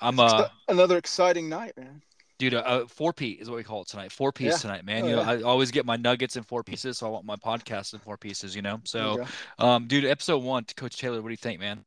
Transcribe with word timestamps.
I'm 0.00 0.20
uh 0.20 0.48
another 0.68 0.98
exciting 0.98 1.48
night, 1.48 1.72
man. 1.76 2.02
Dude, 2.36 2.52
uh, 2.54 2.86
four 2.86 3.12
piece 3.12 3.40
is 3.40 3.48
what 3.48 3.56
we 3.56 3.62
call 3.64 3.82
it 3.82 3.88
tonight. 3.88 4.12
Four 4.12 4.32
piece 4.32 4.52
Yeah. 4.52 4.56
tonight, 4.58 4.84
man. 4.84 5.04
Oh, 5.04 5.06
you 5.06 5.16
know, 5.16 5.22
yeah. 5.22 5.30
I 5.30 5.42
always 5.42 5.70
get 5.70 5.86
my 5.86 5.96
nuggets 5.96 6.36
in 6.36 6.42
four 6.42 6.62
pieces, 6.64 6.98
so 6.98 7.06
I 7.06 7.10
want 7.10 7.24
my 7.24 7.36
podcast 7.36 7.94
in 7.94 8.00
four 8.00 8.18
pieces. 8.18 8.54
You 8.56 8.62
know, 8.62 8.80
There 8.92 9.02
you 9.06 9.24
so 9.58 9.64
um, 9.64 9.86
dude, 9.86 10.04
episode 10.04 10.42
one, 10.42 10.64
Coach 10.76 10.98
Taylor, 10.98 11.22
what 11.22 11.28
do 11.28 11.32
you 11.32 11.36
think, 11.38 11.60
man? 11.60 11.84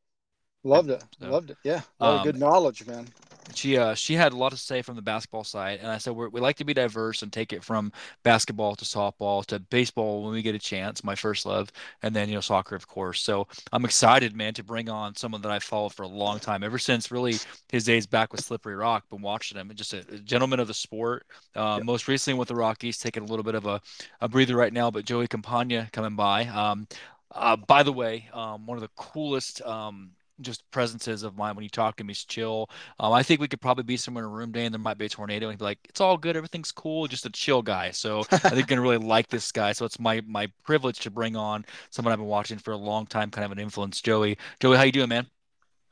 loved 0.64 0.90
it, 0.90 1.04
So, 1.22 1.30
loved 1.30 1.52
it. 1.52 1.58
Yeah, 1.64 1.82
a 2.00 2.04
lot 2.06 2.14
of 2.14 2.20
um, 2.22 2.24
good 2.24 2.38
knowledge, 2.40 2.88
man. 2.88 3.08
She 3.54 3.78
uh 3.78 3.94
she 3.96 4.14
had 4.16 4.34
a 4.34 4.36
lot 4.36 4.52
to 4.52 4.58
say 4.58 4.82
from 4.82 4.96
the 4.96 5.02
basketball 5.02 5.44
side, 5.44 5.80
and 5.82 5.90
I 5.90 5.98
said 6.00 6.14
we're, 6.14 6.30
we 6.30 6.42
like 6.42 6.58
to 6.58 6.66
be 6.66 6.74
diverse 6.74 7.22
and 7.24 7.32
take 7.32 7.54
it 7.54 7.64
from 7.64 7.92
basketball 8.24 8.76
to 8.76 8.86
softball 8.86 9.46
to 9.48 9.60
baseball 9.60 10.24
when 10.24 10.34
we 10.34 10.42
get 10.42 10.54
a 10.56 10.60
chance, 10.60 11.04
my 11.04 11.16
first 11.16 11.46
love, 11.46 11.72
and 12.04 12.16
then 12.16 12.28
you 12.30 12.36
know 12.36 12.42
soccer, 12.42 12.76
of 12.76 12.88
course. 12.88 13.22
So 13.22 13.48
I'm 13.72 13.86
excited, 13.86 14.36
man, 14.36 14.54
to 14.56 14.64
bring 14.64 14.90
on 14.90 15.16
someone 15.16 15.42
that 15.42 15.52
I've 15.52 15.64
followed 15.64 15.94
for 15.94 16.04
a 16.04 16.08
long 16.08 16.40
time, 16.40 16.64
ever 16.64 16.78
since 16.78 17.10
really 17.12 17.36
his 17.70 17.86
days 17.86 18.06
back 18.06 18.32
with 18.34 18.44
Slippery 18.44 18.76
Rock. 18.76 19.10
Been 19.10 19.22
watching 19.22 19.58
him, 19.58 19.72
just 19.76 19.94
a, 19.94 20.00
a 20.12 20.20
gentleman 20.20 20.60
of 20.60 20.68
the 20.68 20.74
sport. 20.74 21.26
Uh, 21.56 21.78
Yeah. 21.78 21.84
Most 21.84 22.08
recently 22.08 22.38
with 22.38 22.50
the 22.50 22.56
Rockies, 22.56 22.98
taking 22.98 23.24
a 23.24 23.26
little 23.28 23.44
bit 23.44 23.56
of 23.56 23.66
a, 23.66 23.82
a 24.22 24.28
breather 24.28 24.56
right 24.56 24.74
now, 24.74 24.92
but 24.92 25.06
Joey 25.06 25.28
Campagna 25.28 25.90
coming 25.92 26.16
by. 26.16 26.46
Um, 26.48 26.88
uh, 27.32 27.56
by 27.56 27.84
the 27.84 27.94
way, 27.94 28.30
um, 28.34 28.66
one 28.66 28.78
of 28.78 28.82
the 28.82 28.90
coolest 28.96 29.62
um, 29.64 30.12
just 30.42 30.70
presences 30.72 31.24
of 31.24 31.36
mine 31.38 31.56
when 31.56 31.64
you 31.64 31.70
talk 31.70 31.96
to 31.98 32.04
him. 32.04 32.08
He's 32.10 32.24
chill. 32.26 32.70
Um, 33.00 33.14
I 33.14 33.24
think 33.24 33.42
we 33.42 33.48
could 33.48 33.62
probably 33.62 33.84
be 33.84 33.98
somewhere 33.98 34.24
in 34.26 34.30
a 34.30 34.34
room 34.34 34.52
day 34.52 34.66
and 34.66 34.74
there 34.74 34.80
might 34.80 34.98
be 34.98 35.06
a 35.06 35.10
tornado 35.10 35.48
and 35.48 35.54
he'd 35.54 35.60
be 35.60 35.66
like, 35.66 35.80
it's 35.90 36.02
all 36.02 36.18
good, 36.18 36.36
everything's 36.38 36.72
cool, 36.72 37.08
just 37.08 37.26
a 37.26 37.30
chill 37.30 37.62
guy. 37.62 37.92
So 37.92 38.22
I 38.32 38.56
think 38.56 38.70
you're 38.70 38.78
gonna 38.78 38.82
really 38.82 38.98
like 38.98 39.28
this 39.30 39.52
guy. 39.52 39.72
So 39.74 39.86
it's 39.86 40.00
my 40.00 40.22
my 40.28 40.48
privilege 40.64 41.00
to 41.02 41.12
bring 41.12 41.36
on 41.36 41.66
someone 41.90 42.12
I've 42.14 42.20
been 42.20 42.28
watching 42.28 42.58
for 42.58 42.72
a 42.72 42.78
long 42.78 43.06
time, 43.08 43.32
kind 43.32 43.46
of 43.46 43.52
an 43.52 43.60
influence, 43.60 44.02
Joey. 44.02 44.38
Joey, 44.60 44.78
how 44.78 44.84
you 44.84 44.92
doing, 44.92 45.10
man? 45.10 45.28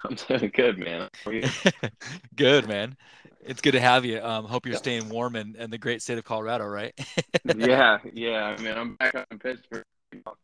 I'm 0.03 0.15
doing 0.15 0.51
good, 0.53 0.77
man. 0.77 1.09
How 1.25 1.31
are 1.31 1.33
you? 1.33 1.49
Good, 2.35 2.67
man. 2.67 2.95
It's 3.45 3.61
good 3.61 3.71
to 3.73 3.79
have 3.79 4.05
you. 4.05 4.21
Um, 4.21 4.45
hope 4.45 4.65
you're 4.65 4.73
Yeah. 4.73 4.79
staying 4.79 5.09
warm 5.09 5.35
in, 5.35 5.55
in 5.55 5.69
the 5.69 5.77
great 5.77 6.01
state 6.01 6.17
of 6.17 6.23
Colorado, 6.23 6.65
right? 6.65 6.93
yeah, 7.43 7.99
yeah. 8.13 8.43
I 8.45 8.57
mean, 8.61 8.77
I'm 8.77 8.95
back 8.95 9.15
up 9.15 9.27
in 9.31 9.39
Pittsburgh. 9.39 9.83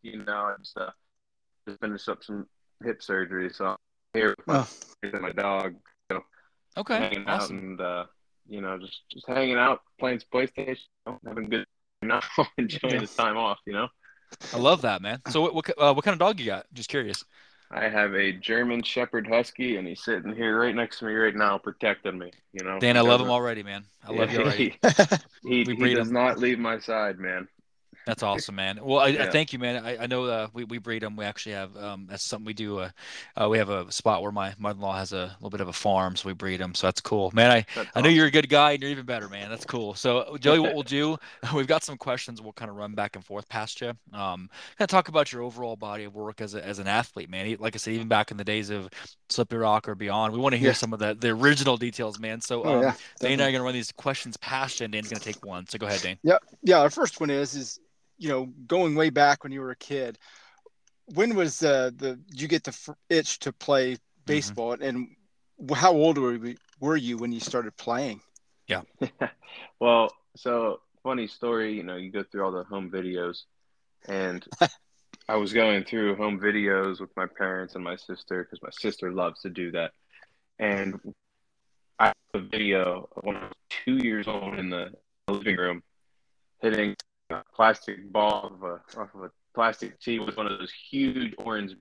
You 0.04 0.24
know, 0.24 0.34
I 0.34 0.56
just 0.60 0.78
uh, 0.78 0.92
just 1.68 1.80
finished 1.80 2.10
up 2.10 2.24
some 2.24 2.48
hip 2.84 3.02
surgery, 3.02 3.50
so 3.54 3.76
here 4.14 4.36
with 4.38 4.48
my, 4.48 4.56
Oh. 4.58 4.68
with 5.04 5.22
my 5.22 5.32
dog, 5.32 5.76
Okay, 6.78 6.98
hanging 6.98 7.28
out 7.28 7.42
awesome. 7.42 7.58
and 7.58 7.82
uh, 7.82 8.06
you 8.48 8.62
know, 8.62 8.78
just 8.80 9.02
just 9.12 9.28
hanging 9.28 9.58
out, 9.58 9.82
playing 10.00 10.20
some 10.22 10.30
PlayStation, 10.34 10.78
you 11.06 11.12
know, 11.14 11.20
having 11.28 11.50
good, 11.50 11.66
you 12.02 12.08
know, 12.08 12.22
enjoying 12.58 12.94
Yeah. 12.96 13.00
this 13.02 13.16
time 13.16 13.36
off. 13.38 13.60
You 13.66 13.74
know, 13.74 13.88
I 14.54 14.58
love 14.58 14.82
that, 14.84 15.02
man. 15.02 15.22
So 15.30 15.42
what 15.42 15.54
what, 15.54 15.70
uh, 15.78 15.94
what 15.94 16.06
kind 16.06 16.14
of 16.14 16.20
dog 16.20 16.40
you 16.40 16.46
got? 16.46 16.66
Just 16.74 16.90
curious. 16.90 17.26
I 17.74 17.88
have 17.90 18.14
a 18.16 18.32
German 18.34 18.84
Shepherd 18.84 19.28
Husky, 19.28 19.78
and 19.78 19.88
he's 19.88 20.04
sitting 20.04 20.34
here 20.34 20.58
right 20.60 20.76
next 20.76 21.00
to 21.00 21.06
me 21.06 21.14
right 21.14 21.36
now, 21.36 21.58
protecting 21.58 22.18
me. 22.18 22.32
You 22.54 22.66
know, 22.66 22.80
Dan, 22.80 22.96
I 22.98 23.02
love 23.02 23.20
him 23.22 23.30
already, 23.30 23.64
man. 23.64 23.84
I 24.06 24.12
love 24.14 24.32
you 24.32 24.40
already. 24.44 24.78
He, 24.82 24.90
he, 25.44 25.64
We 25.64 25.64
he 25.66 25.74
breed 25.76 25.96
does 25.96 26.08
'em. 26.08 26.14
not 26.14 26.38
leave 26.38 26.60
my 26.60 26.80
side, 26.80 27.18
man. 27.20 27.48
That's 28.06 28.24
awesome, 28.24 28.56
man. 28.56 28.80
Well, 28.82 29.00
I, 29.00 29.10
I 29.10 29.30
thank 29.30 29.54
you, 29.54 29.60
man. 29.60 29.86
I, 29.86 30.04
I 30.04 30.08
know 30.08 30.26
uh, 30.26 30.48
we, 30.54 30.64
we 30.64 30.80
breed 30.80 31.04
them. 31.04 31.16
We 31.16 31.24
actually 31.24 31.52
have 31.54 31.78
um, 31.78 32.08
that's 32.10 32.24
something 32.24 32.46
we 32.46 32.54
do. 32.54 32.80
Uh, 32.80 32.90
uh, 33.40 33.48
we 33.48 33.60
have 33.60 33.70
a 33.70 33.92
spot 33.92 34.24
where 34.24 34.32
my 34.32 34.54
mother-in-law 34.58 34.96
has 34.98 35.14
a 35.14 35.36
little 35.40 35.52
bit 35.52 35.62
of 35.62 35.68
a 35.68 35.74
farm, 35.74 36.16
so 36.16 36.28
we 36.28 36.34
breed 36.34 36.60
them. 36.60 36.74
So 36.74 36.88
that's 36.88 37.00
cool, 37.02 37.30
man. 37.34 37.52
I 37.52 37.66
That's 37.76 37.90
I 37.96 38.02
know 38.02 38.10
you're 38.10 38.26
a 38.26 38.32
good 38.32 38.50
guy, 38.50 38.72
and 38.72 38.82
you're 38.82 38.90
even 38.92 39.06
better, 39.06 39.30
man. 39.30 39.50
That's 39.50 39.66
cool. 39.66 39.94
So, 39.94 40.36
Joey, 40.40 40.60
what 40.60 40.74
we'll 40.74 40.84
do, 40.84 41.18
we've 41.56 41.68
got 41.68 41.84
some 41.84 41.96
questions. 41.98 42.42
We'll 42.42 42.54
kind 42.54 42.72
of 42.72 42.78
run 42.78 42.94
back 42.96 43.16
and 43.16 43.24
forth 43.24 43.48
past 43.50 43.82
you. 43.82 43.90
Um, 44.14 44.50
kind 44.78 44.82
of 44.82 44.88
talk 44.88 45.08
about 45.08 45.32
your 45.32 45.44
overall 45.44 45.76
body 45.76 46.06
of 46.06 46.16
work 46.16 46.42
as 46.42 46.56
a, 46.56 46.66
as 46.66 46.80
an 46.80 46.88
athlete, 46.88 47.30
man. 47.30 47.56
Like 47.60 47.76
I 47.76 47.78
said, 47.78 47.94
even 47.94 48.08
back 48.08 48.32
in 48.32 48.38
the 48.38 48.44
days 48.44 48.72
of 48.72 48.90
Slippery 49.30 49.60
Rock 49.60 49.88
or 49.88 49.94
beyond, 49.94 50.34
we 50.34 50.40
want 50.40 50.54
to 50.54 50.58
hear 50.58 50.70
Yeah. 50.70 50.74
some 50.74 50.92
of 50.94 51.00
the 51.00 51.14
the 51.14 51.30
original 51.30 51.78
details, 51.78 52.20
man. 52.20 52.42
So, 52.42 52.64
Oh 52.64 52.78
um, 52.78 52.82
yeah, 52.82 52.94
Dane 53.20 53.34
and 53.34 53.42
I 53.44 53.50
are 53.50 53.52
gonna 53.52 53.64
run 53.64 53.74
these 53.74 53.92
questions 53.92 54.38
past 54.38 54.80
you, 54.80 54.86
and 54.86 54.92
Dane's 54.94 55.10
gonna 55.10 55.20
take 55.20 55.46
one. 55.46 55.68
So 55.68 55.78
go 55.78 55.86
ahead, 55.86 56.02
Dane. 56.02 56.18
yeah, 56.24 56.38
yeah. 56.64 56.80
Our 56.80 56.90
first 56.90 57.20
one 57.20 57.30
is 57.30 57.54
is 57.56 57.80
you 58.22 58.30
know 58.30 58.46
going 58.68 58.94
way 58.94 59.10
back 59.10 59.44
when 59.44 59.52
you 59.52 59.62
were 59.62 59.72
a 59.72 59.76
kid. 59.76 60.18
When 61.16 61.36
was 61.36 61.64
uh, 61.64 61.90
the 61.96 62.20
you 62.32 62.48
get 62.48 62.64
the 62.64 62.96
itch 63.10 63.40
to 63.40 63.52
play 63.52 63.98
baseball, 64.26 64.78
and 64.80 65.10
how 65.74 65.94
old 65.94 66.18
were 66.18 66.36
you, 66.36 66.56
were 66.80 66.96
you 66.96 67.18
when 67.18 67.32
you 67.32 67.40
started 67.40 67.76
playing? 67.78 68.22
Yeah. 68.68 68.84
well, 69.80 70.14
so 70.36 70.82
funny 71.04 71.28
story, 71.28 71.74
you 71.74 71.84
know, 71.84 71.96
you 71.96 72.12
go 72.12 72.24
through 72.24 72.46
all 72.46 72.52
the 72.52 72.64
home 72.64 72.92
videos 72.92 73.44
and 74.08 74.46
I 75.30 75.36
was 75.36 75.54
going 75.54 75.84
through 75.84 76.16
home 76.16 76.40
videos 76.40 77.00
with 77.00 77.10
my 77.16 77.26
parents 77.26 77.76
and 77.76 77.84
my 77.84 77.96
sister 77.96 78.44
because 78.44 78.62
my 78.62 78.70
sister 78.72 79.12
loves 79.12 79.42
to 79.42 79.50
do 79.50 79.72
that. 79.72 79.92
And 80.60 81.00
I 82.00 82.08
have 82.08 82.16
a 82.34 82.40
video 82.40 83.10
of 83.16 83.24
when 83.24 83.36
I 83.38 83.44
was 83.44 83.54
two 83.86 83.98
years 83.98 84.28
old 84.28 84.60
in 84.60 84.70
the 84.70 84.92
living 85.28 85.58
room 85.58 85.84
hitting 86.62 86.96
a 87.32 87.44
plastic 87.56 88.12
ball 88.12 88.52
of 88.54 88.64
a, 88.64 89.00
off 89.00 89.14
of 89.16 89.24
a 89.24 89.32
plastic 89.54 90.00
tee 90.00 90.20
with 90.20 90.38
one 90.38 90.48
of 90.48 90.60
those 90.60 90.72
huge 90.90 91.34
orange, 91.38 91.76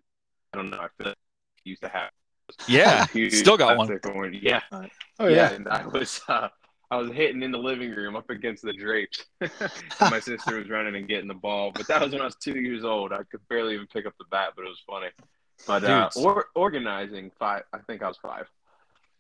I 0.53 0.56
don't 0.56 0.71
know, 0.71 0.78
I 0.78 0.88
feel 0.99 1.09
like 1.09 1.16
I 1.16 1.61
used 1.65 1.83
to 1.83 1.88
have. 1.88 2.11
Yeah, 2.66 3.06
Huge 3.12 3.34
still 3.34 3.56
got 3.56 3.77
one. 3.77 3.87
plastic 3.87 4.12
Orange. 4.12 4.41
Yeah, 4.43 4.61
Oh 4.72 5.28
yeah, 5.28 5.28
yeah, 5.28 5.50
and 5.53 5.69
I 5.69 5.87
was 5.87 6.21
uh, 6.27 6.49
I 6.91 6.97
was 6.97 7.12
hitting 7.12 7.43
in 7.43 7.53
the 7.53 7.59
living 7.59 7.93
room 7.93 8.16
up 8.16 8.28
against 8.28 8.65
the 8.65 8.72
drapes. 8.72 9.25
my 10.00 10.19
sister 10.19 10.56
was 10.56 10.69
running 10.69 10.97
and 10.97 11.06
getting 11.06 11.28
the 11.28 11.34
ball, 11.34 11.71
but 11.72 11.87
that 11.87 12.03
was 12.03 12.11
when 12.12 12.21
I 12.21 12.25
was 12.25 12.34
two 12.34 12.59
years 12.59 12.84
old. 12.84 13.12
I 13.12 13.22
could 13.31 13.47
barely 13.49 13.75
even 13.75 13.87
pick 13.87 14.05
up 14.05 14.15
the 14.19 14.25
bat, 14.32 14.55
but 14.56 14.65
it 14.65 14.69
was 14.69 14.82
funny. 14.84 15.11
But 15.67 15.84
uh, 15.84 16.11
or, 16.17 16.47
organizing 16.56 17.31
five, 17.38 17.62
I 17.72 17.78
think 17.78 18.03
I 18.03 18.09
was 18.09 18.17
five. 18.17 18.47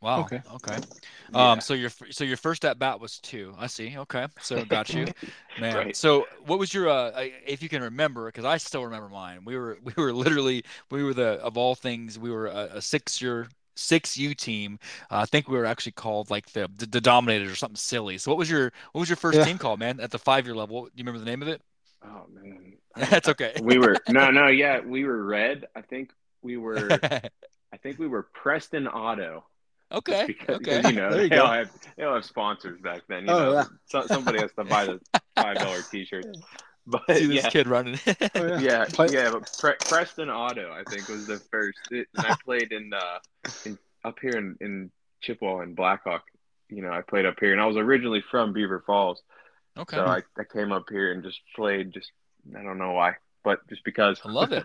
Wow. 0.00 0.20
Okay. 0.20 0.42
Okay. 0.54 0.80
Yeah. 1.28 1.52
Um. 1.52 1.60
So 1.60 1.74
your 1.74 1.90
so 2.10 2.24
your 2.24 2.36
first 2.36 2.64
at 2.64 2.78
bat 2.78 3.00
was 3.00 3.18
two. 3.20 3.54
I 3.58 3.66
see. 3.66 3.96
Okay. 3.98 4.26
So 4.40 4.64
got 4.64 4.94
you, 4.94 5.10
man. 5.56 5.88
Right. 5.88 5.94
So 5.94 6.28
what 6.44 6.58
was 6.58 6.72
your 6.74 6.88
uh? 6.88 7.12
If 7.46 7.62
you 7.62 7.68
can 7.68 7.82
remember, 7.82 8.26
because 8.26 8.44
I 8.44 8.56
still 8.58 8.84
remember 8.84 9.08
mine. 9.08 9.44
We 9.44 9.56
were 9.56 9.78
we 9.84 9.92
were 9.96 10.12
literally 10.12 10.64
we 10.90 11.04
were 11.04 11.14
the 11.14 11.34
of 11.42 11.56
all 11.56 11.74
things 11.74 12.18
we 12.18 12.30
were 12.30 12.46
a, 12.46 12.70
a 12.76 12.82
six 12.82 13.20
year 13.20 13.48
six 13.76 14.16
U 14.16 14.34
team. 14.34 14.78
Uh, 15.10 15.18
I 15.18 15.26
think 15.26 15.48
we 15.48 15.56
were 15.56 15.66
actually 15.66 15.92
called 15.92 16.30
like 16.30 16.52
the, 16.52 16.68
the 16.76 16.86
the 16.86 17.00
Dominators 17.00 17.50
or 17.52 17.56
something 17.56 17.76
silly. 17.76 18.18
So 18.18 18.30
what 18.30 18.38
was 18.38 18.50
your 18.50 18.72
what 18.92 19.00
was 19.00 19.08
your 19.08 19.16
first 19.16 19.40
Yeah. 19.40 19.44
team 19.44 19.58
called, 19.58 19.78
man? 19.80 20.00
At 20.00 20.10
the 20.10 20.18
five 20.18 20.46
year 20.46 20.54
level, 20.54 20.84
do 20.84 20.90
you 20.96 21.04
remember 21.04 21.20
the 21.20 21.26
name 21.30 21.42
of 21.42 21.48
it? 21.48 21.62
oh 22.04 22.26
man, 22.32 22.74
That's 23.10 23.28
okay. 23.28 23.54
we 23.56 23.78
were 23.78 24.02
no, 24.08 24.30
no, 24.30 24.48
yeah, 24.48 24.80
we 24.80 25.04
were 25.04 25.22
red. 25.24 25.66
I 25.74 25.82
think 25.82 26.12
we 26.42 26.56
were. 26.56 27.04
I 27.72 27.78
think 27.78 27.98
we 27.98 28.08
were 28.08 28.24
Preston 28.24 28.88
Auto. 28.88 29.44
Okay. 29.92 30.24
Because, 30.26 30.56
Okay. 30.56 30.82
You 30.88 30.94
know, 30.94 31.10
There 31.10 31.22
you 31.22 31.28
they 31.28 31.36
go. 31.36 31.44
all 31.44 31.52
have 31.52 31.70
they 31.96 32.02
all 32.04 32.14
have 32.14 32.24
sponsors 32.24 32.80
back 32.80 33.02
then. 33.08 33.26
You 33.26 33.32
Oh, 33.32 33.38
know, 33.38 33.52
yeah. 33.54 33.64
so, 33.86 34.06
somebody 34.06 34.40
has 34.40 34.52
to 34.52 34.64
buy 34.64 34.86
the 34.86 35.00
five 35.36 35.56
dollar 35.56 35.82
T-shirt. 35.90 36.26
But 36.86 37.02
See 37.08 37.26
this 37.26 37.44
yeah, 37.44 37.50
kid 37.50 37.66
running. 37.68 37.98
Oh, 38.06 38.46
yeah. 38.46 38.58
yeah, 38.58 38.84
Play- 38.86 39.08
yeah, 39.12 39.30
but 39.30 39.52
Pre- 39.58 39.76
Preston 39.88 40.30
Auto, 40.30 40.72
I 40.72 40.82
think, 40.90 41.08
was 41.08 41.26
the 41.26 41.38
first. 41.50 41.78
It, 41.90 42.08
and 42.16 42.26
I 42.26 42.36
played 42.44 42.72
in, 42.72 42.92
uh, 42.92 43.18
in 43.64 43.78
up 44.04 44.18
here 44.20 44.36
in, 44.38 44.56
in 44.60 44.90
Chippewa 45.20 45.60
and 45.60 45.76
Blackhawk. 45.76 46.22
You 46.68 46.82
know, 46.82 46.90
I 46.90 47.02
played 47.02 47.26
up 47.26 47.36
here, 47.38 47.52
and 47.52 47.60
I 47.60 47.66
was 47.66 47.76
originally 47.76 48.22
from 48.30 48.52
Beaver 48.52 48.82
Falls, 48.86 49.20
okay. 49.76 49.96
so 49.96 50.04
I, 50.06 50.22
I 50.38 50.44
came 50.44 50.72
up 50.72 50.84
here 50.88 51.12
and 51.12 51.22
just 51.22 51.40
played. 51.54 51.92
Just 51.92 52.10
I 52.58 52.62
don't 52.62 52.78
know 52.78 52.92
why, 52.92 53.16
but 53.44 53.68
just 53.68 53.84
because. 53.84 54.20
I 54.24 54.30
love 54.30 54.52
it. 54.52 54.64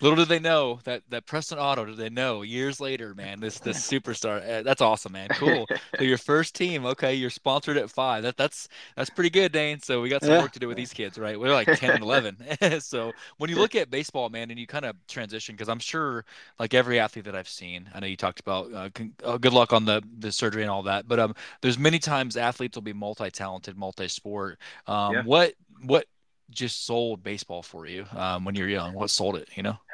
Little 0.00 0.16
did 0.16 0.28
they 0.28 0.38
know 0.38 0.80
that 0.84 1.02
that 1.10 1.26
Preston 1.26 1.58
Auto. 1.58 1.84
Did 1.84 1.96
they 1.96 2.10
know 2.10 2.42
years 2.42 2.80
later, 2.80 3.14
man? 3.14 3.40
This 3.40 3.60
this 3.60 3.78
superstar. 3.78 4.46
Uh, 4.48 4.62
that's 4.62 4.80
awesome, 4.80 5.12
man. 5.12 5.30
Cool. 5.32 5.70
So 5.98 6.04
your 6.04 6.18
first 6.18 6.54
team, 6.54 6.84
okay? 6.86 7.14
You're 7.14 7.30
sponsored 7.30 7.76
at 7.76 7.90
five. 7.90 8.22
That 8.22 8.36
that's 8.36 8.68
that's 8.96 9.10
pretty 9.10 9.30
good, 9.30 9.52
Dane. 9.52 9.80
So 9.80 10.00
we 10.00 10.08
got 10.08 10.22
some 10.22 10.34
Yeah. 10.34 10.36
work 10.36 10.52
to 10.52 10.58
do 10.58 10.68
with 10.68 10.76
these 10.76 10.92
kids, 10.92 11.18
right? 11.18 11.38
We're 11.38 11.52
like 11.52 11.72
ten 11.72 11.94
and 11.94 12.02
eleven. 12.02 12.36
so 12.80 13.14
when 13.38 13.50
you 13.50 13.56
look 13.56 13.74
at 13.76 13.90
baseball, 13.90 14.28
man, 14.30 14.50
and 14.50 14.58
you 14.58 14.66
kind 14.66 14.84
of 14.84 14.96
transition, 15.06 15.54
because 15.54 15.68
I'm 15.68 15.78
sure, 15.78 16.24
like 16.58 16.74
every 16.74 16.98
athlete 16.98 17.24
that 17.26 17.36
I've 17.36 17.48
seen, 17.48 17.88
I 17.94 18.00
know 18.00 18.06
you 18.06 18.16
talked 18.16 18.40
about 18.40 18.72
uh, 18.72 18.90
con- 18.94 19.14
uh, 19.24 19.38
good 19.38 19.52
luck 19.52 19.72
on 19.72 19.84
the 19.84 20.02
the 20.18 20.32
surgery 20.32 20.62
and 20.62 20.70
all 20.70 20.82
that, 20.84 21.08
but 21.08 21.18
um, 21.20 21.34
there's 21.62 21.78
many 21.78 21.98
times 21.98 22.36
athletes 22.36 22.76
will 22.76 22.82
be 22.82 22.92
multi-talented, 22.92 23.76
multi-sport. 23.76 24.58
Um, 24.86 25.16
Yeah. 25.16 25.22
what 25.24 25.54
what 25.84 26.06
just 26.50 26.86
sold 26.86 27.22
baseball 27.22 27.62
for 27.62 27.86
you 27.86 28.04
um, 28.16 28.44
when 28.44 28.54
you're 28.54 28.68
young? 28.68 28.94
What 28.94 29.10
sold 29.10 29.36
it? 29.36 29.48
You 29.56 29.62
know? 29.62 29.78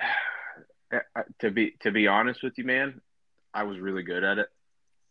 Uh, 0.92 1.22
to 1.40 1.50
be 1.50 1.72
to 1.80 1.90
be 1.90 2.06
honest 2.06 2.44
with 2.44 2.56
you, 2.56 2.62
man, 2.64 3.00
I 3.52 3.64
was 3.64 3.76
really 3.80 4.04
good 4.04 4.22
at 4.22 4.38
it. 4.38 4.46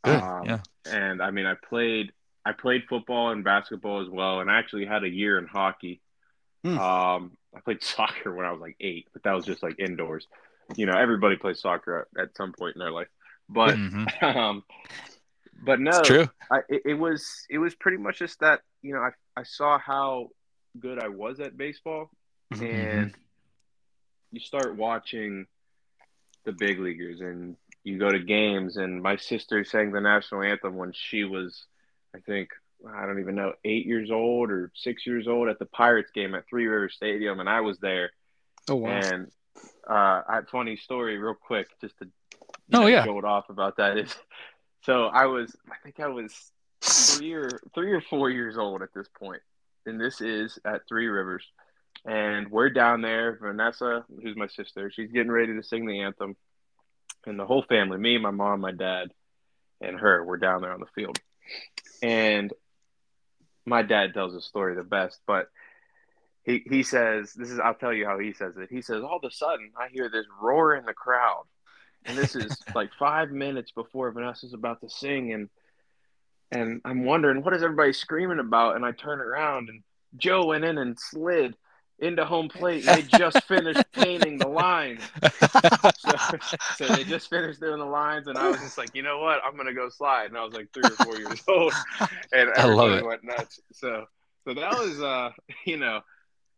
Good. 0.05 0.21
Um, 0.21 0.45
yeah. 0.45 0.59
and 0.85 1.21
I 1.21 1.31
mean, 1.31 1.45
I 1.45 1.55
played 1.67 2.13
I 2.45 2.53
played 2.53 2.83
football 2.87 3.31
and 3.31 3.43
basketball 3.43 4.01
as 4.01 4.07
well, 4.09 4.39
and 4.39 4.49
I 4.49 4.57
actually 4.57 4.85
had 4.85 5.03
a 5.03 5.09
year 5.09 5.37
in 5.37 5.47
hockey. 5.47 5.99
Hmm. 6.63 6.79
Um, 6.79 7.31
I 7.53 7.59
played 7.59 7.83
soccer 7.83 8.33
when 8.33 8.45
I 8.45 8.53
was 8.53 8.61
like 8.61 8.77
eight, 8.79 9.07
but 9.11 9.23
that 9.23 9.33
was 9.33 9.43
just 9.45 9.61
like 9.61 9.77
indoors. 9.77 10.27
You 10.77 10.85
know, 10.85 10.97
everybody 10.97 11.35
plays 11.35 11.59
soccer 11.59 12.07
at, 12.17 12.21
at 12.21 12.37
some 12.37 12.53
point 12.53 12.77
in 12.77 12.79
their 12.79 12.91
life, 12.91 13.09
but 13.49 13.75
Mhm. 13.75 14.23
um, 14.35 14.63
but 15.61 15.81
no, 15.81 15.99
It's 15.99 16.07
true. 16.07 16.29
I, 16.49 16.59
it, 16.69 16.81
it 16.85 16.93
was 16.93 17.45
it 17.49 17.57
was 17.57 17.75
pretty 17.75 17.97
much 17.97 18.19
just 18.19 18.39
that 18.39 18.61
you 18.81 18.93
know 18.93 19.01
I 19.01 19.09
I 19.35 19.43
saw 19.43 19.77
how 19.77 20.29
good 20.79 20.99
I 20.99 21.07
was 21.09 21.39
at 21.39 21.57
baseball, 21.57 22.09
Mhm. 22.53 22.61
and 22.61 23.15
you 24.31 24.39
start 24.39 24.75
watching 24.75 25.47
the 26.43 26.51
big 26.51 26.79
leaguers, 26.79 27.21
and 27.21 27.57
you 27.83 27.97
go 27.97 28.11
to 28.11 28.19
games, 28.19 28.77
and 28.77 29.01
my 29.01 29.15
sister 29.15 29.63
sang 29.63 29.91
the 29.91 30.01
national 30.01 30.41
anthem 30.43 30.75
when 30.75 30.91
she 30.93 31.23
was, 31.23 31.65
I 32.15 32.19
think, 32.19 32.49
I 32.87 33.05
don't 33.05 33.19
even 33.19 33.35
know, 33.35 33.53
eight 33.63 33.85
years 33.85 34.11
old 34.11 34.51
or 34.51 34.71
six 34.75 35.05
years 35.07 35.27
old 35.27 35.47
at 35.47 35.59
the 35.59 35.65
Pirates 35.65 36.11
game 36.11 36.35
at 36.35 36.47
Three 36.47 36.67
Rivers 36.67 36.95
Stadium, 36.95 37.39
and 37.39 37.49
I 37.49 37.61
was 37.61 37.79
there. 37.79 38.11
Oh 38.67 38.75
wow. 38.75 38.89
And 38.89 39.31
uh, 39.87 40.23
I 40.27 40.41
funny 40.51 40.75
story, 40.77 41.17
real 41.17 41.35
quick, 41.35 41.67
just 41.79 41.97
to 41.99 42.09
Oh, 42.73 42.81
know, 42.81 42.87
yeah. 42.87 43.05
go 43.05 43.19
off 43.21 43.49
about 43.49 43.77
that 43.77 43.97
is. 43.97 44.15
So 44.81 45.05
I 45.05 45.25
was, 45.25 45.55
I 45.71 45.75
think 45.83 45.99
I 45.99 46.07
was 46.07 46.51
three 47.07 47.33
or 47.33 47.61
three 47.73 47.91
or 47.91 48.01
four 48.01 48.29
years 48.29 48.57
old 48.57 48.81
at 48.81 48.93
this 48.93 49.07
point, 49.19 49.41
and 49.85 49.99
this 49.99 50.21
is 50.21 50.59
at 50.65 50.87
Three 50.87 51.07
Rivers, 51.07 51.45
and 52.05 52.49
we're 52.49 52.69
down 52.69 53.01
there. 53.01 53.37
Vanessa, 53.41 54.05
who's 54.21 54.35
my 54.35 54.47
sister, 54.47 54.91
she's 54.91 55.11
getting 55.11 55.31
ready 55.31 55.53
to 55.55 55.63
sing 55.63 55.85
the 55.85 56.01
anthem, 56.01 56.35
and 57.25 57.39
the 57.39 57.45
whole 57.45 57.63
family, 57.63 57.97
me, 57.97 58.17
my 58.17 58.31
mom, 58.31 58.61
my 58.61 58.71
dad, 58.71 59.11
and 59.81 59.99
her, 59.99 60.23
we're 60.23 60.37
down 60.37 60.61
there 60.61 60.73
on 60.73 60.79
the 60.79 60.85
field, 60.95 61.19
and 62.01 62.51
my 63.65 63.81
dad 63.81 64.13
tells 64.13 64.33
the 64.33 64.41
story 64.41 64.75
the 64.75 64.83
best, 64.83 65.19
but 65.25 65.49
he 66.43 66.63
he 66.69 66.83
says 66.83 67.33
this 67.33 67.49
is 67.49 67.59
I'll 67.59 67.73
tell 67.73 67.93
you 67.93 68.05
how 68.05 68.19
he 68.19 68.33
says 68.33 68.55
it. 68.57 68.69
He 68.69 68.81
says 68.81 69.01
all 69.01 69.17
of 69.17 69.23
a 69.23 69.33
sudden 69.33 69.71
I 69.77 69.87
hear 69.91 70.09
this 70.09 70.25
roar 70.39 70.75
in 70.75 70.85
the 70.85 70.93
crowd, 70.93 71.45
and 72.05 72.17
this 72.17 72.35
is 72.35 72.55
like 72.75 72.91
five 72.97 73.31
minutes 73.31 73.71
before 73.71 74.11
Vanessa's 74.11 74.53
about 74.53 74.81
to 74.81 74.89
sing, 74.89 75.33
and 75.33 75.49
and 76.51 76.81
I'm 76.85 77.05
wondering 77.05 77.43
what 77.43 77.53
is 77.53 77.63
everybody 77.63 77.93
screaming 77.93 78.39
about, 78.39 78.75
and 78.75 78.85
I 78.85 78.91
turn 78.91 79.19
around 79.19 79.69
and 79.69 79.81
Joe 80.17 80.45
went 80.45 80.63
in 80.63 80.77
and 80.77 80.97
slid 80.99 81.55
into 81.99 82.25
home 82.25 82.49
plate. 82.49 82.85
And 82.87 82.97
they 82.97 83.01
just 83.03 83.43
finished 83.47 83.83
painting 83.93 84.37
the 84.37 84.47
lines, 84.47 85.01
so, 85.97 86.15
so 86.75 86.87
they 86.87 87.03
just 87.03 87.29
finished 87.29 87.59
doing 87.59 87.79
the 87.79 87.85
lines, 87.85 88.27
and 88.27 88.37
I 88.37 88.49
was 88.49 88.59
just 88.59 88.77
like, 88.77 88.93
you 88.93 89.03
know 89.03 89.19
what, 89.19 89.39
I'm 89.45 89.55
gonna 89.55 89.73
go 89.73 89.89
slide, 89.89 90.25
and 90.25 90.37
I 90.37 90.43
was 90.43 90.53
like 90.53 90.71
three 90.73 90.83
or 90.83 90.91
four 90.91 91.17
years 91.17 91.41
old, 91.47 91.73
and 92.31 92.49
I 92.55 92.65
love 92.65 92.91
it. 92.91 93.05
went 93.05 93.23
nuts. 93.23 93.59
So 93.73 94.05
so 94.45 94.53
that 94.53 94.71
was 94.71 95.01
uh 95.01 95.31
you 95.65 95.77
know 95.77 96.01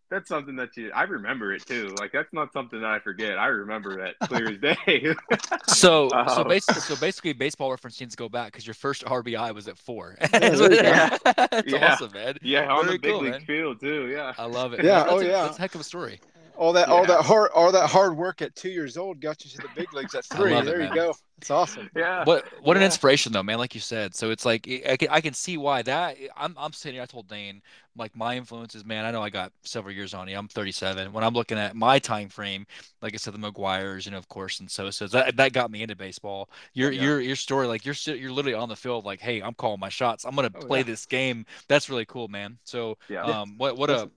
that's 0.09 0.29
something 0.29 0.55
that 0.55 0.75
you 0.77 0.91
I 0.95 1.03
remember 1.03 1.53
it 1.53 1.65
too. 1.65 1.93
Like 1.99 2.11
that's 2.11 2.31
not 2.33 2.53
something 2.53 2.79
that 2.81 2.89
I 2.89 2.99
forget. 2.99 3.37
I 3.37 3.47
remember 3.47 3.97
that 3.97 4.15
clear 4.27 4.49
as 4.49 4.57
day. 4.59 5.15
So, 5.67 6.09
so 6.09 6.15
um, 6.17 6.25
Oh. 6.29 6.43
basically, 6.43 6.81
so 6.81 6.95
basically, 6.95 7.33
baseball 7.33 7.69
reference 7.71 7.99
needs 7.99 8.15
to 8.15 8.17
go 8.17 8.29
back 8.29 8.51
because 8.51 8.65
your 8.65 8.73
first 8.73 9.05
RBI 9.05 9.53
was 9.53 9.67
at 9.67 9.77
four. 9.77 10.15
there 10.31 10.53
you 10.53 10.57
go. 10.69 11.17
That's 11.23 11.71
Yeah. 11.71 11.93
awesome, 11.93 12.11
man. 12.13 12.37
yeah, 12.41 12.71
on 12.71 12.85
Very 12.85 12.97
the 12.97 13.01
big 13.01 13.11
cool, 13.11 13.21
league 13.21 13.31
man. 13.33 13.41
field 13.41 13.79
too. 13.79 14.07
Yeah. 14.07 14.33
I 14.37 14.45
love 14.45 14.73
it. 14.73 14.83
Yeah, 14.83 14.99
That's 15.03 15.11
oh, 15.11 15.19
a, 15.19 15.25
yeah. 15.25 15.41
that's 15.43 15.57
a 15.57 15.61
heck 15.61 15.75
of 15.75 15.81
a 15.81 15.83
story. 15.83 16.19
All 16.57 16.73
that 16.73 16.89
all 16.89 17.05
that 17.05 17.23
hard 17.23 17.51
all 17.53 17.71
that 17.71 17.87
hard 17.89 18.17
work 18.17 18.41
at 18.41 18.55
two 18.55 18.69
years 18.69 18.97
old 18.97 19.21
got 19.21 19.45
you 19.45 19.51
to 19.51 19.61
the 19.61 19.69
big 19.69 19.93
leagues 19.93 20.15
at 20.15 20.25
I 20.31 20.41
three. 20.41 20.43
love 20.43 20.67
it, 20.67 20.75
there 20.75 20.81
you 20.81 20.89
go. 20.91 21.13
It's 21.37 21.51
awesome. 21.51 21.89
Yeah. 21.95 22.25
What 22.25 22.45
what 22.63 22.75
an 22.77 22.81
inspiration 22.83 23.31
though, 23.31 23.43
man. 23.43 23.59
Like 23.59 23.75
you 23.75 23.81
said, 23.81 24.15
so 24.15 24.31
it's 24.31 24.43
like 24.43 24.67
I 24.89 24.97
can 24.97 25.07
I 25.09 25.21
can 25.21 25.35
see 25.35 25.55
why 25.55 25.83
that. 25.83 26.17
I'm 26.35 26.55
I'm 26.57 26.73
sitting. 26.73 26.95
here, 26.95 27.03
I 27.03 27.05
told 27.05 27.27
Dane 27.27 27.61
like 27.95 28.15
my 28.15 28.35
influences, 28.35 28.83
man. 28.83 29.05
I 29.05 29.11
know 29.11 29.21
I 29.21 29.29
got 29.29 29.51
several 29.63 29.93
years 29.93 30.15
on 30.15 30.27
you. 30.27 30.35
I'm 30.35 30.47
37. 30.47 31.13
When 31.13 31.23
I'm 31.23 31.35
looking 31.35 31.59
at 31.59 31.75
my 31.75 31.99
time 31.99 32.29
frame, 32.29 32.65
like 33.03 33.13
I 33.13 33.17
said, 33.17 33.35
the 33.35 33.37
McGwires, 33.37 34.05
you 34.05 34.11
know, 34.11 34.17
of 34.17 34.27
course, 34.29 34.59
and 34.59 34.69
so 34.69 34.89
so 34.89 35.05
That 35.07 35.37
that 35.37 35.53
got 35.53 35.69
me 35.69 35.83
into 35.83 35.95
baseball. 35.95 36.49
Your 36.73 36.91
Yeah. 36.91 36.91
your 36.91 37.21
your 37.21 37.35
story, 37.35 37.67
like 37.67 37.85
you're 37.85 37.95
you're 38.15 38.31
literally 38.31 38.55
on 38.55 38.67
the 38.69 38.75
field, 38.75 39.05
like, 39.05 39.21
hey, 39.21 39.39
I'm 39.41 39.53
calling 39.53 39.79
my 39.79 39.89
shots. 39.89 40.25
I'm 40.25 40.35
gonna 40.35 40.49
Oh, 40.53 40.67
play 40.67 40.81
yeah. 40.81 40.83
this 40.83 41.05
game. 41.05 41.45
That's 41.67 41.87
really 41.87 42.05
cool, 42.05 42.27
man. 42.29 42.57
So 42.63 42.97
Yeah. 43.07 43.35
um, 43.35 43.57
what 43.59 43.77
what 43.77 43.91
a 43.91 44.09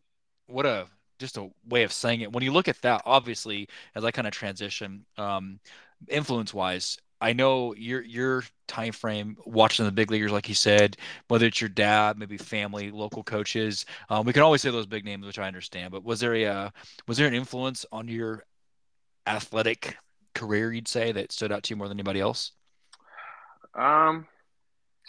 what 0.46 0.66
a 0.66 0.86
just 1.20 1.36
a 1.36 1.48
way 1.68 1.84
of 1.84 1.92
saying 1.92 2.22
it. 2.22 2.32
When 2.32 2.42
you 2.42 2.52
look 2.52 2.66
at 2.66 2.80
that, 2.82 3.02
obviously, 3.04 3.68
as 3.94 4.04
I 4.04 4.10
kind 4.10 4.26
of 4.26 4.32
transition, 4.32 5.04
um, 5.16 5.60
influence 6.08 6.52
wise, 6.52 6.98
I 7.20 7.34
know 7.34 7.74
your 7.74 8.02
your 8.02 8.42
time 8.66 8.92
frame 8.92 9.36
watching 9.44 9.84
the 9.84 9.92
big 9.92 10.10
leaguers, 10.10 10.32
like 10.32 10.48
you 10.48 10.54
said, 10.54 10.96
whether 11.28 11.46
it's 11.46 11.60
your 11.60 11.68
dad, 11.68 12.18
maybe 12.18 12.38
family, 12.38 12.90
local 12.90 13.22
coaches. 13.22 13.84
Um, 14.08 14.24
we 14.24 14.32
can 14.32 14.42
always 14.42 14.62
say 14.62 14.70
those 14.70 14.86
big 14.86 15.04
names, 15.04 15.26
which 15.26 15.38
I 15.38 15.46
understand. 15.46 15.92
But 15.92 16.02
was 16.02 16.20
there 16.20 16.34
a 16.34 16.46
uh, 16.46 16.70
was 17.06 17.18
there 17.18 17.28
an 17.28 17.34
influence 17.34 17.84
on 17.92 18.08
your 18.08 18.42
athletic 19.26 19.98
career, 20.34 20.72
you'd 20.72 20.88
say, 20.88 21.12
that 21.12 21.30
stood 21.30 21.52
out 21.52 21.62
to 21.64 21.70
you 21.70 21.76
more 21.76 21.88
than 21.88 21.96
anybody 21.98 22.20
else? 22.20 22.52
Um. 23.74 24.26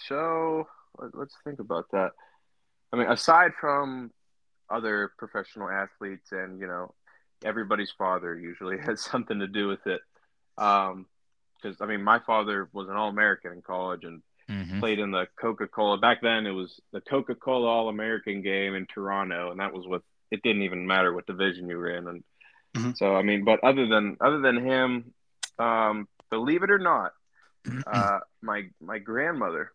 So 0.07 0.67
let- 0.97 1.15
let's 1.15 1.35
think 1.43 1.59
about 1.59 1.85
that. 1.91 2.11
I 2.91 2.97
mean, 2.97 3.09
aside 3.09 3.51
from 3.59 4.11
other 4.71 5.11
professional 5.17 5.69
athletes, 5.69 6.31
and 6.31 6.59
you 6.59 6.67
know, 6.67 6.93
everybody's 7.43 7.91
father 7.97 8.35
usually 8.37 8.77
has 8.85 9.01
something 9.01 9.39
to 9.39 9.47
do 9.47 9.67
with 9.67 9.85
it. 9.87 10.01
Um, 10.57 11.07
because 11.61 11.79
I 11.81 11.85
mean, 11.85 12.03
my 12.03 12.19
father 12.19 12.69
was 12.73 12.89
an 12.89 12.95
All-American 12.95 13.51
in 13.51 13.61
college 13.61 14.03
and 14.03 14.21
Mm-hmm. 14.49 14.79
played 14.79 14.99
in 14.99 15.11
the 15.11 15.27
Coca-Cola. 15.39 15.97
Back 15.97 16.21
then, 16.21 16.47
it 16.47 16.51
was 16.51 16.79
the 16.91 17.01
Coca-Cola 17.01 17.67
All-American 17.67 18.41
game 18.41 18.75
in 18.75 18.87
Toronto, 18.87 19.51
and 19.51 19.59
that 19.59 19.73
was 19.73 19.87
what 19.87 20.01
it 20.31 20.41
didn't 20.43 20.63
even 20.63 20.87
matter 20.87 21.13
what 21.13 21.27
division 21.27 21.67
you 21.69 21.77
were 21.77 21.95
in. 21.95 22.07
And 22.07 22.23
Mhm. 22.75 22.97
so, 22.97 23.15
I 23.15 23.21
mean, 23.21 23.43
but 23.45 23.63
other 23.63 23.87
than 23.87 24.17
other 24.21 24.39
than 24.41 24.65
him, 24.65 25.13
um, 25.59 26.07
believe 26.29 26.63
it 26.63 26.71
or 26.71 26.79
not, 26.79 27.11
uh, 27.87 28.19
my 28.41 28.69
my 28.81 28.99
grandmother, 28.99 29.71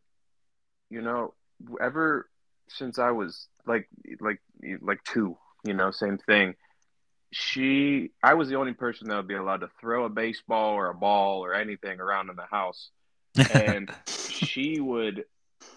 you 0.90 1.02
know, 1.02 1.34
ever 1.81 2.28
since 2.69 2.99
I 2.99 3.10
was 3.10 3.49
like 3.66 3.88
like 4.20 4.40
like 4.80 5.02
two, 5.04 5.36
you 5.64 5.74
know, 5.74 5.90
same 5.90 6.18
thing. 6.18 6.54
She, 7.32 8.12
I 8.22 8.34
was 8.34 8.48
the 8.48 8.54
only 8.54 8.72
person 8.72 9.08
that 9.08 9.16
would 9.16 9.28
be 9.28 9.34
allowed 9.34 9.60
to 9.60 9.70
throw 9.80 10.04
a 10.04 10.08
baseball 10.08 10.74
or 10.74 10.88
a 10.88 10.94
ball 10.94 11.44
or 11.44 11.54
anything 11.54 12.00
around 12.00 12.30
in 12.30 12.36
the 12.36 12.46
house 12.46 12.90
and 13.36 13.90
she 14.28 14.80
would 14.80 15.24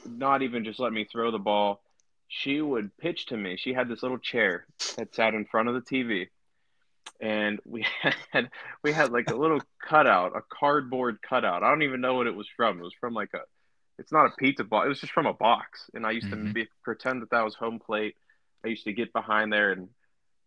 not 0.06 0.42
even 0.42 0.64
just 0.64 0.80
let 0.80 0.94
me 0.94 1.06
throw 1.06 1.32
the 1.32 1.40
ball. 1.40 1.82
She 2.28 2.62
would 2.62 2.96
pitch 2.98 3.28
to 3.28 3.38
me. 3.38 3.58
She 3.58 3.74
had 3.74 3.90
this 3.90 4.04
little 4.04 4.20
chair 4.20 4.66
that 4.98 5.16
sat 5.16 5.34
in 5.34 5.46
front 5.46 5.70
of 5.70 5.76
the 5.76 5.82
TV, 5.82 6.28
and 7.20 7.60
we 7.66 7.86
had 8.32 8.50
we 8.84 8.92
had 8.92 9.12
like 9.12 9.30
a 9.30 9.36
little 9.36 9.62
cutout, 9.88 10.36
a 10.36 10.42
cardboard 10.42 11.20
cutout. 11.22 11.64
I 11.64 11.70
don't 11.70 11.84
even 11.84 12.02
know 12.02 12.16
what 12.16 12.28
it 12.28 12.36
was 12.36 12.48
from. 12.56 12.80
It 12.80 12.84
was 12.84 12.94
from 13.00 13.14
like 13.14 13.34
a, 13.34 13.40
it's 14.00 14.12
not 14.12 14.26
a 14.28 14.32
pizza 14.38 14.64
box. 14.64 14.86
It 14.86 14.90
was 14.90 15.02
just 15.02 15.14
from 15.14 15.26
a 15.28 15.34
box. 15.34 15.90
And 15.94 16.06
I 16.06 16.12
used 16.12 16.28
Mhm. 16.28 16.48
to 16.48 16.54
be, 16.54 16.68
pretend 16.84 17.22
that 17.22 17.30
that 17.32 17.44
was 17.44 17.56
home 17.56 17.80
plate. 17.80 18.16
I 18.64 18.70
used 18.70 18.86
to 18.86 18.94
get 18.94 19.14
behind 19.14 19.52
there 19.54 19.72
and 19.72 19.90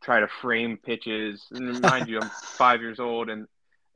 try 0.03 0.21
to 0.21 0.29
frame 0.29 0.79
pitches. 0.79 1.47
And 1.51 1.81
mind 1.81 2.09
you, 2.09 2.19
I'm 2.21 2.31
five 2.59 2.81
years 2.81 2.99
old, 2.99 3.29
and 3.29 3.47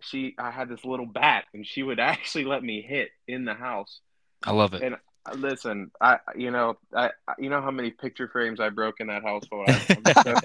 she 0.00 0.34
I 0.38 0.50
had 0.50 0.68
this 0.68 0.84
little 0.84 1.06
bat 1.06 1.44
and 1.54 1.66
she 1.66 1.82
would 1.82 1.98
actually 2.12 2.44
let 2.44 2.62
me 2.62 2.82
hit 2.82 3.10
in 3.26 3.44
the 3.44 3.54
house. 3.54 4.00
I 4.44 4.52
love 4.52 4.74
it. 4.74 4.82
And 4.82 4.94
uh, 4.94 5.34
listen, 5.34 5.90
I 6.00 6.18
you 6.36 6.50
know 6.50 6.78
I 6.94 7.10
you 7.38 7.48
know 7.50 7.62
how 7.62 7.70
many 7.70 7.90
picture 7.90 8.28
frames 8.28 8.60
I 8.60 8.68
broke 8.68 9.00
in 9.00 9.06
that 9.08 9.22
household. 9.22 9.68
So, 10.22 10.40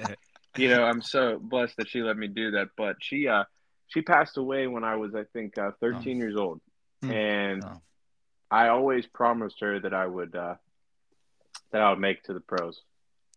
you 0.58 0.70
know 0.70 0.84
I'm 0.84 1.02
so 1.02 1.38
blessed 1.40 1.78
that 1.78 1.90
she 1.90 2.02
let 2.02 2.18
me 2.18 2.28
do 2.28 2.52
that. 2.52 2.70
But 2.78 2.96
she 3.02 3.28
uh 3.28 3.44
she 3.88 4.02
passed 4.02 4.38
away 4.38 4.68
when 4.68 4.84
I 4.86 4.96
was 4.96 5.14
I 5.16 5.26
think 5.34 5.58
uh, 5.58 5.72
13 5.82 6.18
years 6.18 6.36
old, 6.38 6.62
Hmm. 7.02 7.12
and 7.12 7.64
Oh. 7.64 7.82
I 8.52 8.68
always 8.68 9.06
promised 9.08 9.60
her 9.62 9.80
that 9.80 9.94
I 9.94 10.06
would 10.06 10.36
uh, 10.36 10.56
that 11.72 11.82
I 11.82 11.90
would 11.90 12.00
make 12.00 12.18
it 12.18 12.26
to 12.26 12.34
the 12.34 12.40
pros. 12.42 12.80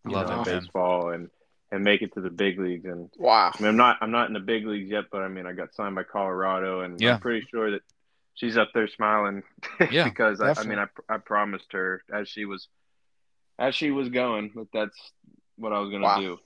I 0.05 0.09
You 0.09 0.15
love 0.15 0.27
know, 0.29 0.31
it, 0.31 0.37
in 0.49 0.53
man. 0.53 0.59
baseball 0.61 1.09
and 1.11 1.29
and 1.71 1.83
make 1.83 2.01
it 2.01 2.13
to 2.13 2.21
the 2.21 2.29
big 2.29 2.59
leagues 2.59 2.85
and 2.85 3.09
Wow. 3.17 3.51
I 3.57 3.61
mean, 3.61 3.69
I'm 3.69 3.77
not 3.77 3.97
I'm 4.01 4.11
not 4.11 4.27
in 4.27 4.33
the 4.33 4.39
big 4.39 4.65
leagues 4.67 4.91
yet, 4.91 5.05
but 5.11 5.21
I 5.21 5.27
mean 5.29 5.45
I 5.45 5.53
got 5.53 5.73
signed 5.73 5.95
by 5.95 6.03
Colorado, 6.03 6.81
and 6.81 7.01
Yeah. 7.01 7.15
I'm 7.15 7.19
pretty 7.21 7.47
sure 7.49 7.71
that 7.71 7.81
she's 8.35 8.57
up 8.57 8.69
there 8.73 8.87
smiling 8.87 9.43
Yeah, 9.91 10.03
because 10.03 10.41
I, 10.41 10.53
I 10.57 10.63
mean 10.63 10.79
I 10.79 10.87
I 11.09 11.17
promised 11.17 11.71
her 11.71 12.03
as 12.13 12.27
she 12.29 12.45
was 12.45 12.67
as 13.57 13.73
she 13.73 13.91
was 13.91 14.09
going 14.09 14.51
that 14.55 14.67
that's 14.73 15.11
what 15.57 15.71
I 15.73 15.79
was 15.79 15.89
gonna 15.91 16.03
Wow. 16.05 16.19
do. 16.19 16.39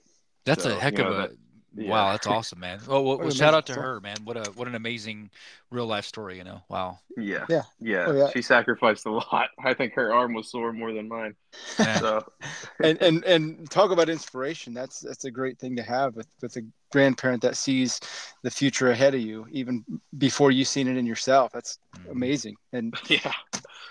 That's 0.45 0.63
So, 0.63 0.77
a 0.77 0.79
heck 0.79 0.93
you 0.97 1.03
of 1.03 1.09
know, 1.09 1.13
a 1.13 1.27
that- 1.27 1.37
yeah. 1.75 1.85
wow. 1.89 2.11
That's 2.11 2.27
awesome, 2.27 2.59
man. 2.59 2.79
Oh, 2.87 3.01
well, 3.01 3.19
well, 3.19 3.29
shout 3.31 3.53
out 3.53 3.65
to 3.67 3.73
amazing 3.73 3.83
her, 3.83 3.99
man. 3.99 4.25
What 4.25 4.37
a 4.37 4.51
what 4.51 4.67
an 4.67 4.75
amazing 4.75 5.29
real 5.71 5.85
life 5.85 6.05
story. 6.05 6.37
You 6.37 6.43
know, 6.43 6.63
wow. 6.69 6.99
Yeah, 7.17 7.47
Yeah. 7.47 7.63
yeah, 7.79 8.07
Oh, 8.07 8.13
yeah. 8.13 8.27
She 8.31 8.41
sacrificed 8.41 9.05
a 9.05 9.11
lot. 9.11 9.49
I 9.63 9.73
think 9.73 9.93
her 9.93 10.13
arm 10.13 10.33
was 10.33 10.49
sore 10.51 10.71
more 10.73 10.93
than 10.93 11.07
mine. 11.07 11.35
Man. 11.83 11.99
So 12.01 12.25
and 12.83 13.01
and 13.01 13.23
and 13.25 13.69
talk 13.71 13.91
about 13.91 14.09
inspiration. 14.09 14.73
That's 14.73 14.99
that's 14.99 15.25
a 15.25 15.31
great 15.31 15.59
thing 15.59 15.75
to 15.75 15.83
have 15.83 16.15
with 16.15 16.27
with 16.41 16.55
a 16.57 16.61
grandparent 16.91 17.41
that 17.43 17.57
sees 17.57 17.99
the 18.43 18.51
future 18.51 18.89
ahead 18.91 19.13
of 19.15 19.21
you, 19.21 19.45
even 19.51 19.83
before 20.17 20.51
you've 20.51 20.67
seen 20.67 20.87
it 20.87 20.97
in 20.97 21.05
yourself. 21.05 21.51
That's 21.51 21.77
Mhm. 21.95 22.11
amazing. 22.11 22.57
And 22.73 22.93
yeah, 23.09 23.33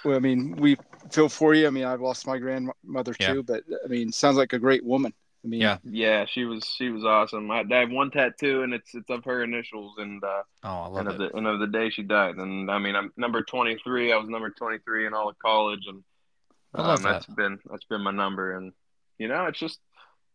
well, 0.05 0.17
I 0.17 0.21
mean, 0.21 0.57
we 0.57 0.77
feel 1.11 1.29
for 1.29 1.55
you. 1.55 1.67
I 1.67 1.71
mean, 1.71 1.85
I've 1.85 2.01
lost 2.01 2.27
my 2.27 2.39
grandmother 2.39 3.15
Yeah. 3.21 3.35
too, 3.35 3.43
but 3.43 3.65
I 3.85 3.89
mean, 3.89 4.13
sounds 4.13 4.37
like 4.37 4.53
a 4.53 4.59
great 4.59 4.85
woman. 4.85 5.13
I 5.45 5.49
mean, 5.49 5.61
Yeah. 5.61 5.79
yeah, 5.85 6.25
she 6.27 6.45
was 6.45 6.65
she 6.65 6.91
was 6.91 7.05
awesome. 7.05 7.51
I, 7.51 7.65
I 7.71 7.77
have 7.77 7.91
one 7.91 8.11
tattoo, 8.11 8.63
and 8.63 8.75
it's 8.75 8.95
it's 8.95 9.09
of 9.11 9.25
her 9.25 9.43
initials, 9.45 9.95
and 9.99 10.23
uh, 10.23 10.43
Oh, 10.65 10.69
I 10.69 10.87
love 10.89 10.97
and 10.97 11.09
of 11.09 11.15
it. 11.15 11.19
the 11.33 11.37
and 11.39 11.47
of 11.47 11.61
the 11.61 11.67
day 11.69 11.91
she 11.91 12.03
died. 12.03 12.37
And 12.37 12.71
I 12.71 12.79
mean, 12.79 12.97
I'm 12.97 13.13
number 13.17 13.43
23. 13.43 14.13
I 14.13 14.17
was 14.17 14.29
number 14.29 14.51
23 14.51 15.07
in 15.07 15.15
all 15.15 15.29
of 15.29 15.39
college, 15.39 15.85
and 15.87 16.03
I 16.75 16.83
love 16.83 16.99
um, 16.99 17.03
that's 17.05 17.27
been 17.27 17.59
that's 17.71 17.85
been 17.85 18.03
my 18.03 18.11
number. 18.11 18.57
And 18.57 18.73
you 19.19 19.29
know, 19.29 19.47
it's 19.47 19.59
just 19.61 19.79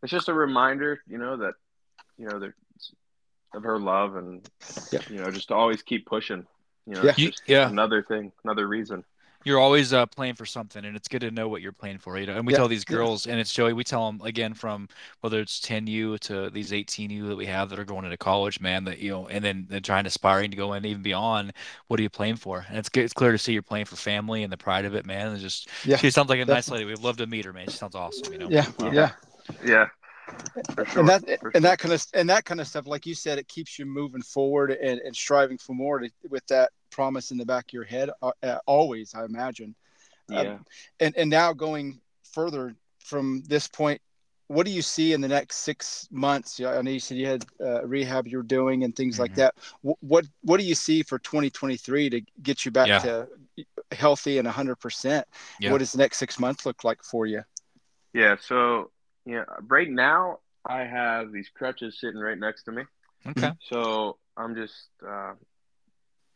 it's 0.02 0.12
just 0.12 0.30
a 0.30 0.34
reminder, 0.34 1.02
you 1.08 1.18
know, 1.18 1.38
that 1.38 1.56
you 2.18 2.28
know 2.28 2.40
that 2.40 2.54
of 3.56 3.64
her 3.64 3.80
love 3.80 4.16
and 4.16 4.48
Yeah. 4.92 5.02
you 5.10 5.18
know 5.18 5.30
just 5.32 5.50
to 5.50 5.56
always 5.56 5.82
keep 5.84 6.06
pushing. 6.06 6.46
You 6.88 6.96
know, 6.96 7.04
Yeah. 7.04 7.14
You- 7.18 7.30
just 7.32 7.44
yeah. 7.48 7.70
another 7.70 8.04
thing, 8.04 8.32
another 8.44 8.68
reason. 8.68 9.04
You're 9.44 9.60
always 9.60 9.94
uh, 9.94 10.06
playing 10.06 10.36
for 10.36 10.46
something, 10.46 10.86
and 10.86 10.96
it's 10.96 11.08
good 11.08 11.22
to 11.22 11.32
know 11.32 11.48
what 11.48 11.62
you're 11.62 11.72
playing 11.72 11.98
for. 12.00 12.18
You 12.18 12.26
know, 12.28 12.36
and 12.38 12.46
we 12.48 12.54
Yeah, 12.54 12.58
tell 12.58 12.68
these 12.68 12.86
yeah. 12.90 12.98
girls, 12.98 13.28
and 13.28 13.40
it's 13.40 13.54
Joey. 13.54 13.74
We 13.74 13.84
tell 13.84 14.06
them 14.12 14.22
again 14.24 14.54
from 14.54 14.88
whether 15.22 15.40
it's 15.40 15.60
10U 15.60 16.18
to 16.20 16.50
these 16.50 16.72
18U 16.72 17.28
that 17.28 17.36
we 17.36 17.46
have 17.48 17.70
that 17.70 17.80
are 17.80 17.86
going 17.86 18.06
into 18.06 18.18
college, 18.18 18.60
man. 18.60 18.86
That 18.86 19.00
you 19.00 19.12
know, 19.12 19.28
and 19.28 19.44
then 19.44 19.66
they're 19.70 19.80
trying 19.80 20.04
to 20.06 20.08
aspiring 20.10 20.52
to 20.52 20.58
go 20.58 20.74
in 20.74 20.86
even 20.86 21.02
beyond. 21.02 21.54
What 21.88 22.00
are 22.00 22.04
you 22.04 22.10
playing 22.10 22.38
for? 22.38 22.66
And 22.70 22.78
it's 22.78 22.90
good. 22.90 23.04
It's 23.04 23.14
clear 23.14 23.32
to 23.32 23.38
see 23.38 23.54
you're 23.54 23.62
playing 23.62 23.86
for 23.86 23.96
family 23.96 24.44
and 24.44 24.52
the 24.52 24.58
pride 24.58 24.86
of 24.86 24.96
it, 24.96 25.06
man. 25.06 25.34
It's 25.34 25.42
just 25.42 25.70
Yeah, 25.84 26.02
she 26.02 26.10
sounds 26.12 26.30
like 26.30 26.40
a 26.40 26.46
nice 26.46 26.70
lady. 26.72 26.86
We'd 26.86 27.00
love 27.00 27.18
to 27.18 27.28
meet 27.28 27.46
her, 27.46 27.54
man. 27.54 27.68
She 27.68 27.78
sounds 27.78 27.96
awesome. 27.96 28.32
You 28.32 28.40
know. 28.40 28.52
Yeah, 28.52 28.66
Wow. 28.78 28.94
yeah. 28.94 29.12
Yeah, 29.64 29.88
for 30.76 30.86
sure. 30.86 31.02
and 31.02 31.10
that 31.10 31.24
for 31.40 31.54
and 31.54 31.64
sure. 31.64 31.66
that 31.66 31.80
kind 31.80 31.94
of 31.94 32.06
and 32.14 32.30
that 32.30 32.46
kind 32.46 32.60
of 32.62 32.68
stuff 32.68 32.88
like 32.88 33.06
you 33.06 33.16
said 33.16 33.38
it 33.40 33.48
keeps 33.48 33.78
you 33.78 33.86
moving 33.86 34.22
forward 34.22 34.72
and, 34.72 35.00
and 35.02 35.16
striving 35.16 35.58
for 35.58 35.74
more 35.74 36.00
to, 36.00 36.10
with 36.30 36.46
that 36.48 36.72
promise 36.94 37.32
in 37.32 37.38
the 37.38 37.46
back 37.46 37.70
of 37.70 37.74
your 37.74 37.86
head 37.86 38.10
uh, 38.22 38.32
uh, 38.44 38.60
always 38.68 39.16
i 39.16 39.26
imagine 39.26 39.76
yeah. 40.30 40.60
and 41.00 41.16
and 41.18 41.30
now 41.30 41.54
going 41.54 42.02
further 42.24 42.76
from 43.00 43.44
this 43.48 43.68
point 43.68 44.02
what 44.48 44.66
do 44.66 44.72
you 44.72 44.82
see 44.82 45.14
in 45.14 45.22
the 45.22 45.28
next 45.28 45.58
six 45.58 46.08
months 46.12 46.60
Yeah, 46.60 46.78
i 46.78 46.82
know 46.82 46.92
you 46.92 47.00
said 47.00 47.18
you 47.18 47.28
had 47.28 47.46
uh, 47.64 47.86
rehab 47.86 48.28
you're 48.28 48.44
doing 48.44 48.84
and 48.84 48.96
things 48.96 49.20
like 49.20 49.34
Mhm. 49.34 49.36
that 49.36 49.54
what, 49.82 49.98
what 50.02 50.26
what 50.44 50.60
do 50.60 50.66
you 50.66 50.76
see 50.76 51.04
for 51.04 51.20
2023 51.20 52.10
to 52.10 52.22
get 52.42 52.66
you 52.66 52.72
back 52.72 52.90
Yeah. 52.90 53.00
to 53.00 53.28
healthy 53.92 54.38
and 54.40 54.48
100% 54.48 55.26
Yeah. 55.60 55.72
what 55.72 55.80
does 55.80 55.92
the 55.94 55.98
next 56.00 56.18
six 56.18 56.40
months 56.40 56.66
look 56.66 56.84
like 56.84 57.04
for 57.04 57.26
you 57.26 57.44
Yeah, 58.14 58.36
so 58.40 58.92
yeah, 59.26 59.46
right 59.68 59.90
now 59.90 60.40
I 60.66 60.82
have 60.86 61.32
these 61.32 61.50
crutches 61.50 62.00
sitting 62.00 62.20
right 62.20 62.38
next 62.38 62.64
to 62.64 62.72
me. 62.72 62.84
Okay. 63.28 63.52
So 63.70 64.18
I'm 64.38 64.56
just 64.56 64.90
uh, 65.08 65.34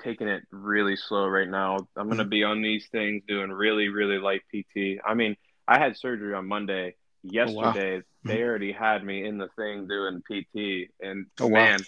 taking 0.01 0.27
it 0.27 0.43
really 0.51 0.95
slow 0.95 1.27
right 1.27 1.49
now. 1.49 1.77
I'm 1.95 2.09
gonna 2.09 2.25
mm. 2.25 2.29
be 2.29 2.43
on 2.43 2.61
these 2.61 2.87
things 2.91 3.23
doing 3.27 3.51
really, 3.51 3.89
really 3.89 4.17
light 4.17 4.41
PT. 4.53 4.99
I 5.05 5.13
mean, 5.13 5.35
I 5.67 5.79
had 5.79 5.97
surgery 5.97 6.33
on 6.33 6.47
Monday. 6.47 6.95
Oh, 7.25 7.29
Yesterday, 7.31 8.03
they 8.23 8.37
mm. 8.37 8.43
already 8.43 8.71
had 8.71 9.03
me 9.03 9.25
in 9.25 9.37
the 9.37 9.49
thing 9.57 9.87
doing 9.87 10.21
PT, 10.21 10.91
and 11.01 11.25
Oh, 11.39 11.47
wow. 11.47 11.59
man, 11.59 11.79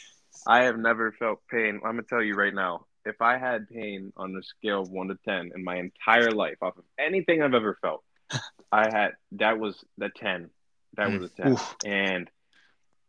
I 0.47 0.63
have 0.63 0.77
never 0.77 1.11
felt 1.13 1.41
pain. 1.49 1.75
I'm 1.75 1.91
gonna 1.91 2.03
tell 2.03 2.23
you 2.23 2.35
right 2.35 2.53
now. 2.53 2.85
If 3.05 3.21
I 3.21 3.37
had 3.37 3.69
pain 3.69 4.11
on 4.17 4.33
the 4.33 4.43
scale 4.43 4.81
of 4.81 4.89
one 4.89 5.07
to 5.07 5.17
ten 5.25 5.51
in 5.55 5.63
my 5.63 5.77
entire 5.77 6.31
life, 6.31 6.57
off 6.61 6.77
of 6.77 6.83
anything 6.99 7.41
I've 7.41 7.53
ever 7.53 7.77
felt, 7.81 8.03
I 8.71 8.89
had 8.91 9.11
that 9.33 9.59
was 9.59 9.83
the 9.97 10.09
ten. 10.09 10.49
That 10.95 11.11
was 11.11 11.29
mm. 11.29 11.33
a 11.39 11.41
ten, 11.41 11.51
Oof. 11.53 11.75
and 11.85 12.29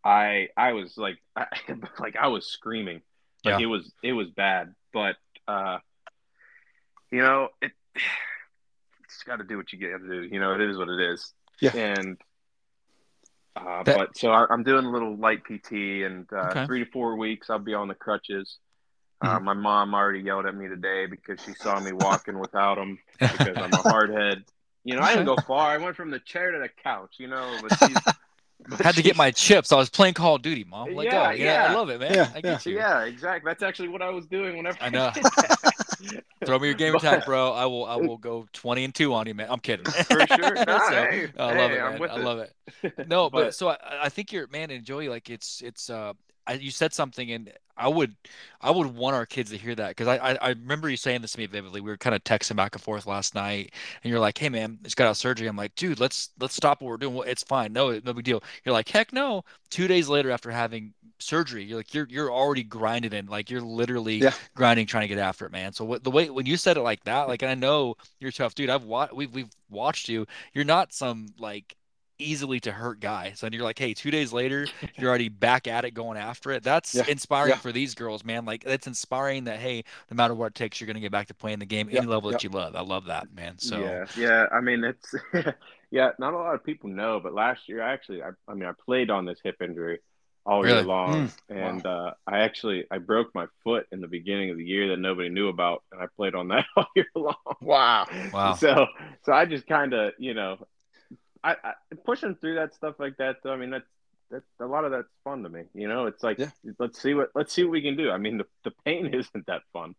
I 0.04 0.48
I 0.56 0.72
was 0.72 0.96
like 0.96 1.18
I, 1.36 1.46
like 1.98 2.16
I 2.16 2.28
was 2.28 2.46
screaming, 2.46 3.02
like 3.44 3.58
Yeah. 3.58 3.64
it 3.64 3.66
was 3.66 3.92
it 4.02 4.12
was 4.12 4.28
bad. 4.30 4.74
But 4.92 5.16
uh, 5.48 5.78
you 7.10 7.20
know 7.20 7.48
it. 7.62 7.72
Just 9.08 9.26
got 9.26 9.36
to 9.36 9.44
do 9.44 9.56
what 9.56 9.72
you 9.72 9.78
got 9.78 9.98
to 9.98 10.08
do. 10.08 10.22
You 10.22 10.40
know 10.40 10.54
it 10.54 10.60
is 10.60 10.76
what 10.78 10.88
it 10.88 11.00
is. 11.12 11.32
Yeah. 11.60 11.72
And 11.76 12.16
uh, 13.56 13.82
That- 13.82 13.96
but 13.96 14.16
so 14.16 14.30
I, 14.30 14.46
I'm 14.50 14.62
doing 14.62 14.84
a 14.84 14.90
little 14.90 15.16
light 15.16 15.42
PT, 15.44 15.72
and 16.04 16.26
uh, 16.32 16.50
Okay. 16.50 16.66
three 16.66 16.84
to 16.84 16.90
four 16.90 17.16
weeks 17.16 17.50
I'll 17.50 17.58
be 17.58 17.74
on 17.74 17.88
the 17.88 17.94
crutches. 17.94 18.58
Uh, 19.22 19.36
Mm-hmm. 19.36 19.44
my 19.44 19.52
mom 19.52 19.94
already 19.94 20.20
yelled 20.20 20.46
at 20.46 20.54
me 20.54 20.66
today 20.68 21.04
because 21.06 21.40
she 21.42 21.52
saw 21.52 21.78
me 21.78 21.92
walking 21.92 22.38
without 22.38 22.76
them 22.76 22.98
because 23.20 23.58
I'm 23.60 23.74
a 23.74 23.82
hardhead. 23.84 24.44
You 24.84 24.96
know, 24.96 25.02
I 25.02 25.10
didn't 25.12 25.26
go 25.26 25.36
far. 25.46 25.70
I 25.72 25.76
went 25.76 25.94
from 25.96 26.10
the 26.10 26.20
chair 26.20 26.52
to 26.52 26.58
the 26.58 26.70
couch. 26.82 27.16
You 27.18 27.28
know, 27.28 27.58
but 27.62 27.72
she's, 27.78 27.98
Had 28.80 28.94
to 28.94 29.02
get 29.02 29.16
my 29.16 29.30
chips. 29.30 29.72
I 29.72 29.76
was 29.76 29.88
playing 29.90 30.14
Call 30.14 30.36
of 30.36 30.42
Duty, 30.42 30.64
mom. 30.64 30.94
Let 30.94 31.06
Yeah, 31.06 31.32
go. 31.36 31.42
Yeah, 31.42 31.66
I 31.68 31.74
love 31.74 31.90
it, 31.90 32.00
man. 32.00 32.14
Yeah, 32.14 32.30
I 32.34 32.40
get 32.40 32.64
you. 32.66 32.76
Yeah, 32.76 33.04
exactly. 33.04 33.48
That's 33.48 33.62
actually 33.62 33.88
what 33.88 34.02
I 34.02 34.10
was 34.10 34.26
doing 34.26 34.56
whenever 34.56 34.78
I 34.80 34.90
know. 34.90 35.10
did 35.14 35.24
that. 35.24 36.24
Throw 36.46 36.58
me 36.58 36.68
your 36.68 36.74
gamer 36.76 36.94
But- 36.94 37.02
tag, 37.02 37.24
bro. 37.24 37.52
I 37.52 37.66
will. 37.66 37.84
I 37.84 37.96
will 37.96 38.16
go 38.16 38.46
twenty 38.52 38.84
and 38.84 38.94
two 38.94 39.12
on 39.14 39.26
you, 39.26 39.34
man. 39.34 39.48
I'm 39.50 39.58
kidding. 39.60 39.84
For 40.04 40.26
sure. 40.26 40.56
So, 40.56 40.64
hey, 40.66 41.28
I 41.38 41.44
love 41.46 41.70
hey, 41.70 41.76
it, 41.78 41.80
I'm 41.82 42.00
man. 42.00 42.10
I 42.10 42.16
love 42.16 42.38
it. 42.38 43.08
No, 43.08 43.28
but, 43.28 43.44
But- 43.46 43.54
so 43.54 43.68
I, 43.70 43.76
I 44.02 44.08
think 44.08 44.32
you're 44.32 44.46
man 44.48 44.70
and 44.70 44.84
Joey. 44.84 45.08
Like 45.08 45.28
it's 45.30 45.60
it's. 45.62 45.90
uh 45.90 46.12
I, 46.46 46.54
you 46.54 46.70
said 46.70 46.92
something, 46.92 47.30
and 47.32 47.52
I 47.76 47.88
would 47.88 48.16
I 48.60 48.70
would 48.70 48.88
want 48.88 49.14
our 49.16 49.26
kids 49.26 49.50
to 49.50 49.56
hear 49.58 49.74
that 49.74 49.90
because 49.90 50.08
I, 50.08 50.16
I 50.16 50.34
I 50.40 50.48
remember 50.50 50.88
you 50.90 50.96
saying 50.96 51.22
this 51.22 51.32
to 51.32 51.38
me 51.38 51.46
vividly. 51.46 51.80
We 51.80 51.90
were 51.90 51.96
kind 51.96 52.14
of 52.16 52.24
texting 52.24 52.56
back 52.56 52.74
and 52.74 52.82
forth 52.82 53.06
last 53.06 53.34
night, 53.34 53.72
and 54.02 54.10
you're 54.10 54.20
like, 54.20 54.38
"Hey, 54.38 54.48
man, 54.48 54.78
just 54.82 54.96
got 54.96 55.06
out 55.06 55.10
of 55.12 55.16
surgery." 55.16 55.46
I'm 55.46 55.56
like, 55.56 55.74
"Dude, 55.76 56.00
let's 56.00 56.30
let's 56.40 56.54
stop 56.54 56.80
what 56.82 56.88
we're 56.88 56.96
doing. 56.96 57.14
Well, 57.14 57.28
It's 57.28 57.44
fine. 57.44 57.72
No, 57.72 57.98
no 58.04 58.12
big 58.12 58.24
deal." 58.24 58.42
You're 58.64 58.72
like, 58.72 58.88
"Heck 58.88 59.12
no." 59.12 59.44
Two 59.70 59.86
days 59.88 60.08
later, 60.08 60.30
after 60.30 60.50
having 60.50 60.94
surgery, 61.18 61.64
you're 61.64 61.78
like, 61.78 61.94
you're 61.94 62.06
you're 62.10 62.32
already 62.32 62.62
grinding 62.64 63.12
in, 63.12 63.26
like 63.26 63.50
you're 63.50 63.60
literally 63.60 64.22
Yeah. 64.22 64.34
grinding, 64.54 64.86
trying 64.86 65.02
to 65.02 65.08
get 65.14 65.18
after 65.18 65.46
it, 65.46 65.52
man. 65.52 65.72
So 65.72 65.84
what 65.84 66.04
the 66.04 66.10
way 66.10 66.30
when 66.30 66.46
you 66.46 66.56
said 66.56 66.76
it 66.76 66.82
like 66.82 67.04
that, 67.04 67.28
like 67.28 67.42
and 67.42 67.50
I 67.50 67.54
know 67.54 67.96
you're 68.18 68.32
tough, 68.32 68.54
dude. 68.54 68.70
I've 68.70 68.84
watched 68.84 69.14
we've 69.14 69.32
we've 69.32 69.50
watched 69.68 70.08
you. 70.08 70.26
You're 70.54 70.64
not 70.64 70.92
some 70.92 71.28
like 71.38 71.76
easily 72.20 72.60
to 72.60 72.72
hurt 72.72 73.00
guys. 73.00 73.42
And 73.42 73.52
you're 73.54 73.64
like, 73.64 73.78
hey, 73.78 73.94
two 73.94 74.10
days 74.10 74.32
later, 74.32 74.66
you're 74.96 75.08
already 75.08 75.28
back 75.28 75.66
at 75.66 75.84
it, 75.84 75.92
going 75.92 76.18
after 76.18 76.50
it. 76.52 76.62
That's 76.62 76.94
Yeah. 76.94 77.04
inspiring 77.08 77.50
Yeah. 77.50 77.56
for 77.56 77.72
these 77.72 77.94
girls, 77.94 78.24
man. 78.24 78.44
Like 78.44 78.62
that's 78.64 78.86
inspiring 78.86 79.44
that 79.44 79.58
hey, 79.58 79.84
no 80.10 80.14
matter 80.16 80.34
what 80.34 80.46
it 80.46 80.54
takes, 80.54 80.80
you're 80.80 80.86
gonna 80.86 81.00
get 81.00 81.12
back 81.12 81.26
to 81.28 81.34
playing 81.34 81.58
the 81.58 81.66
game 81.66 81.88
Yeah. 81.90 81.98
any 81.98 82.06
level 82.06 82.30
that 82.30 82.44
you 82.44 82.50
love. 82.50 82.76
I 82.76 82.82
love 82.82 83.06
that, 83.06 83.32
man. 83.34 83.58
So 83.58 83.78
yeah, 83.80 84.04
yeah. 84.16 84.46
I 84.52 84.60
mean, 84.60 84.84
it's 84.84 85.14
yeah. 85.90 86.10
Not 86.18 86.34
a 86.34 86.36
lot 86.36 86.54
of 86.54 86.64
people 86.64 86.90
know, 86.90 87.20
but 87.20 87.34
last 87.34 87.68
year, 87.68 87.82
I 87.82 87.92
actually, 87.92 88.22
I, 88.22 88.30
I 88.48 88.54
mean, 88.54 88.68
I 88.68 88.72
played 88.84 89.10
on 89.10 89.24
this 89.24 89.38
hip 89.42 89.56
injury 89.62 89.98
all 90.46 90.66
year 90.66 90.82
long, 90.82 91.28
Mm, 91.28 91.32
and 91.50 91.86
uh, 91.86 92.14
I 92.26 92.38
actually 92.40 92.86
I 92.90 92.96
broke 92.96 93.34
my 93.34 93.46
foot 93.62 93.86
in 93.92 94.00
the 94.00 94.08
beginning 94.08 94.48
of 94.50 94.56
the 94.56 94.64
year 94.64 94.88
that 94.88 94.96
nobody 94.98 95.28
knew 95.28 95.48
about, 95.48 95.82
and 95.92 96.00
I 96.00 96.06
played 96.16 96.34
on 96.34 96.48
that 96.48 96.64
all 96.76 96.86
year 96.96 97.06
long. 97.14 97.34
wow 97.60 98.06
Wow. 98.32 98.54
So, 98.54 98.86
so 99.22 99.32
I 99.34 99.44
just 99.44 99.66
kind 99.66 99.92
of, 99.92 100.14
you 100.18 100.32
know, 100.32 100.56
I, 101.42 101.52
I 101.62 101.72
pushing 102.04 102.34
through 102.36 102.56
that 102.56 102.74
stuff 102.74 102.96
like 102.98 103.16
that. 103.18 103.36
Though, 103.42 103.52
I 103.52 103.56
mean, 103.56 103.70
that's 103.70 103.88
that's 104.30 104.44
a 104.60 104.66
lot 104.66 104.84
of 104.84 104.92
that's 104.92 105.08
fun 105.24 105.42
to 105.42 105.48
me. 105.48 105.64
You 105.74 105.88
know, 105.88 106.06
it's 106.06 106.22
like 106.22 106.38
Yeah. 106.38 106.50
let's 106.78 107.00
see 107.00 107.14
what 107.14 107.30
let's 107.34 107.52
see 107.52 107.64
what 107.64 107.72
we 107.72 107.82
can 107.82 107.96
do. 107.96 108.10
I 108.10 108.18
mean, 108.18 108.38
the 108.38 108.46
the 108.64 108.72
pain 108.84 109.06
isn't 109.14 109.46
that 109.46 109.62
fun, 109.72 109.94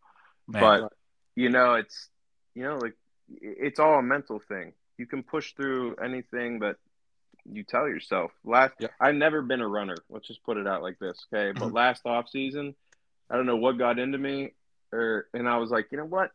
Man. 0.47 0.81
but 0.81 0.93
you 1.35 1.49
know, 1.49 1.75
it's 1.75 2.09
you 2.55 2.63
know, 2.63 2.77
like 2.77 2.95
it's 3.41 3.79
all 3.79 3.99
a 3.99 4.03
mental 4.03 4.41
thing. 4.47 4.73
You 4.97 5.05
can 5.07 5.23
push 5.23 5.53
through 5.53 5.95
anything 5.95 6.59
that 6.59 6.75
you 7.45 7.63
tell 7.63 7.87
yourself. 7.87 8.31
Last, 8.43 8.73
Yeah. 8.79 8.89
I've 8.99 9.15
never 9.15 9.41
been 9.41 9.61
a 9.61 9.67
runner. 9.67 9.95
Let's 10.09 10.27
just 10.27 10.43
put 10.43 10.57
it 10.57 10.67
out 10.67 10.83
like 10.83 10.99
this, 10.99 11.25
okay? 11.33 11.57
But 11.57 11.69
Mhm. 11.69 11.73
last 11.73 12.05
off 12.05 12.29
season, 12.29 12.75
I 13.29 13.35
don't 13.35 13.47
know 13.47 13.55
what 13.55 13.77
got 13.79 13.97
into 13.99 14.17
me, 14.17 14.53
or 14.91 15.27
and 15.33 15.49
I 15.49 15.57
was 15.57 15.71
like, 15.71 15.87
you 15.91 15.97
know 15.97 16.05
what? 16.05 16.31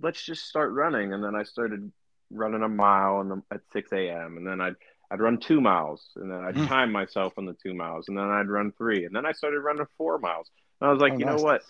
Let's 0.00 0.22
just 0.24 0.46
start 0.46 0.72
running, 0.72 1.12
and 1.12 1.24
then 1.24 1.34
I 1.34 1.42
started 1.42 1.90
running 2.34 2.62
a 2.62 2.68
mile 2.68 3.20
and 3.20 3.42
at 3.50 3.60
6 3.72 3.92
a.m. 3.92 4.36
and 4.36 4.46
then 4.46 4.60
I'd 4.60 4.74
I'd 5.10 5.20
run 5.20 5.38
two 5.38 5.60
miles, 5.60 6.02
and 6.16 6.30
then 6.30 6.40
I'd 6.44 6.54
Mm. 6.56 6.66
time 6.66 6.90
myself 6.90 7.34
on 7.36 7.44
the 7.44 7.52
two 7.62 7.74
miles, 7.74 8.08
and 8.08 8.16
then 8.18 8.24
I'd 8.24 8.48
run 8.48 8.72
three, 8.72 9.04
and 9.04 9.14
then 9.14 9.26
I 9.26 9.32
started 9.32 9.60
running 9.60 9.86
four 9.98 10.18
miles. 10.18 10.48
And 10.80 10.88
I 10.88 10.92
was 10.92 11.00
like, 11.00 11.12
Oh, 11.12 11.18
you 11.18 11.24
nice. 11.26 11.36
know 11.36 11.42
what? 11.44 11.62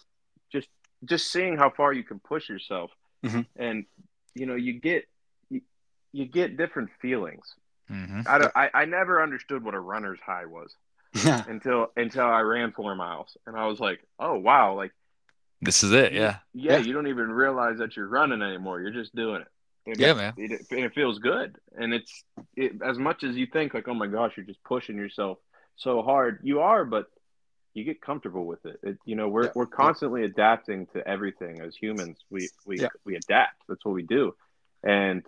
Just 0.53 0.69
just 1.05 1.31
seeing 1.31 1.57
how 1.59 1.69
far 1.71 1.93
you 1.93 2.05
can 2.05 2.21
push 2.21 2.49
yourself, 2.49 2.91
Mhm. 3.25 3.47
and 3.57 3.85
you 4.35 4.47
know, 4.47 4.55
you 4.55 4.81
get 4.81 5.05
you, 5.51 5.61
you 6.13 6.25
get 6.27 6.57
different 6.57 6.91
feelings. 7.03 7.45
hmm 7.89 8.21
I, 8.27 8.39
don't, 8.39 8.53
I 8.57 8.71
I 8.73 8.85
never 8.87 9.23
understood 9.23 9.63
what 9.63 9.75
a 9.75 9.81
runner's 9.81 10.21
high 10.25 10.47
was 10.47 10.75
until 11.47 11.89
until 11.97 12.25
I 12.27 12.41
ran 12.41 12.73
four 12.73 12.95
miles, 12.95 13.37
and 13.47 13.57
I 13.57 13.67
was 13.67 13.81
like, 13.81 14.01
oh 14.19 14.39
wow, 14.39 14.75
like 14.75 14.93
This 15.61 15.83
is 15.83 15.93
it. 15.93 16.13
Yeah. 16.13 16.39
yeah, 16.55 16.73
Yeah. 16.73 16.79
you 16.79 16.93
don't 16.95 17.09
even 17.09 17.31
realize 17.31 17.79
that 17.79 17.97
you're 17.97 18.09
running 18.09 18.43
anymore. 18.43 18.81
You're 18.81 18.93
just 18.93 19.15
doing 19.15 19.43
it. 19.43 19.49
Yeah, 19.87 20.11
it- 20.13 20.17
man. 20.17 20.33
It, 20.37 20.51
and 20.71 20.81
it 20.81 20.95
feels 20.95 21.19
good. 21.19 21.57
And 21.77 21.93
it's 21.95 22.25
it, 22.57 22.81
as 22.85 22.99
much 22.99 23.23
as 23.25 23.37
you 23.37 23.47
think 23.47 23.75
like, 23.75 23.89
oh 23.89 23.95
my 23.95 24.07
gosh, 24.07 24.33
you're 24.37 24.47
just 24.47 24.63
pushing 24.65 24.97
yourself 24.97 25.39
so 25.77 26.03
hard. 26.03 26.41
You 26.43 26.61
are, 26.61 26.85
but 26.85 27.07
you 27.75 27.85
get 27.85 28.01
comfortable 28.01 28.47
with 28.47 28.65
it. 28.67 28.79
it 28.83 28.99
you 29.05 29.17
know, 29.17 29.29
we're 29.29 29.45
Yeah. 29.47 29.53
we're 29.55 29.67
constantly 29.67 30.25
adapting 30.25 30.87
to 30.95 31.07
everything 31.07 31.61
as 31.61 31.75
humans. 31.77 32.19
We 32.31 32.49
we 32.65 32.81
Yeah. 32.81 32.89
we 33.05 33.17
adapt. 33.17 33.63
That's 33.69 33.85
what 33.85 33.95
we 33.95 34.03
do, 34.05 34.35
and 34.83 35.23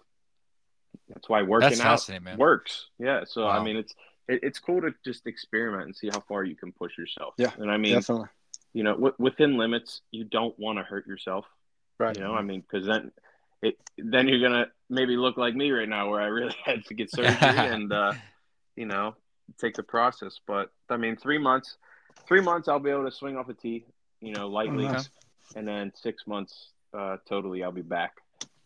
that's 1.09 1.29
why 1.29 1.43
working 1.43 1.79
That's 1.79 2.09
out 2.11 2.23
man. 2.23 2.39
works. 2.39 2.87
Yeah. 2.99 3.25
So 3.27 3.47
I 3.47 3.63
mean, 3.63 3.77
it's 3.77 3.95
it, 4.29 4.41
it's 4.43 4.59
cool 4.59 4.81
to 4.81 4.95
just 5.05 5.27
experiment 5.27 5.85
and 5.85 5.97
see 5.97 6.09
how 6.13 6.21
far 6.21 6.45
you 6.45 6.57
can 6.57 6.73
push 6.73 6.97
yourself. 6.99 7.35
Yeah, 7.37 7.51
And 7.59 7.71
I 7.71 7.77
mean, 7.77 7.95
definitely 7.95 8.29
you 8.73 8.83
know, 8.83 8.93
w- 8.95 9.15
within 9.19 9.57
limits, 9.57 10.01
you 10.11 10.25
don't 10.25 10.59
want 10.59 10.79
to 10.79 10.83
hurt 10.83 11.07
yourself. 11.07 11.47
right 11.99 12.17
You 12.17 12.23
know, 12.25 12.35
I 12.35 12.43
mean, 12.43 12.61
because 12.61 12.87
then 12.87 13.11
it 13.67 13.77
then 13.99 14.29
you're 14.29 14.41
gonna 14.47 14.67
maybe 14.91 15.17
look 15.17 15.37
like 15.37 15.55
me 15.55 15.71
right 15.71 15.89
now, 15.89 16.11
where 16.11 16.21
I 16.21 16.27
really 16.27 16.55
had 16.65 16.85
to 16.87 16.95
get 16.95 17.11
surgery 17.11 17.67
and 17.73 17.93
uh, 17.93 18.13
you 18.77 18.87
know 18.87 19.15
take 19.59 19.75
the 19.77 19.83
process. 19.83 20.41
But 20.47 20.71
I 20.91 20.97
mean, 20.97 21.17
three 21.17 21.39
months, 21.39 21.77
three 22.27 22.41
months, 22.41 22.69
I'll 22.69 22.79
be 22.81 22.91
able 22.91 23.05
to 23.05 23.11
swing 23.13 23.37
off 23.37 23.49
a 23.49 23.55
tee, 23.55 23.85
you 24.21 24.33
know, 24.33 24.49
lightly, 24.49 24.85
Oh, 24.87 24.93
nice. 24.93 25.09
and 25.55 25.67
then 25.67 25.93
six 25.95 26.27
months, 26.27 26.73
uh, 26.97 27.17
totally, 27.29 27.63
I'll 27.63 27.73
be 27.73 27.83
back. 27.83 28.13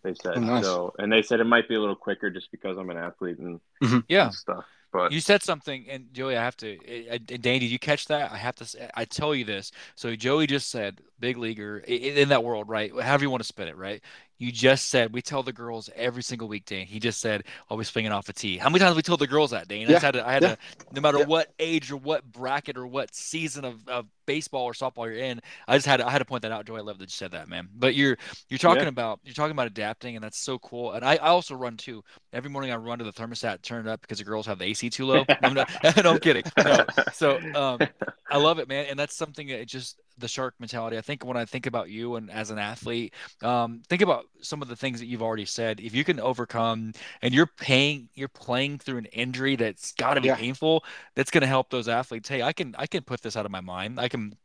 They 0.03 0.15
said 0.15 0.37
Oh, 0.37 0.41
nice. 0.41 0.65
so, 0.65 0.95
and 0.99 1.13
they 1.13 1.23
said 1.23 1.41
it 1.41 1.45
might 1.45 1.69
be 1.69 1.75
a 1.75 1.81
little 1.81 1.95
quicker 1.97 2.31
just 2.31 2.51
because 2.51 2.79
I'm 2.79 2.89
an 2.91 2.97
athlete 2.97 3.39
and, 3.39 3.61
Yeah. 4.09 4.27
and 4.27 4.35
stuff. 4.35 4.65
But 4.93 5.13
You 5.13 5.21
said 5.21 5.43
something, 5.43 5.87
and 5.89 6.13
Joey, 6.13 6.37
I 6.37 6.43
have 6.43 6.57
to. 6.59 6.77
uh, 7.11 7.19
And 7.29 7.43
Dane, 7.43 7.61
did 7.61 7.71
you 7.71 7.79
catch 7.79 8.07
that? 8.07 8.33
I 8.33 8.37
have 8.39 8.57
to. 8.57 8.99
I 8.99 9.05
tell 9.05 9.35
you 9.35 9.45
this. 9.45 9.71
So 9.95 10.17
Joey 10.17 10.47
just 10.49 10.69
said, 10.71 11.01
big 11.21 11.37
leaguer 11.37 11.79
in 11.79 12.31
that 12.31 12.43
world, 12.43 12.69
right? 12.69 12.91
However 13.01 13.25
you 13.25 13.31
want 13.31 13.43
to 13.43 13.47
spin 13.47 13.69
it, 13.69 13.77
right? 13.77 14.03
You 14.39 14.51
just 14.51 14.89
said 14.89 15.13
we 15.13 15.21
tell 15.21 15.43
the 15.43 15.53
girls 15.53 15.91
every 15.95 16.23
single 16.23 16.49
week, 16.49 16.65
Dane. 16.65 16.87
He 16.87 16.99
just 16.99 17.21
said, 17.21 17.45
"Always 17.69 17.89
swinging 17.89 18.11
off 18.11 18.31
a 18.31 18.33
tee." 18.33 18.57
How 18.57 18.71
many 18.71 18.79
times 18.79 18.89
have 18.91 18.97
we 18.97 19.03
told 19.03 19.21
the 19.21 19.27
girls 19.27 19.51
that, 19.51 19.69
Dane? 19.69 19.87
I 19.87 19.91
just 19.91 20.03
had 20.03 20.13
to. 20.15 20.27
I 20.27 20.33
had 20.33 20.43
yeah. 20.43 20.55
to. 20.55 20.59
No 20.95 21.03
matter 21.03 21.19
Yeah. 21.19 21.27
what 21.27 21.53
age 21.59 21.93
or 21.93 21.99
what 21.99 22.25
bracket 22.25 22.79
or 22.79 22.87
what 22.87 23.15
season 23.15 23.67
of, 23.67 23.87
of 23.87 24.07
baseball 24.25 24.65
or 24.65 24.73
softball 24.73 25.05
you're 25.05 25.23
in, 25.23 25.43
I 25.69 25.77
just 25.77 25.87
had 25.87 25.99
to, 25.99 26.07
I 26.07 26.11
had 26.11 26.21
to 26.21 26.25
point 26.25 26.41
that 26.43 26.53
out. 26.53 26.65
Joey, 26.65 26.79
I 26.79 26.81
love 26.83 26.99
that 27.01 27.05
you 27.05 27.11
said 27.11 27.33
that, 27.33 27.49
man. 27.49 27.69
But 27.75 27.95
you're 27.95 28.17
you're 28.49 28.57
talking 28.59 28.85
Yeah. 28.85 28.89
about 28.89 29.21
you're 29.25 29.35
talking 29.35 29.53
about 29.53 29.67
adapting, 29.67 30.17
and 30.17 30.25
that's 30.25 30.39
so 30.39 30.59
cool. 30.61 30.93
And 30.93 31.05
I, 31.05 31.17
I 31.17 31.29
also 31.29 31.55
run 31.55 31.77
too. 31.77 32.03
Every 32.33 32.49
morning 32.49 32.71
I 32.73 32.77
run 32.77 32.99
to 33.01 33.05
the 33.05 33.13
thermostat, 33.13 33.61
turn 33.61 33.87
it 33.87 33.91
up 33.91 34.01
because 34.01 34.17
the 34.19 34.25
girls 34.25 34.47
have 34.47 34.59
the 34.59 34.65
AC 34.65 34.89
too 34.89 35.05
low. 35.05 35.23
I'm 35.43 35.53
not, 35.53 35.71
no, 36.03 36.13
I'm 36.13 36.19
kidding. 36.19 36.45
No. 36.65 36.87
So 37.13 37.39
um, 37.55 37.79
I 38.31 38.39
love 38.39 38.59
it, 38.59 38.69
man, 38.69 38.87
and 38.89 38.99
that's 38.99 39.17
something 39.17 39.49
that 39.49 39.61
it 39.61 39.67
just 39.69 40.01
the 40.21 40.29
shark 40.29 40.55
mentality. 40.61 40.97
I 40.99 41.01
think 41.01 41.25
when 41.25 41.37
I 41.37 41.45
think 41.45 41.67
about 41.67 41.91
you 41.91 42.17
and 42.17 42.31
as 42.31 42.51
an 42.51 42.59
athlete, 42.59 43.15
um, 43.43 43.83
think 43.89 44.03
about 44.03 44.27
some 44.41 44.63
of 44.63 44.69
the 44.69 44.77
things 44.77 45.01
that 45.01 45.07
you've 45.07 45.23
already 45.23 45.45
said. 45.47 45.81
If 45.81 45.95
you 45.95 46.05
can 46.05 46.21
overcome, 46.21 46.93
and 47.23 47.35
you're 47.35 47.47
paying, 47.47 48.09
you're 48.15 48.29
playing 48.29 48.79
through 48.79 48.99
an 48.99 49.07
injury 49.07 49.57
that's 49.57 49.93
got 49.93 50.15
to 50.15 50.21
be 50.21 50.29
Yeah. 50.29 50.37
painful. 50.37 50.85
That's 51.15 51.31
going 51.31 51.43
to 51.43 51.47
help 51.47 51.71
those 51.71 51.89
athletes. 51.89 52.29
Hey, 52.29 52.43
I 52.43 52.53
can, 52.53 52.75
I 52.79 52.87
can 52.87 53.03
put 53.03 53.23
this 53.23 53.37
out 53.37 53.47
of 53.47 53.53
my 53.53 53.61
mind. 53.61 53.99
I 54.01 54.09
can 54.09 54.37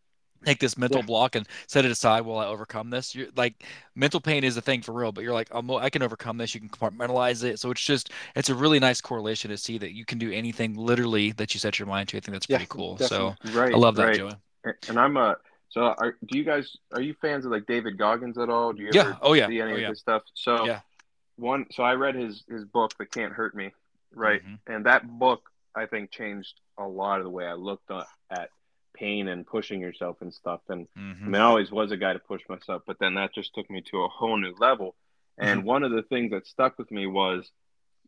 take 0.46 0.60
this 0.60 0.78
mental 0.78 1.02
Yeah. 1.02 1.08
block 1.08 1.36
and 1.36 1.48
set 1.68 1.86
it 1.86 1.92
aside 1.92 2.22
while 2.22 2.38
I 2.38 2.46
overcome 2.46 2.92
this. 2.92 3.16
You're 3.16 3.30
like 3.36 3.64
mental 3.96 4.22
pain 4.22 4.44
is 4.44 4.58
a 4.58 4.62
thing 4.62 4.82
for 4.82 4.92
real, 4.94 5.12
but 5.12 5.24
you're 5.24 5.34
like, 5.34 5.48
I'm, 5.52 5.70
I 5.72 5.90
can 5.90 6.04
overcome 6.04 6.38
this. 6.38 6.54
You 6.54 6.62
can 6.62 6.70
compartmentalize 6.70 7.44
it. 7.44 7.60
So 7.60 7.72
it's 7.72 7.84
just, 7.84 8.12
it's 8.36 8.50
a 8.50 8.56
really 8.56 8.80
nice 8.80 9.02
correlation 9.02 9.50
to 9.50 9.58
see 9.58 9.78
that 9.80 9.94
you 9.96 10.06
can 10.06 10.20
do 10.20 10.32
anything 10.32 10.76
literally 10.76 11.32
that 11.34 11.54
you 11.54 11.60
set 11.60 11.80
your 11.80 11.88
mind 11.88 12.10
to. 12.10 12.18
I 12.18 12.20
think 12.20 12.34
that's 12.34 12.46
Yeah, 12.48 12.58
pretty 12.58 12.68
cool. 12.70 12.98
definitely. 12.98 13.36
So 13.38 13.52
right, 13.54 13.74
I 13.74 13.78
love 13.78 13.96
that, 13.96 14.04
right. 14.04 14.14
Joey. 14.14 14.34
And 14.88 15.00
I'm 15.00 15.18
a 15.18 15.38
so 15.70 15.82
are 15.82 16.16
do 16.26 16.38
you 16.38 16.44
guys 16.44 16.76
are 16.94 17.02
you 17.02 17.14
fans 17.22 17.46
of 17.46 17.52
like 17.52 17.66
David 17.66 17.98
Goggins 17.98 18.38
at 18.38 18.50
all? 18.50 18.74
Do 18.74 18.84
you 18.84 18.90
Yeah. 18.92 19.02
ever 19.02 19.18
Oh 19.22 19.34
yeah. 19.34 19.48
see 19.48 19.60
any 19.62 19.72
Oh 19.72 19.76
of 19.76 19.82
yeah. 19.82 19.90
his 19.90 20.00
stuff? 20.00 20.24
So 20.34 20.66
Yeah. 20.66 20.82
one 21.38 21.66
so 21.72 21.84
I 21.84 21.94
read 21.94 22.16
his 22.16 22.44
his 22.50 22.66
book, 22.66 22.92
The 22.98 23.06
Can't 23.06 23.34
Hurt 23.34 23.56
Me, 23.56 23.74
right? 24.14 24.42
Mhm. 24.44 24.60
And 24.68 24.86
that 24.86 25.08
book 25.08 25.50
I 25.76 25.86
think 25.86 26.12
changed 26.12 26.60
a 26.78 26.88
lot 26.88 27.20
of 27.20 27.24
the 27.26 27.30
way 27.30 27.46
I 27.46 27.54
looked 27.54 27.92
at, 27.92 28.50
pain 28.94 29.28
and 29.28 29.46
pushing 29.46 29.82
yourself 29.82 30.22
and 30.22 30.34
stuff. 30.34 30.62
And 30.70 30.88
I 30.96 31.00
Mhm. 31.00 31.32
mean, 31.32 31.42
I 31.42 31.46
always 31.46 31.72
was 31.72 31.92
a 31.92 31.98
guy 31.98 32.14
to 32.14 32.20
push 32.20 32.42
myself, 32.50 32.84
but 32.88 32.98
then 33.00 33.16
that 33.16 33.34
just 33.34 33.54
took 33.54 33.70
me 33.70 33.82
to 33.82 34.04
a 34.04 34.08
whole 34.08 34.38
new 34.38 34.54
level. 34.58 34.96
And 35.38 35.60
Mm-hmm. 35.60 35.68
one 35.68 35.84
of 35.84 35.92
the 35.92 36.04
things 36.04 36.32
that 36.32 36.48
stuck 36.48 36.78
with 36.78 36.92
me 36.92 37.06
was, 37.08 37.52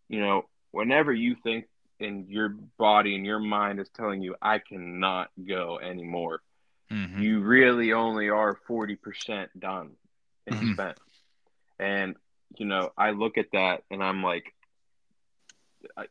you 0.08 0.20
know, 0.20 0.50
whenever 0.72 1.12
you 1.14 1.36
think 1.44 1.66
in 2.00 2.28
your 2.30 2.50
body 2.78 3.16
and 3.16 3.26
your 3.26 3.40
mind 3.40 3.80
is 3.80 3.90
telling 3.90 4.22
you, 4.22 4.36
I 4.42 4.60
cannot 4.60 5.30
go 5.48 5.80
anymore, 5.80 6.42
Mhm. 6.91 7.20
you 7.22 7.39
really 7.41 7.91
only 7.94 8.29
are 8.29 8.58
40% 8.67 9.50
done 9.60 9.91
and 10.46 10.56
Mhm. 10.56 10.74
spent. 10.74 11.00
And, 11.79 12.15
you 12.58 12.65
know, 12.65 12.91
I 12.98 13.12
look 13.12 13.38
at 13.38 13.51
that 13.51 13.84
and 13.91 14.03
I'm 14.03 14.24
like, 14.24 14.53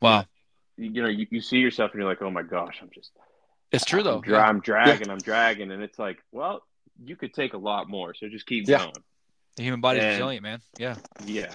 Wow. 0.00 0.24
You 0.76 1.02
know, 1.02 1.08
you, 1.08 1.26
you 1.30 1.40
see 1.40 1.58
yourself 1.58 1.92
and 1.92 2.00
you're 2.00 2.08
like, 2.08 2.22
oh 2.22 2.30
my 2.30 2.42
gosh, 2.42 2.78
I'm 2.82 2.90
just, 2.94 3.10
It's 3.72 3.84
true 3.84 4.02
though. 4.02 4.16
I'm, 4.16 4.20
dra- 4.22 4.46
I'm 4.46 4.60
dragging, 4.60 5.10
I'm 5.10 5.18
dragging. 5.18 5.70
And 5.72 5.82
it's 5.82 5.98
like, 5.98 6.18
well, 6.32 6.62
you 7.04 7.16
could 7.16 7.32
take 7.34 7.54
a 7.54 7.58
lot 7.58 7.88
more. 7.88 8.14
So 8.14 8.28
just 8.28 8.46
keep 8.46 8.68
Yeah. 8.68 8.78
going. 8.78 8.92
The 9.56 9.62
human 9.62 9.80
body's 9.80 10.02
And- 10.02 10.12
resilient, 10.12 10.42
man. 10.42 10.60
Yeah. 10.78 10.96
Yeah. 11.24 11.54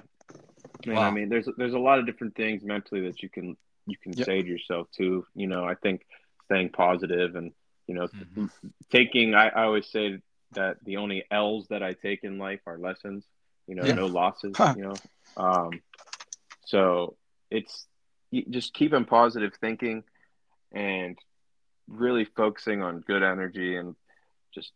And 0.86 0.96
Wow. 0.96 1.04
I 1.04 1.12
mean, 1.12 1.30
there's 1.30 1.48
there's 1.58 1.74
a 1.76 1.80
lot 1.80 2.00
of 2.00 2.06
different 2.08 2.36
things 2.36 2.64
mentally 2.64 3.02
that 3.02 3.22
you 3.22 3.30
can 3.30 3.56
you 3.86 3.98
can 3.98 4.14
Yep. 4.14 4.26
say 4.26 4.42
to 4.42 4.48
yourself 4.48 4.90
too. 4.92 5.26
You 5.36 5.48
know, 5.48 5.64
I 5.64 5.76
think 5.76 6.06
staying 6.46 6.70
positive 6.70 7.36
and 7.36 7.52
you 7.92 7.98
know 7.98 8.08
Mhm. 8.08 8.50
taking. 8.90 9.36
I, 9.36 9.50
I 9.50 9.64
always 9.64 9.88
say 9.88 10.22
that 10.54 10.78
the 10.86 10.98
only 10.98 11.24
L's 11.32 11.68
that 11.70 11.84
I 11.84 11.94
take 11.94 12.24
in 12.24 12.38
life 12.38 12.62
are 12.66 12.78
lessons. 12.78 13.26
You 13.68 13.76
know, 13.76 13.86
Yeah. 13.86 13.96
no 13.96 14.08
losses. 14.08 14.56
Huh. 14.58 14.74
You 14.78 14.84
know, 14.84 15.02
um, 15.38 15.82
so 16.66 17.18
it's 17.50 17.88
just 18.50 18.74
keeping 18.74 19.06
positive 19.06 19.54
thinking 19.60 20.04
and 20.72 21.18
really 21.88 22.26
focusing 22.26 22.82
on 22.82 23.02
good 23.02 23.24
energy 23.24 23.76
and 23.76 23.96
just 24.56 24.72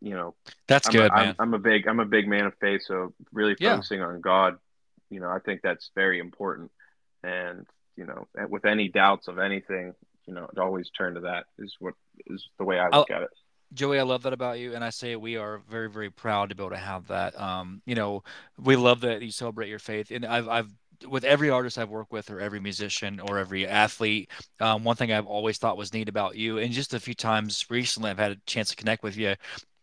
you 0.00 0.14
know 0.14 0.34
That's 0.66 0.88
I'm 0.88 0.92
good, 0.92 1.10
a, 1.12 1.14
man. 1.16 1.28
I'm, 1.38 1.48
I'm 1.48 1.54
a 1.54 1.58
big 1.58 1.86
I'm 1.86 2.00
a 2.00 2.06
big 2.06 2.26
man 2.28 2.46
of 2.46 2.54
faith, 2.60 2.82
so 2.82 3.12
really 3.32 3.56
Yeah. 3.58 3.74
focusing 3.74 4.02
on 4.02 4.20
God, 4.20 4.58
you 5.10 5.20
know, 5.20 5.28
I 5.28 5.38
think 5.38 5.60
that's 5.62 5.90
very 5.94 6.18
important. 6.18 6.70
And 7.22 7.66
you 7.96 8.06
know, 8.06 8.26
with 8.48 8.64
any 8.64 8.88
doubts 8.88 9.28
of 9.28 9.38
anything, 9.38 9.94
you 10.26 10.34
know, 10.34 10.48
always 10.58 10.90
turn 10.90 11.14
to 11.14 11.20
that 11.20 11.44
is 11.58 11.74
what 11.80 11.94
is 12.26 12.48
the 12.58 12.64
way 12.64 12.78
I 12.78 12.88
look 12.88 13.10
at 13.10 13.22
it. 13.22 13.30
Joey, 13.72 13.98
I 13.98 14.02
love 14.02 14.22
that 14.22 14.32
about 14.32 14.58
you, 14.58 14.74
and 14.74 14.84
I 14.84 14.90
say 14.90 15.16
we 15.16 15.36
are 15.36 15.60
very, 15.68 15.90
very 15.90 16.10
proud 16.10 16.50
to 16.50 16.54
be 16.54 16.62
able 16.62 16.70
to 16.70 16.76
have 16.76 17.08
that. 17.08 17.38
Um, 17.40 17.82
you 17.86 17.94
know, 17.94 18.22
we 18.56 18.76
love 18.76 19.00
that 19.00 19.20
you 19.22 19.32
celebrate 19.32 19.68
your 19.68 19.80
faith, 19.80 20.10
and 20.12 20.24
I've, 20.24 20.48
I've, 20.48 20.70
with 21.08 21.24
every 21.24 21.50
artist 21.50 21.76
I've 21.76 21.90
worked 21.90 22.12
with, 22.12 22.30
or 22.30 22.40
every 22.40 22.60
musician, 22.60 23.18
or 23.18 23.38
every 23.38 23.66
athlete, 23.66 24.30
um, 24.60 24.84
one 24.84 24.94
thing 24.94 25.12
I've 25.12 25.26
always 25.26 25.58
thought 25.58 25.76
was 25.76 25.92
neat 25.92 26.08
about 26.08 26.36
you, 26.36 26.58
and 26.58 26.72
just 26.72 26.94
a 26.94 27.00
few 27.00 27.14
times 27.14 27.66
recently, 27.68 28.10
I've 28.10 28.18
had 28.18 28.32
a 28.32 28.36
chance 28.46 28.70
to 28.70 28.76
connect 28.76 29.02
with 29.02 29.16
you. 29.16 29.34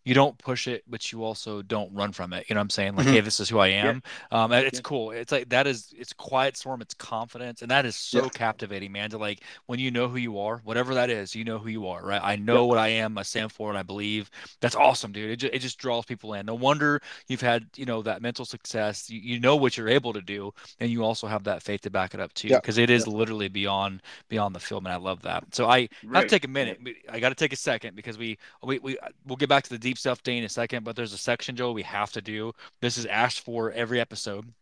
You 0.04 0.16
don't 0.16 0.38
push 0.40 0.68
it, 0.68 0.84
but 0.88 1.12
you 1.12 1.24
also 1.24 1.62
don't 1.62 1.94
run 1.94 2.12
from 2.12 2.34
it. 2.34 2.50
You 2.50 2.56
know 2.56 2.60
what 2.60 2.64
I'm 2.64 2.70
saying? 2.72 2.96
Like, 2.96 3.06
Mhm. 3.08 3.12
hey, 3.14 3.20
this 3.22 3.40
is 3.40 3.50
who 3.50 3.60
I 3.60 3.68
am. 3.68 4.02
Um, 4.32 4.52
and 4.52 4.66
it's 4.66 4.80
Yeah. 4.80 4.84
cool. 4.84 5.12
It's 5.12 5.32
like 5.32 5.50
that 5.50 5.68
is 5.68 5.94
it's 5.96 6.12
quiet 6.14 6.58
storm, 6.58 6.82
it's 6.82 6.96
confidence, 6.96 7.62
and 7.62 7.70
that 7.70 7.86
is 7.86 7.96
so 7.96 8.24
Yeah. 8.24 8.30
captivating, 8.30 8.92
man. 8.92 9.12
To 9.12 9.18
like 9.20 9.42
when 9.68 9.78
you 9.80 9.92
know 9.92 10.08
who 10.08 10.18
you 10.18 10.40
are, 10.40 10.58
whatever 10.64 10.96
that 10.96 11.10
is, 11.12 11.36
you 11.36 11.44
know 11.44 11.60
who 11.60 11.70
you 11.70 11.88
are, 11.88 12.04
right? 12.04 12.22
I 12.24 12.36
know 12.36 12.66
what 12.66 12.80
I 12.80 12.88
am, 12.88 13.18
I 13.18 13.24
stand 13.24 13.52
for, 13.52 13.70
and 13.70 13.78
I 13.78 13.84
believe. 13.84 14.32
That's 14.60 14.76
awesome, 14.76 15.12
dude. 15.12 15.30
It 15.30 15.36
just, 15.38 15.54
it 15.54 15.60
just 15.60 15.78
draws 15.78 16.06
people 16.06 16.34
in. 16.34 16.48
No 16.48 16.56
wonder 16.56 17.00
you've 17.28 17.42
had 17.42 17.68
you 17.76 17.86
know 17.86 18.02
that 18.02 18.22
mental 18.24 18.46
success. 18.46 19.10
You, 19.10 19.20
you 19.20 19.40
know 19.40 19.56
what 19.56 19.78
you're 19.78 19.90
able 19.90 20.14
to 20.14 20.22
do, 20.22 20.52
and 20.80 20.90
you 20.90 21.04
also 21.04 21.28
have 21.28 21.44
that 21.44 21.62
faith 21.62 21.82
to 21.82 21.92
back 21.92 22.16
it 22.16 22.20
up 22.20 22.34
too, 22.34 22.48
Yeah. 22.48 22.58
because 22.58 22.80
it 22.80 22.90
is 22.90 23.08
literally 23.08 23.50
beyond 23.50 24.02
beyond 24.30 24.56
the 24.56 24.60
film, 24.60 24.88
and 24.88 24.94
I 24.94 24.98
love 24.98 25.22
that. 25.24 25.44
So 25.54 25.70
I 25.70 25.90
have 26.14 26.24
to 26.24 26.30
take 26.30 26.46
a 26.46 26.48
minute. 26.48 26.80
I 27.10 27.20
got 27.20 27.30
to 27.30 27.36
take 27.36 27.54
a 27.54 27.58
second 27.58 27.96
because 27.96 28.18
we 28.18 28.38
we 28.64 28.80
we 28.80 28.98
we'll 29.28 29.38
get 29.38 29.50
back 29.50 29.64
to 29.66 29.70
the 29.70 29.91
deep 29.92 29.98
stuff, 29.98 30.24
Dane, 30.24 30.40
in 30.40 30.46
a 30.46 30.50
second. 30.50 30.86
But 30.86 30.96
there's 30.96 31.14
a 31.14 31.18
section, 31.18 31.56
Joe, 31.56 31.74
we 31.74 31.84
have 31.84 32.12
to 32.14 32.22
do. 32.22 32.54
This 32.80 32.98
is 32.98 33.06
asked 33.06 33.42
for 33.42 33.72
every 33.72 34.00
episode. 34.00 34.54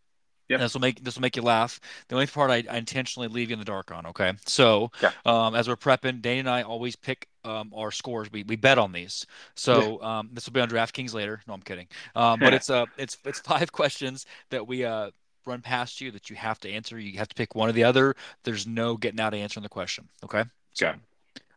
Yep. 0.49 0.59
This 0.61 0.73
will 0.73 0.81
make 0.81 1.03
this 1.03 1.15
will 1.15 1.21
make 1.21 1.35
you 1.35 1.43
laugh. 1.43 1.79
The 2.07 2.15
only 2.15 2.25
part 2.25 2.49
I, 2.49 2.63
I 2.67 2.77
intentionally 2.77 3.27
leave 3.27 3.49
you 3.51 3.53
in 3.53 3.59
the 3.59 3.65
dark 3.65 3.91
on. 3.91 4.07
Okay, 4.07 4.33
so 4.47 4.89
Yeah. 4.99 5.11
um, 5.23 5.53
as 5.53 5.67
we're 5.67 5.75
prepping, 5.75 6.23
Dane 6.23 6.39
and 6.39 6.49
I 6.49 6.63
always 6.63 6.95
pick 6.95 7.27
um, 7.43 7.71
our 7.75 7.91
scores. 7.91 8.31
We, 8.31 8.41
we 8.43 8.55
bet 8.55 8.79
on 8.79 8.91
these. 8.91 9.27
So 9.55 10.01
um, 10.01 10.29
this 10.33 10.47
will 10.47 10.53
be 10.53 10.61
on 10.61 10.69
DraftKings 10.69 11.13
later. 11.13 11.41
No, 11.47 11.53
I'm 11.53 11.61
kidding. 11.61 11.87
Um, 12.15 12.39
but 12.39 12.53
it's 12.55 12.71
uh 12.71 12.87
it's 12.97 13.19
it's 13.25 13.39
five 13.53 13.71
questions 13.71 14.25
that 14.49 14.65
we 14.67 14.83
uh 14.83 15.11
run 15.45 15.61
past 15.61 16.01
you 16.01 16.09
that 16.11 16.31
you 16.31 16.35
have 16.35 16.59
to 16.61 16.69
answer. 16.71 16.97
You 16.99 17.19
have 17.19 17.29
to 17.29 17.35
pick 17.35 17.53
one 17.53 17.69
or 17.69 17.73
the 17.73 17.83
other. 17.83 18.15
There's 18.43 18.65
no 18.65 18.97
getting 18.97 19.19
out 19.19 19.35
of 19.35 19.39
answering 19.39 19.63
the 19.63 19.69
question. 19.69 20.09
Okay. 20.23 20.45
So, 20.73 20.87
Okay. 20.87 20.97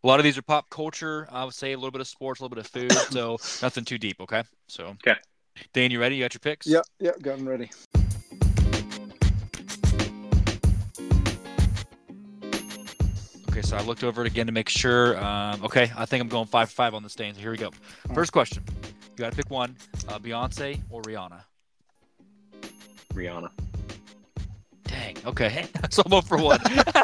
A 0.04 0.08
lot 0.08 0.18
of 0.18 0.24
these 0.24 0.36
are 0.36 0.42
pop 0.42 0.68
culture. 0.68 1.28
I 1.30 1.44
would 1.44 1.54
say 1.54 1.72
a 1.72 1.76
little 1.76 1.92
bit 1.92 2.00
of 2.00 2.08
sports, 2.08 2.40
a 2.40 2.44
little 2.44 2.56
bit 2.56 2.64
of 2.64 2.70
food. 2.70 2.92
So 3.12 3.36
nothing 3.62 3.84
too 3.84 3.98
deep. 3.98 4.20
Okay. 4.20 4.42
So. 4.68 4.96
Okay. 5.06 5.14
Dane, 5.74 5.90
you 5.90 6.00
ready? 6.00 6.16
You 6.16 6.24
got 6.24 6.32
your 6.34 6.40
picks? 6.40 6.66
Yep, 6.66 6.84
yep, 6.98 7.20
got 7.20 7.36
them 7.36 7.46
ready. 7.46 7.70
Okay, 13.50 13.60
so 13.60 13.76
I 13.76 13.82
looked 13.82 14.02
over 14.02 14.22
it 14.22 14.26
again 14.26 14.46
to 14.46 14.52
make 14.52 14.70
sure. 14.70 15.22
Um, 15.22 15.62
okay, 15.62 15.92
I 15.94 16.06
think 16.06 16.22
I'm 16.22 16.28
going 16.28 16.46
five 16.46 16.70
for 16.70 16.74
five 16.74 16.94
on 16.94 17.02
this 17.02 17.14
Dane. 17.14 17.34
So 17.34 17.40
here 17.40 17.50
we 17.50 17.58
go. 17.58 17.70
First 18.14 18.32
question. 18.32 18.62
You 18.88 19.16
got 19.18 19.30
to 19.30 19.36
pick 19.36 19.50
one: 19.50 19.76
uh, 20.08 20.18
Beyonce 20.18 20.80
or 20.90 21.02
Rihanna. 21.02 21.42
Rihanna. 23.12 23.50
Dang. 25.02 25.16
Okay, 25.26 25.66
so 25.90 26.02
I'm 26.06 26.12
up 26.12 26.24
for 26.26 26.36
one. 26.38 26.60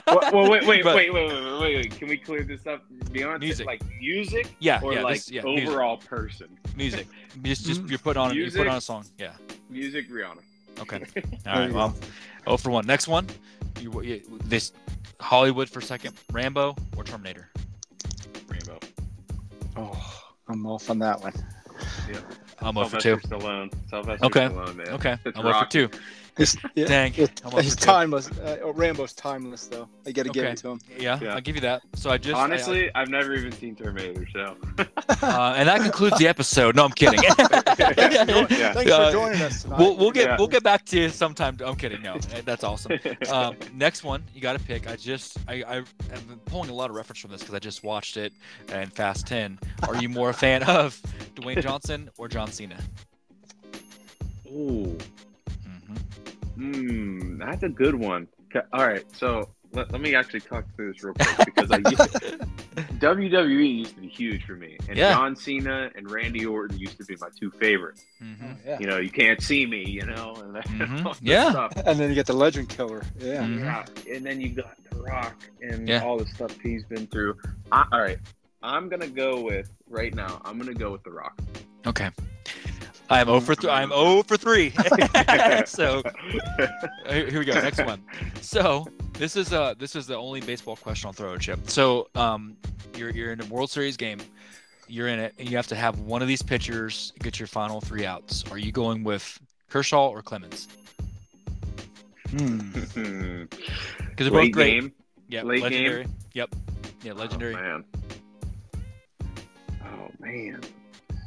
well, 0.06 0.20
well, 0.32 0.50
wait, 0.50 0.64
wait, 0.66 0.84
But- 0.84 0.94
wait, 0.94 1.12
wait, 1.12 1.26
wait, 1.32 1.60
wait, 1.60 1.76
wait. 1.76 1.90
Can 1.98 2.08
we 2.08 2.16
clear 2.16 2.44
this 2.44 2.64
up? 2.66 2.84
Beyonce, 3.06 3.40
Music. 3.40 3.66
like 3.66 3.82
music 3.98 4.54
Yeah, 4.60 4.80
or 4.82 4.92
yeah, 4.94 5.02
like 5.02 5.14
this- 5.16 5.30
yeah, 5.30 5.42
music. 5.42 5.68
overall 5.68 5.96
person? 5.96 6.46
Music. 6.76 7.06
Just, 7.42 7.66
just 7.66 7.82
you're 7.88 7.98
putting 7.98 8.20
on 8.22 8.34
you 8.34 8.50
put 8.50 8.66
on 8.68 8.76
a 8.76 8.80
song. 8.80 9.04
Yeah. 9.18 9.32
Music, 9.70 10.08
Rihanna. 10.10 10.38
Okay. 10.80 10.96
All 11.16 11.22
There 11.44 11.54
right. 11.54 11.68
you 11.70 11.74
Well, 11.74 11.94
oh 12.46 12.56
for 12.56 12.70
one. 12.70 12.86
Next 12.86 13.08
one. 13.08 13.26
You, 13.80 14.02
you 14.02 14.20
this 14.44 14.72
Hollywood 15.20 15.68
for 15.68 15.78
a 15.80 15.82
second. 15.82 16.14
Rambo 16.32 16.76
or 16.96 17.04
Terminator. 17.04 17.50
Rambo. 18.48 18.78
Oh, 19.76 20.22
I'm 20.48 20.66
off 20.66 20.88
on 20.90 20.98
that 21.00 21.20
one. 21.20 21.32
I'm 22.60 22.76
up 22.76 22.90
for 22.90 23.00
two. 23.00 23.16
Stallone. 23.18 23.72
Sylvester 23.88 24.26
Okay. 24.26 24.48
Stallone, 24.48 24.76
man. 24.76 24.88
Okay. 24.90 25.16
It's 25.24 25.38
I'm 25.38 25.46
up 25.46 25.64
for 25.64 25.70
two. 25.70 25.88
He's, 26.38 26.56
yeah, 26.74 26.86
Dang. 26.86 27.12
it- 27.16 27.44
almost 27.44 27.82
timeless. 27.82 28.30
Uh, 28.30 28.58
oh, 28.62 28.72
Rambo's 28.72 29.12
timeless 29.12 29.66
though. 29.66 29.88
I 30.06 30.12
got 30.12 30.24
to 30.24 30.30
give 30.30 30.44
Okay. 30.44 30.52
it 30.52 30.58
to 30.58 30.68
him. 30.70 30.80
Yeah, 30.98 31.18
Yeah. 31.20 31.34
I'll 31.34 31.40
give 31.40 31.54
you 31.56 31.60
that. 31.62 31.82
So 31.94 32.10
I 32.10 32.16
just 32.18 32.34
I- 32.36 32.44
Honestly, 32.44 32.90
I've 32.94 33.08
never 33.10 33.34
even 33.34 33.52
seen 33.52 33.74
Terminator, 33.74 34.26
so 34.32 34.56
uh, 35.22 35.54
and 35.56 35.68
that 35.68 35.82
concludes 35.82 36.16
the 36.18 36.28
episode. 36.28 36.76
No, 36.76 36.84
I'm 36.84 36.92
kidding. 36.92 37.20
Yeah. 37.78 38.72
Thanks 38.72 38.90
Uh, 38.90 39.06
for 39.06 39.12
joining 39.12 39.42
us 39.42 39.62
tonight. 39.62 39.78
We'll, 39.78 39.96
we'll 39.96 40.10
get 40.10 40.28
Yeah. 40.28 40.36
we'll 40.38 40.48
get 40.48 40.62
back 40.62 40.84
to 40.86 40.98
you 41.00 41.08
sometime. 41.10 41.56
I'm 41.64 41.76
kidding. 41.76 42.02
No, 42.02 42.18
that's 42.44 42.64
awesome. 42.64 42.92
Um, 43.30 43.56
next 43.74 44.04
one, 44.04 44.22
you 44.34 44.40
got 44.40 44.54
to 44.54 44.58
pick. 44.64 44.88
I 44.88 44.96
just 44.96 45.36
I, 45.48 45.62
I 45.66 45.76
I've 45.78 46.28
been 46.28 46.38
pulling 46.46 46.70
a 46.70 46.74
lot 46.74 46.90
of 46.90 46.96
reference 46.96 47.18
from 47.20 47.30
this 47.30 47.40
because 47.40 47.54
I 47.54 47.58
just 47.58 47.84
watched 47.84 48.16
it 48.16 48.32
and 48.72 48.92
Fast 48.92 49.26
Ten. 49.26 49.58
Are 49.88 49.96
you 49.96 50.08
more 50.08 50.30
a 50.30 50.34
fan 50.34 50.62
of 50.64 51.00
Dwayne 51.34 51.62
Johnson 51.62 52.10
or 52.18 52.28
John 52.28 52.50
Cena? 52.50 52.76
Ooh, 54.46 54.96
hmm 55.64 55.94
hmm, 56.58 57.38
that's 57.38 57.62
a 57.62 57.68
good 57.68 57.94
one. 57.94 58.28
All 58.72 58.86
right, 58.86 59.04
so 59.16 59.48
let, 59.72 59.92
let 59.92 60.00
me 60.00 60.14
actually 60.14 60.40
talk 60.40 60.64
through 60.74 60.92
this 60.92 61.02
real 61.04 61.14
quick 61.14 61.36
because 61.44 61.70
I 61.70 61.76
used, 61.78 61.98
WWE 62.98 63.78
used 63.78 63.94
to 63.94 64.00
be 64.00 64.08
huge 64.08 64.44
for 64.44 64.54
me, 64.54 64.76
and 64.88 64.96
Yeah. 64.96 65.12
John 65.12 65.36
Cena 65.36 65.90
and 65.94 66.10
Randy 66.10 66.46
Orton 66.46 66.78
used 66.78 66.96
to 66.98 67.04
be 67.04 67.16
my 67.20 67.28
two 67.38 67.50
favorites. 67.52 68.04
hmm 68.18 68.34
Oh, 68.42 68.56
yeah. 68.66 68.78
You 68.80 68.86
know, 68.86 68.98
you 68.98 69.10
can't 69.10 69.40
see 69.42 69.66
me, 69.66 69.84
you 69.84 70.04
know, 70.06 70.34
and 70.42 70.54
that, 70.54 70.66
Mhm. 70.68 71.16
Yeah. 71.20 71.50
stuff. 71.50 71.72
And 71.84 71.98
then 71.98 72.08
you 72.08 72.14
get 72.14 72.26
the 72.26 72.32
Legend 72.32 72.68
Killer. 72.70 73.02
Yeah. 73.18 73.42
Mhm. 73.42 73.58
Yeah, 74.06 74.14
and 74.16 74.24
then 74.24 74.40
you 74.40 74.50
got 74.50 74.76
The 74.90 74.96
Rock 74.98 75.36
and 75.60 75.86
Yeah. 75.88 76.02
all 76.02 76.16
the 76.18 76.26
stuff 76.26 76.52
he's 76.62 76.84
been 76.84 77.06
through. 77.06 77.36
I, 77.70 77.84
all 77.92 78.00
right, 78.00 78.18
I'm 78.62 78.88
gonna 78.88 79.06
go 79.08 79.40
with 79.42 79.70
right 79.88 80.14
now. 80.14 80.40
I'm 80.44 80.58
gonna 80.58 80.72
go 80.74 80.90
with 80.90 81.02
The 81.04 81.10
Rock. 81.12 81.38
Okay. 81.86 82.10
I'm 83.10 83.26
0 83.26 83.40
for 83.40 83.54
th- 83.54 83.72
I'm 83.72 83.88
0 83.90 84.22
for 84.24 84.36
three. 84.36 84.70
so 85.66 86.02
uh, 86.04 87.12
here 87.12 87.38
we 87.38 87.44
go. 87.44 87.54
Next 87.54 87.82
one. 87.84 88.02
So 88.42 88.86
this 89.14 89.34
is 89.36 89.52
uh 89.52 89.74
this 89.78 89.96
is 89.96 90.06
the 90.06 90.16
only 90.16 90.40
baseball 90.40 90.76
question 90.76 91.06
I'll 91.08 91.12
throw 91.12 91.34
at 91.34 91.46
you. 91.46 91.56
So 91.64 92.08
um 92.14 92.56
you're 92.96 93.10
you're 93.10 93.32
in 93.32 93.40
a 93.40 93.46
World 93.46 93.70
Series 93.70 93.96
game. 93.96 94.18
You're 94.90 95.08
in 95.08 95.18
it, 95.18 95.34
and 95.38 95.48
you 95.50 95.56
have 95.56 95.66
to 95.68 95.74
have 95.74 95.98
one 96.00 96.22
of 96.22 96.28
these 96.28 96.40
pitchers 96.42 97.12
get 97.20 97.38
your 97.38 97.46
final 97.46 97.80
three 97.80 98.06
outs. 98.06 98.42
Are 98.50 98.56
you 98.58 98.72
going 98.72 99.04
with 99.04 99.38
Kershaw 99.68 100.08
or 100.08 100.22
Clemens? 100.22 100.66
Hmm. 102.30 102.58
Because 102.72 102.92
they're 102.94 103.48
both 104.30 104.32
Late 104.32 104.52
great. 104.52 104.80
game. 104.80 104.92
Yeah, 105.28 105.42
late 105.42 105.56
game? 105.62 105.62
legendary. 105.70 106.06
Yep. 106.32 106.54
Yeah, 107.02 107.12
legendary. 107.12 107.54
Oh 107.54 107.58
man. 107.60 107.84
Oh 109.84 110.10
man. 110.20 110.60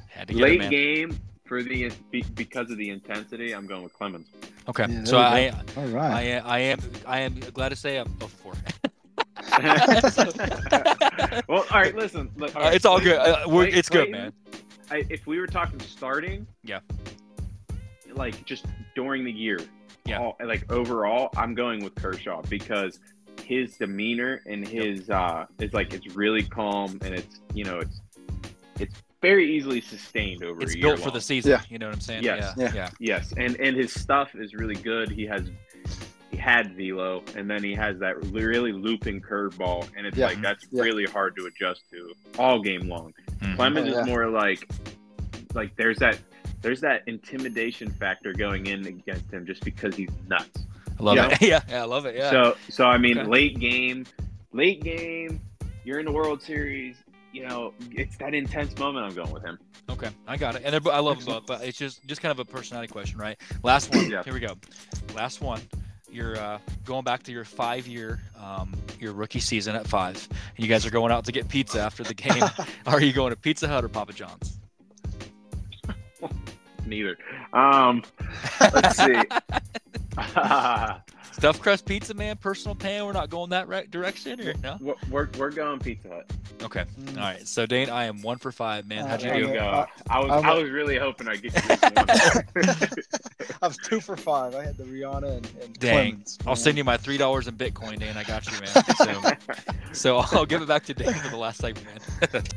Had 0.09 0.27
to 0.29 0.33
get 0.33 0.39
it, 0.39 0.43
Late 0.43 0.59
man. 0.59 0.69
game 0.71 1.19
for 1.51 1.61
the 1.63 1.91
because 2.35 2.71
of 2.71 2.77
the 2.77 2.89
intensity. 2.89 3.51
I'm 3.53 3.67
going 3.67 3.83
with 3.83 3.91
Clemens. 3.91 4.29
Okay. 4.69 4.85
Yeah, 4.87 5.03
so 5.03 5.17
I 5.17 5.39
you 5.47 5.51
All 5.75 5.97
I 5.97 6.21
am 6.21 6.45
I 6.45 6.59
am 6.59 6.79
I 7.05 7.19
am 7.19 7.39
glad 7.53 7.69
to 7.69 7.75
say 7.75 7.97
I'm 7.97 8.07
0 8.19 8.29
for 8.29 8.53
four. 8.53 8.53
well, 11.49 11.65
all 11.69 11.81
right. 11.81 11.93
Listen, 11.93 12.31
look, 12.37 12.55
Uh, 12.55 12.71
it's 12.73 12.85
all 12.85 12.95
late- 12.99 13.03
good. 13.03 13.17
Uh, 13.17 13.43
we're, 13.47 13.63
late- 13.63 13.75
it's 13.75 13.89
good, 13.89 14.11
man. 14.11 14.31
I, 14.89 15.05
if 15.09 15.27
we 15.27 15.41
were 15.41 15.47
talking 15.47 15.77
starting, 15.81 16.47
Yeah. 16.63 16.79
like 18.13 18.45
just 18.45 18.65
during 18.95 19.25
the 19.25 19.31
year, 19.33 19.59
Yeah. 20.05 20.19
all- 20.19 20.37
like 20.41 20.71
overall, 20.71 21.31
I'm 21.35 21.53
going 21.53 21.83
with 21.83 21.95
Kershaw 21.95 22.43
because 22.43 23.01
his 23.43 23.75
demeanor 23.75 24.41
and 24.45 24.65
his 24.65 25.09
uh 25.09 25.47
is 25.59 25.73
like 25.73 25.93
it's 25.93 26.15
really 26.15 26.43
calm 26.43 26.97
and 27.01 27.13
it's 27.13 27.41
you 27.53 27.65
know 27.65 27.79
it's 27.79 27.99
it's 28.79 29.01
very 29.21 29.55
easily 29.55 29.81
sustained 29.81 30.43
over 30.43 30.61
It's 30.61 30.73
a 30.73 30.77
year 30.77 30.87
built 30.89 30.99
for 31.01 31.11
the 31.11 31.21
season. 31.21 31.51
Yeah. 31.51 31.61
You 31.69 31.79
know 31.79 31.87
what 31.87 31.95
I'm 31.95 32.01
saying? 32.01 32.23
Yes. 32.23 32.53
Yeah. 32.57 32.63
Yeah. 32.65 32.73
Yeah. 32.73 32.89
Yes, 32.99 33.33
and 33.37 33.55
and 33.59 33.75
his 33.77 33.93
stuff 33.93 34.33
is 34.35 34.53
really 34.53 34.75
good. 34.75 35.09
He 35.11 35.25
has 35.27 35.49
he 36.31 36.37
had 36.37 36.75
velo, 36.75 37.23
and 37.35 37.49
then 37.49 37.63
he 37.63 37.73
has 37.75 37.99
that 37.99 38.15
really 38.31 38.71
looping 38.71 39.21
curveball, 39.21 39.87
and 39.95 40.07
it's 40.07 40.17
Yeah. 40.17 40.27
like 40.27 40.41
that's 40.41 40.65
Yeah. 40.71 40.81
really 40.83 41.05
hard 41.05 41.35
to 41.37 41.45
adjust 41.45 41.81
to 41.91 42.13
all 42.39 42.61
game 42.61 42.87
long. 42.89 43.13
Mhm. 43.41 43.55
Clemens 43.55 43.89
yeah. 43.89 44.01
is 44.01 44.07
more 44.07 44.27
like 44.27 44.67
like 45.53 45.75
there's 45.75 45.97
that 45.99 46.17
there's 46.61 46.81
that 46.81 47.03
intimidation 47.07 47.89
factor 47.91 48.33
going 48.33 48.67
in 48.67 48.85
against 48.87 49.31
him 49.31 49.45
just 49.45 49.63
because 49.65 49.95
he's 49.95 50.09
nuts. 50.27 50.65
I 50.99 51.03
love 51.03 51.15
Yeah. 51.17 51.29
it. 51.31 51.41
Yeah. 51.41 51.61
Yeah. 51.69 51.81
I 51.81 51.85
love 51.85 52.05
it. 52.05 52.15
Yeah. 52.15 52.29
So 52.29 52.57
so 52.69 52.85
I 52.85 52.97
mean 52.97 53.17
Okay. 53.19 53.27
late 53.29 53.59
game, 53.59 54.05
late 54.53 54.81
game, 54.83 55.41
you're 55.83 55.99
in 55.99 56.05
the 56.05 56.11
World 56.11 56.41
Series. 56.41 56.95
You 57.31 57.47
know, 57.47 57.73
it's 57.91 58.17
that 58.17 58.33
intense 58.33 58.77
moment. 58.77 59.05
I'm 59.05 59.15
going 59.15 59.31
with 59.31 59.43
him. 59.43 59.57
okay. 59.89 60.09
I 60.27 60.37
got 60.37 60.55
it. 60.55 60.63
And 60.65 60.75
I 60.75 60.99
love 60.99 61.17
them 61.23 61.33
both, 61.35 61.45
but 61.45 61.63
it's 61.63 61.77
just 61.77 62.05
just 62.05 62.21
kind 62.21 62.31
of 62.31 62.39
a 62.39 62.45
personality 62.45 62.91
question, 62.91 63.17
right? 63.19 63.37
Last 63.63 63.93
one. 63.95 64.09
Yeah. 64.09 64.23
Here 64.23 64.33
we 64.33 64.39
go. 64.39 64.55
Last 65.15 65.41
one. 65.41 65.61
You're 66.09 66.37
uh, 66.37 66.59
going 66.83 67.05
back 67.05 67.23
to 67.23 67.31
your 67.31 67.45
five 67.45 67.87
year 67.87 68.19
um, 68.37 68.73
your 68.99 69.13
rookie 69.13 69.39
season 69.39 69.75
at 69.75 69.87
five. 69.87 70.27
and 70.29 70.65
You 70.65 70.67
guys 70.67 70.85
are 70.85 70.89
going 70.91 71.11
out 71.11 71.23
to 71.25 71.31
get 71.31 71.47
pizza 71.47 71.79
after 71.79 72.03
the 72.03 72.13
game. 72.13 72.43
are 72.85 73.01
you 73.01 73.13
going 73.13 73.31
to 73.31 73.37
Pizza 73.37 73.67
Hut 73.67 73.85
or 73.85 73.89
Papa 73.89 74.11
John's? 74.11 74.59
Neither. 76.85 77.17
Um, 77.53 78.03
let's 78.59 78.97
see. 78.97 79.15
Stuffed 81.31 81.61
crust 81.61 81.85
pizza, 81.85 82.13
man. 82.13 82.37
Personal 82.37 82.75
pan. 82.75 83.05
We're 83.05 83.13
not 83.13 83.29
going 83.29 83.49
that 83.51 83.67
right 83.67 83.89
direction, 83.89 84.39
or 84.41 84.53
no? 84.61 84.77
We're, 84.79 84.93
we're, 85.09 85.29
we're 85.37 85.51
going 85.51 85.79
Pizza 85.79 86.09
Hut. 86.09 86.31
Okay. 86.61 86.85
All 87.09 87.15
right. 87.15 87.47
So 87.47 87.65
Dane, 87.65 87.89
I 87.89 88.05
am 88.05 88.21
one 88.21 88.37
for 88.37 88.51
five, 88.51 88.87
man. 88.87 89.05
How'd 89.07 89.23
you 89.23 89.29
Uh, 89.29 89.33
There 89.33 89.41
do? 89.43 89.49
you 89.53 89.59
I'm- 89.59 89.85
go. 89.85 89.87
I 90.09 90.19
was 90.19 90.31
I'm- 90.31 90.45
I 90.45 90.53
was 90.53 90.69
really 90.69 90.97
hoping 90.97 91.27
I'd 91.27 91.41
get 91.41 91.53
you. 91.55 91.61
I 93.61 93.67
was 93.67 93.77
two 93.77 94.01
for 94.01 94.17
five. 94.17 94.55
I 94.55 94.65
had 94.65 94.77
the 94.77 94.83
Rihanna 94.83 95.37
and, 95.37 95.49
and 95.63 95.79
Dang. 95.79 96.09
Clemens. 96.11 96.37
I'll 96.45 96.55
send 96.55 96.77
you 96.77 96.83
my 96.83 96.97
three 96.97 97.17
dollars 97.17 97.47
in 97.47 97.55
Bitcoin, 97.55 97.99
Dan. 97.99 98.17
I 98.17 98.23
got 98.23 98.45
you, 98.51 98.59
man. 98.59 98.69
So, 98.95 99.31
so 99.93 100.17
I'll 100.37 100.45
give 100.45 100.61
it 100.61 100.67
back 100.67 100.83
to 100.85 100.93
Dane 100.93 101.13
for 101.13 101.29
the 101.29 101.37
last 101.37 101.59
segment, 101.59 101.87
man. 102.33 102.43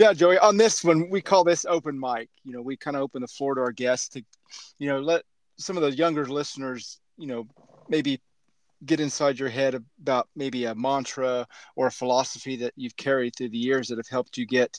Yeah, 0.00 0.14
Joey. 0.14 0.38
On 0.38 0.56
this 0.56 0.82
one, 0.82 1.10
we 1.10 1.20
call 1.20 1.44
this 1.44 1.66
open 1.66 2.00
mic. 2.00 2.30
You 2.42 2.54
know, 2.54 2.62
we 2.62 2.74
kind 2.74 2.96
of 2.96 3.02
open 3.02 3.20
the 3.20 3.28
floor 3.28 3.54
to 3.54 3.60
our 3.60 3.70
guests 3.70 4.08
to, 4.14 4.22
you 4.78 4.88
know, 4.88 4.98
let 4.98 5.24
some 5.58 5.76
of 5.76 5.82
the 5.82 5.92
younger 5.92 6.24
listeners, 6.24 6.98
you 7.18 7.26
know, 7.26 7.46
maybe 7.86 8.18
get 8.86 8.98
inside 8.98 9.38
your 9.38 9.50
head 9.50 9.74
about 10.00 10.26
maybe 10.34 10.64
a 10.64 10.74
mantra 10.74 11.46
or 11.76 11.88
a 11.88 11.92
philosophy 11.92 12.56
that 12.56 12.72
you've 12.76 12.96
carried 12.96 13.36
through 13.36 13.50
the 13.50 13.58
years 13.58 13.88
that 13.88 13.98
have 13.98 14.08
helped 14.08 14.38
you 14.38 14.46
get 14.46 14.78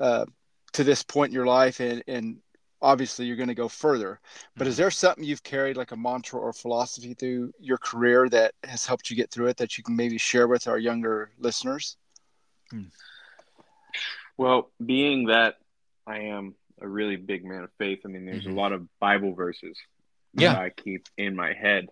uh, 0.00 0.26
to 0.74 0.84
this 0.84 1.02
point 1.02 1.30
in 1.30 1.34
your 1.34 1.46
life, 1.46 1.80
and 1.80 2.04
and 2.06 2.36
obviously 2.80 3.26
you're 3.26 3.34
going 3.34 3.48
to 3.48 3.56
go 3.56 3.68
further. 3.68 4.20
But 4.56 4.68
is 4.68 4.76
there 4.76 4.92
something 4.92 5.24
you've 5.24 5.42
carried 5.42 5.76
like 5.76 5.90
a 5.90 5.96
mantra 5.96 6.38
or 6.38 6.52
philosophy 6.52 7.14
through 7.14 7.52
your 7.58 7.78
career 7.78 8.28
that 8.28 8.54
has 8.62 8.86
helped 8.86 9.10
you 9.10 9.16
get 9.16 9.32
through 9.32 9.48
it 9.48 9.56
that 9.56 9.76
you 9.76 9.82
can 9.82 9.96
maybe 9.96 10.18
share 10.18 10.46
with 10.46 10.68
our 10.68 10.78
younger 10.78 11.32
listeners? 11.40 11.96
Well, 14.36 14.70
being 14.84 15.26
that 15.26 15.56
I 16.06 16.20
am 16.20 16.54
a 16.80 16.88
really 16.88 17.16
big 17.16 17.44
man 17.44 17.64
of 17.64 17.70
faith, 17.78 18.00
I 18.04 18.08
mean, 18.08 18.24
there's 18.24 18.44
Mhm. 18.46 18.52
a 18.52 18.54
lot 18.54 18.72
of 18.72 18.88
Bible 18.98 19.34
verses 19.34 19.78
Yeah. 20.34 20.54
that 20.54 20.60
I 20.62 20.70
keep 20.70 21.04
in 21.16 21.36
my 21.36 21.52
head, 21.52 21.88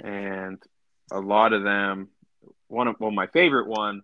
and 0.00 0.62
a 1.10 1.20
lot 1.20 1.52
of 1.52 1.62
them. 1.62 2.10
One 2.68 2.88
of 2.88 2.98
well, 3.00 3.10
my 3.10 3.26
favorite 3.28 3.66
one 3.66 4.02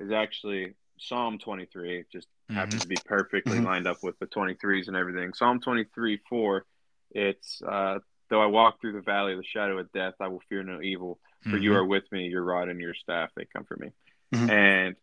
is 0.00 0.10
actually 0.10 0.74
Psalm 0.98 1.38
23. 1.38 1.98
It 2.00 2.10
just 2.10 2.28
happens 2.50 2.82
to 2.82 2.88
be 2.88 2.98
perfectly 2.98 3.58
Mhm. 3.58 3.64
lined 3.64 3.86
up 3.86 4.02
with 4.02 4.18
the 4.18 4.26
23s 4.26 4.88
and 4.88 4.96
everything. 4.96 5.32
Psalm 5.34 5.60
23, 5.60 6.18
4. 6.28 6.66
It's 7.10 7.62
uh, 7.62 8.00
though 8.28 8.40
I 8.42 8.46
walk 8.46 8.80
through 8.80 8.92
the 8.92 9.00
valley 9.00 9.32
of 9.32 9.38
the 9.38 9.44
shadow 9.44 9.78
of 9.78 9.90
death, 9.92 10.14
I 10.20 10.28
will 10.28 10.40
fear 10.48 10.62
no 10.62 10.80
evil, 10.80 11.20
for 11.50 11.56
you 11.56 11.70
Mhm. 11.70 11.76
are 11.76 11.84
with 11.84 12.10
me. 12.12 12.28
Your 12.28 12.42
rod 12.42 12.68
and 12.68 12.80
your 12.80 12.94
staff 12.94 13.30
they 13.34 13.44
comfort 13.46 13.80
me, 13.80 13.92
Mhm. 14.32 14.50
and 14.50 14.96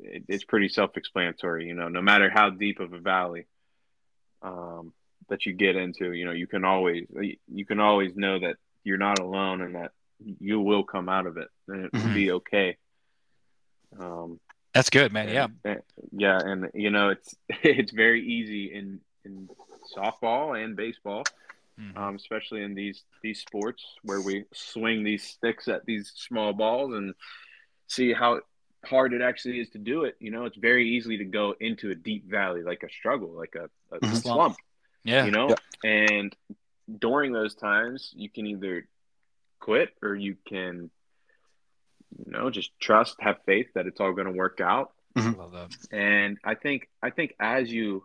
it, 0.00 0.24
it's 0.28 0.44
pretty 0.44 0.68
self-explanatory. 0.68 1.66
You 1.66 1.74
know, 1.74 1.88
no 1.88 2.02
matter 2.02 2.30
how 2.30 2.50
deep 2.50 2.80
of 2.80 2.92
a 2.92 2.98
valley 3.00 3.46
um, 4.42 4.92
that 5.28 5.46
you 5.46 5.52
get 5.52 5.76
into, 5.76 6.12
you 6.12 6.24
know, 6.24 6.32
you 6.32 6.46
can 6.46 6.64
always 6.64 7.06
you 7.52 7.64
can 7.66 7.80
always 7.80 8.14
know 8.16 8.38
that 8.38 8.56
you're 8.84 8.98
not 8.98 9.18
alone 9.18 9.60
and 9.62 9.74
that 9.74 9.92
you 10.40 10.60
will 10.60 10.84
come 10.84 11.08
out 11.08 11.26
of 11.26 11.36
it 11.36 11.48
and 11.68 11.84
it 11.86 11.92
will 11.92 12.00
Mhm. 12.00 12.14
be 12.14 12.30
okay. 12.32 12.76
Um, 13.98 14.40
That's 14.74 14.90
good, 14.90 15.12
man. 15.12 15.28
Yeah. 15.28 15.48
and- 15.64 15.82
yeah, 16.12 16.38
and 16.38 16.70
you 16.74 16.90
know 16.90 17.10
it's 17.10 17.34
it's 17.62 17.92
very 17.92 18.24
easy 18.26 18.72
in 18.72 19.00
in 19.24 19.48
softball 19.96 20.62
and 20.62 20.76
baseball, 20.76 21.24
Mhm. 21.78 21.96
um, 21.96 22.14
especially 22.16 22.62
in 22.62 22.74
these 22.74 23.02
these 23.22 23.40
sports 23.40 23.84
where 24.02 24.20
we 24.20 24.44
swing 24.52 25.02
these 25.04 25.24
sticks 25.24 25.68
at 25.68 25.84
these 25.86 26.12
small 26.14 26.52
balls 26.52 26.94
and 26.94 27.14
see 27.88 28.12
how 28.12 28.40
hard 28.88 29.12
it 29.12 29.20
actually 29.22 29.60
is 29.60 29.68
to 29.70 29.78
do 29.78 30.04
it. 30.04 30.16
You 30.20 30.30
know, 30.30 30.44
it's 30.44 30.56
very 30.56 30.88
easy 30.96 31.18
to 31.18 31.24
go 31.24 31.54
into 31.60 31.90
a 31.90 31.94
deep 31.94 32.28
valley, 32.30 32.62
like 32.62 32.82
a 32.82 32.90
struggle, 32.90 33.30
like 33.30 33.54
a, 33.54 33.68
a 33.94 34.00
Mhm. 34.00 34.16
slump. 34.22 34.56
Yeah. 35.04 35.24
You 35.24 35.30
know, 35.30 35.48
Yeah. 35.84 35.90
and 35.90 36.36
during 36.98 37.32
those 37.32 37.54
times, 37.54 38.12
you 38.16 38.28
can 38.30 38.46
either 38.46 38.86
quit 39.60 39.90
or 40.02 40.14
you 40.14 40.36
can, 40.46 40.90
you 42.24 42.32
know, 42.32 42.50
just 42.50 42.78
trust, 42.80 43.16
have 43.20 43.36
faith 43.44 43.68
that 43.74 43.86
it's 43.86 44.00
all 44.00 44.12
going 44.12 44.26
to 44.26 44.32
work 44.32 44.60
out 44.60 44.92
I 45.16 45.28
love 45.30 45.52
that. 45.52 45.74
and 45.90 46.38
I 46.44 46.54
think 46.54 46.88
I 47.02 47.10
think 47.10 47.34
as 47.40 47.70
you 47.72 48.04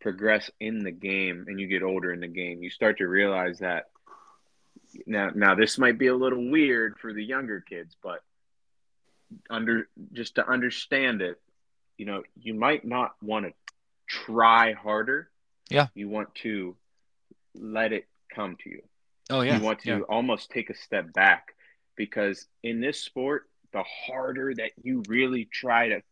progress 0.00 0.50
in 0.60 0.78
the 0.82 0.90
game 0.92 1.44
and 1.48 1.60
you 1.60 1.66
get 1.66 1.82
older 1.82 2.12
in 2.12 2.20
the 2.20 2.28
game, 2.28 2.62
you 2.62 2.70
start 2.70 2.98
to 2.98 3.06
realize 3.08 3.58
that 3.60 3.90
now 5.06 5.30
now 5.34 5.54
this 5.54 5.78
might 5.78 5.98
be 5.98 6.06
a 6.08 6.14
little 6.14 6.50
weird 6.50 6.98
for 6.98 7.12
the 7.12 7.24
younger 7.24 7.60
kids, 7.60 7.96
but 8.02 8.22
under 9.48 9.88
just 10.12 10.36
to 10.36 10.48
understand 10.48 11.22
it, 11.22 11.40
you 11.96 12.06
know, 12.06 12.22
you 12.40 12.54
might 12.54 12.84
not 12.84 13.14
want 13.22 13.46
to 13.46 13.52
try 14.06 14.72
harder. 14.72 15.30
Yeah. 15.68 15.88
You 15.94 16.08
want 16.08 16.34
to 16.36 16.76
let 17.54 17.92
it 17.92 18.06
come 18.34 18.56
to 18.64 18.70
you. 18.70 18.82
Oh 19.30 19.42
yeah. 19.42 19.58
You 19.58 19.64
want 19.64 19.80
to 19.80 19.90
yeah. 19.90 20.00
almost 20.08 20.50
take 20.50 20.70
a 20.70 20.74
step 20.74 21.12
back 21.12 21.54
because 21.96 22.46
in 22.62 22.80
this 22.80 23.00
sport, 23.00 23.48
the 23.72 23.84
harder 24.06 24.52
that 24.54 24.72
you 24.82 25.02
really 25.08 25.44
try 25.44 25.88
to 25.88 26.02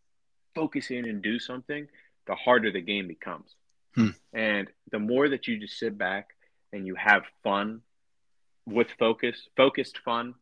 focus 0.54 0.90
in 0.90 1.06
and 1.06 1.22
do 1.22 1.38
something, 1.38 1.88
the 2.26 2.34
harder 2.34 2.70
the 2.70 2.80
game 2.80 3.08
becomes. 3.08 3.54
Hmm. 3.94 4.10
And 4.32 4.68
the 4.90 4.98
more 4.98 5.28
that 5.28 5.48
you 5.48 5.58
just 5.58 5.78
sit 5.78 5.98
back 5.98 6.28
and 6.72 6.86
you 6.86 6.94
have 6.94 7.22
fun 7.42 7.80
with 8.66 8.88
focus, 8.98 9.48
focused 9.56 9.98
fun, 10.04 10.34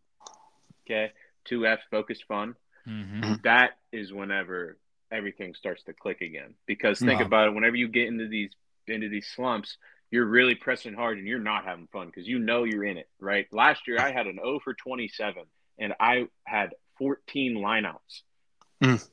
okay, 0.84 1.12
two 1.44 1.66
F 1.66 1.80
focused 1.90 2.24
fun, 2.26 2.56
Mm-hmm. 2.86 3.34
that 3.44 3.72
is 3.92 4.12
whenever 4.12 4.76
everything 5.10 5.54
starts 5.54 5.82
to 5.84 5.92
click 5.92 6.20
again. 6.20 6.54
Because 6.66 6.98
think 6.98 7.20
about 7.20 7.48
it, 7.48 7.54
whenever 7.54 7.76
you 7.76 7.88
get 7.88 8.08
into 8.08 8.28
these 8.28 8.50
into 8.86 9.08
these 9.08 9.26
slumps, 9.34 9.76
you're 10.10 10.26
really 10.26 10.54
pressing 10.54 10.94
hard 10.94 11.18
and 11.18 11.26
you're 11.26 11.38
not 11.38 11.64
having 11.64 11.88
fun 11.92 12.06
because 12.06 12.26
you 12.28 12.38
know 12.38 12.64
you're 12.64 12.84
in 12.84 12.96
it, 12.98 13.08
right? 13.18 13.46
Last 13.52 13.88
year 13.88 13.98
I 14.00 14.12
had 14.12 14.26
an 14.26 14.38
O 14.42 14.58
for 14.60 14.74
27 14.74 15.42
and 15.78 15.92
I 15.98 16.28
had 16.44 16.74
14 16.98 17.56
lineouts. 17.56 18.22
Mm. 18.82 19.08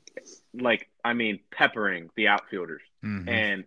Like, 0.53 0.87
I 1.03 1.13
mean, 1.13 1.39
peppering 1.51 2.09
the 2.15 2.27
outfielders 2.27 2.81
Mhm. 3.03 3.27
and 3.27 3.63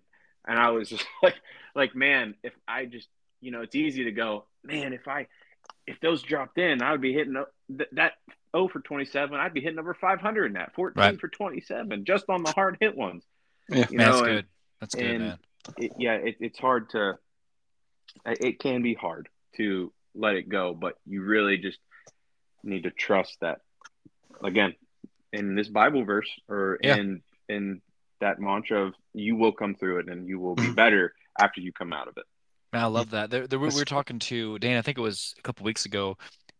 and 0.47 0.59
I 0.59 0.71
was 0.71 0.89
just 0.95 1.05
like 1.23 1.35
like 1.75 1.95
man, 1.97 2.35
if 2.45 2.53
I 2.69 2.85
just 2.87 3.09
you 3.41 3.51
know, 3.51 3.63
it's 3.63 3.75
easy 3.75 4.05
to 4.05 4.13
go, 4.13 4.45
man, 4.65 4.93
if 4.93 5.09
I 5.09 5.27
if 5.87 5.99
those 6.01 6.23
dropped 6.23 6.59
in, 6.59 6.83
I 6.83 6.93
would 6.93 7.01
be 7.01 7.13
hitting 7.13 7.37
up 7.37 7.53
th- 7.69 7.91
that 7.93 8.13
0 8.57 8.69
for 8.69 8.81
27, 8.81 9.39
I'd 9.39 9.53
be 9.55 9.61
hitting 9.61 9.79
over 9.79 9.95
500 9.95 10.47
in 10.47 10.53
that 10.55 10.75
14 10.75 11.01
Right. 11.01 11.21
for 11.21 11.29
27 11.29 12.05
just 12.05 12.25
on 12.29 12.43
the 12.43 12.53
hard 12.53 12.79
hit 12.81 12.97
ones. 12.97 13.23
Yeah. 13.69 13.87
You 13.91 13.99
Man, 13.99 14.07
that's 14.07 14.21
know, 14.21 14.25
and 14.25 14.35
good. 14.37 14.47
That's 14.81 14.95
good, 14.95 15.21
man. 15.21 15.39
it, 15.79 15.93
yeah, 15.99 16.13
it, 16.15 16.37
it's 16.41 16.59
hard 16.59 16.91
to 16.91 17.19
it 18.25 18.59
can 18.61 18.83
be 18.83 18.95
hard 18.95 19.29
to 19.57 19.93
let 20.15 20.37
it 20.37 20.49
go, 20.49 20.75
but 20.75 20.95
you 21.07 21.23
really 21.23 21.59
just 21.59 21.79
need 22.63 22.85
to 22.85 22.91
trust 22.91 23.37
that 23.41 23.59
again 24.43 24.75
in 25.33 25.55
this 25.55 25.69
Bible 25.69 26.05
verse 26.05 26.31
or 26.49 26.79
Yeah. 26.83 26.97
in 26.97 27.23
in 27.49 27.81
that 28.21 28.39
mantra 28.41 28.87
of 28.87 28.95
you 29.13 29.37
will 29.37 29.53
come 29.53 29.75
through 29.75 29.99
it 29.99 30.09
and 30.09 30.27
you 30.27 30.39
will 30.39 30.55
be 30.55 30.63
Mhm. 30.63 30.75
better 30.77 31.15
after 31.39 31.61
you 31.61 31.73
come 31.73 31.93
out 31.93 32.09
of 32.09 32.17
it. 32.17 32.25
Man, 32.73 32.83
I 32.83 32.87
love 32.87 33.11
that. 33.11 33.31
There, 33.31 33.47
there, 33.47 33.59
we 33.59 33.69
we 33.69 33.75
were 33.75 33.85
talking 33.85 34.19
to 34.21 34.59
Dan. 34.59 34.79
I 34.79 34.83
think 34.83 34.99
it 34.99 35.03
was 35.03 35.35
a 35.39 35.43
couple 35.43 35.65
weeks 35.65 35.85
ago. 35.87 36.17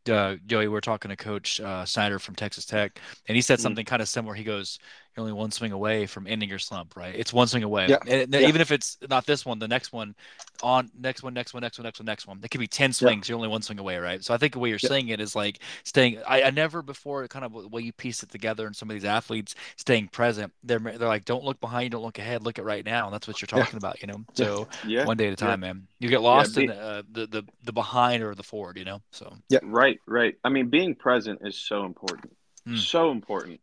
Uh, 0.09 0.37
Joey, 0.47 0.69
we 0.69 0.77
are 0.77 0.81
talking 0.81 1.09
to 1.09 1.17
Coach 1.17 1.61
uh, 1.61 1.85
Snyder 1.85 2.19
from 2.19 2.35
Texas 2.37 2.65
Tech, 2.65 3.01
and 3.29 3.35
he 3.37 3.43
said 3.43 3.59
Mhm. 3.59 3.63
something 3.63 3.85
kind 3.85 4.01
of 4.03 4.09
similar. 4.09 4.35
He 4.35 4.45
goes, 4.45 4.79
"You're 5.17 5.23
only 5.23 5.33
one 5.33 5.51
swing 5.51 5.73
away 5.73 6.07
from 6.07 6.27
ending 6.27 6.49
your 6.49 6.59
slump, 6.59 6.95
right? 6.95 7.15
It's 7.15 7.33
one 7.33 7.47
swing 7.47 7.63
away. 7.63 7.89
Yeah. 7.89 7.99
And 8.07 8.33
Yeah. 8.35 8.49
even 8.49 8.61
if 8.61 8.71
it's 8.71 8.99
not 9.09 9.25
this 9.25 9.47
one, 9.47 9.59
the 9.59 9.69
next 9.69 9.93
one, 9.93 10.15
on 10.63 10.91
next 10.99 11.23
one, 11.23 11.33
next 11.35 11.55
one, 11.55 11.63
next 11.63 11.79
one, 11.79 11.85
next 11.85 11.99
one, 12.01 12.07
next 12.07 12.27
one. 12.27 12.41
It 12.43 12.51
could 12.51 12.61
be 12.61 12.67
ten 12.67 12.93
swings. 12.93 13.29
You're 13.29 13.37
only 13.37 13.49
one 13.49 13.63
swing 13.63 13.79
away, 13.79 13.97
right? 13.99 14.23
So 14.23 14.35
I 14.35 14.37
think 14.39 14.53
the 14.53 14.59
way 14.59 14.69
you're 14.69 14.79
Yeah. 14.83 14.89
saying 14.89 15.09
it 15.09 15.21
is 15.21 15.35
like 15.35 15.61
staying. 15.85 16.19
I, 16.27 16.43
I 16.45 16.51
never 16.51 16.83
before 16.83 17.27
kind 17.29 17.45
of 17.45 17.53
the 17.53 17.69
way 17.69 17.81
you 17.83 17.93
piece 17.95 18.23
it 18.23 18.31
together, 18.31 18.67
and 18.67 18.77
some 18.77 18.91
of 18.91 18.95
these 18.95 19.05
athletes 19.07 19.55
staying 19.77 20.09
present. 20.09 20.53
They're 20.63 20.79
they're 20.79 21.09
like, 21.09 21.25
don't 21.25 21.45
look 21.45 21.61
behind, 21.61 21.93
don't 21.93 22.03
look 22.03 22.19
ahead, 22.19 22.43
look 22.43 22.59
at 22.59 22.65
right 22.65 22.85
now. 22.85 23.07
And 23.07 23.15
that's 23.15 23.27
what 23.27 23.41
you're 23.41 23.49
Yeah. 23.55 23.65
talking 23.65 23.79
about, 23.79 24.01
you 24.03 24.09
know. 24.09 24.23
So 24.35 24.69
Yeah. 24.87 25.07
one 25.07 25.17
day 25.17 25.29
at 25.29 25.41
a 25.41 25.45
Yeah. 25.45 25.51
time, 25.51 25.61
man. 25.61 25.89
You 25.99 26.11
get 26.11 26.21
lost 26.21 26.57
be- 26.57 26.65
in 26.65 26.71
uh, 26.71 27.03
the, 27.11 27.27
the 27.27 27.45
the 27.65 27.73
behind 27.73 28.23
or 28.23 28.35
the 28.35 28.43
forward, 28.43 28.77
you 28.77 28.85
know. 28.85 29.01
So 29.13 29.35
yeah, 29.49 29.61
Right, 29.63 29.99
right. 30.07 30.35
I 30.45 30.51
mean, 30.51 30.69
being 30.69 30.95
present 30.95 31.41
is 31.43 31.57
so 31.59 31.85
important. 31.87 32.33
Mm. 32.69 32.79
So 32.79 33.11
important. 33.11 33.61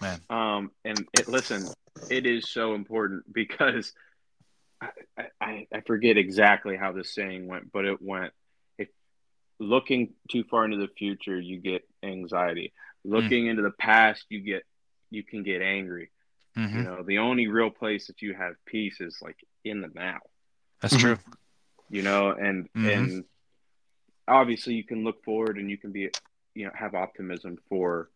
Man. 0.00 0.20
Um, 0.30 0.70
and 0.84 1.06
it 1.12 1.28
listen, 1.28 1.70
it 2.10 2.26
is 2.26 2.48
so 2.48 2.74
important 2.74 3.32
because 3.32 3.92
I, 4.80 4.88
I, 5.40 5.66
I 5.72 5.80
forget 5.86 6.16
exactly 6.18 6.76
how 6.76 6.92
this 6.92 7.14
saying 7.14 7.46
went, 7.46 7.72
but 7.72 7.84
it 7.84 8.00
went 8.02 8.32
if 8.78 8.88
looking 9.58 10.14
too 10.30 10.44
far 10.44 10.64
into 10.64 10.76
the 10.76 10.88
future, 10.98 11.38
you 11.40 11.58
get 11.58 11.82
anxiety. 12.02 12.72
Looking 13.04 13.46
into 13.46 13.62
the 13.62 13.70
past, 13.70 14.24
you 14.28 14.40
get 14.40 14.64
you 15.10 15.22
can 15.22 15.42
get 15.44 15.62
angry. 15.62 16.10
mhm. 16.56 16.74
You 16.76 16.82
know, 16.82 17.02
the 17.06 17.18
only 17.18 17.46
real 17.46 17.70
place 17.70 18.08
that 18.08 18.20
you 18.22 18.34
have 18.34 18.54
peace 18.66 19.00
is 19.00 19.18
like 19.22 19.36
in 19.64 19.80
the 19.80 19.88
now. 19.94 20.18
that's 20.80 20.96
true. 20.96 21.16
you 21.88 22.02
know 22.02 22.30
and 22.32 22.68
Mhm. 22.76 22.92
and 22.92 23.24
obviously 24.28 24.74
you 24.74 24.82
can 24.84 25.04
look 25.04 25.22
forward 25.24 25.56
and 25.56 25.70
you 25.70 25.78
can 25.78 25.92
be 25.92 26.10
you 26.54 26.64
know 26.66 26.72
have 26.74 26.94
optimism 26.94 27.56
for 27.68 28.10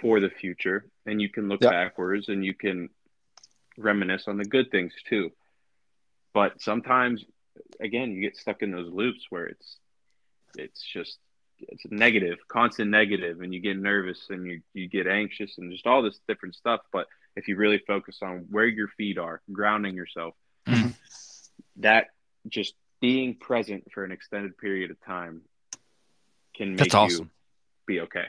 for 0.00 0.20
the 0.20 0.30
future 0.30 0.84
and 1.06 1.20
you 1.20 1.28
can 1.28 1.48
look 1.48 1.60
Yeah. 1.60 1.70
backwards 1.70 2.28
and 2.28 2.44
you 2.44 2.54
can 2.54 2.88
reminisce 3.76 4.28
on 4.28 4.36
the 4.36 4.44
good 4.44 4.70
things 4.70 4.92
too 5.08 5.30
but 6.32 6.60
sometimes 6.60 7.24
again 7.80 8.12
you 8.12 8.20
get 8.20 8.36
stuck 8.36 8.62
in 8.62 8.70
those 8.70 8.90
loops 8.92 9.26
where 9.30 9.46
it's 9.46 9.78
it's 10.56 10.82
just 10.82 11.18
it's 11.58 11.84
negative 11.90 12.38
constant 12.48 12.90
negative 12.90 13.40
and 13.42 13.52
you 13.54 13.60
get 13.60 13.76
nervous 13.78 14.26
and 14.30 14.46
you 14.46 14.60
you 14.74 14.88
get 14.88 15.06
anxious 15.06 15.58
and 15.58 15.70
just 15.70 15.86
all 15.86 16.02
this 16.02 16.18
different 16.26 16.54
stuff 16.54 16.80
but 16.92 17.06
if 17.36 17.48
you 17.48 17.56
really 17.56 17.78
focus 17.86 18.18
on 18.22 18.46
where 18.50 18.66
your 18.66 18.88
feet 18.96 19.18
are 19.18 19.40
grounding 19.52 19.94
yourself 19.94 20.34
Mhm. 20.66 20.94
that 21.76 22.08
just 22.48 22.74
being 23.00 23.34
present 23.34 23.90
for 23.92 24.04
an 24.04 24.12
extended 24.12 24.56
period 24.58 24.90
of 24.90 25.00
time 25.04 25.42
can 26.54 26.70
make 26.70 26.78
That's 26.78 26.94
awesome. 26.94 27.24
you 27.26 27.30
be 27.86 28.00
okay. 28.00 28.26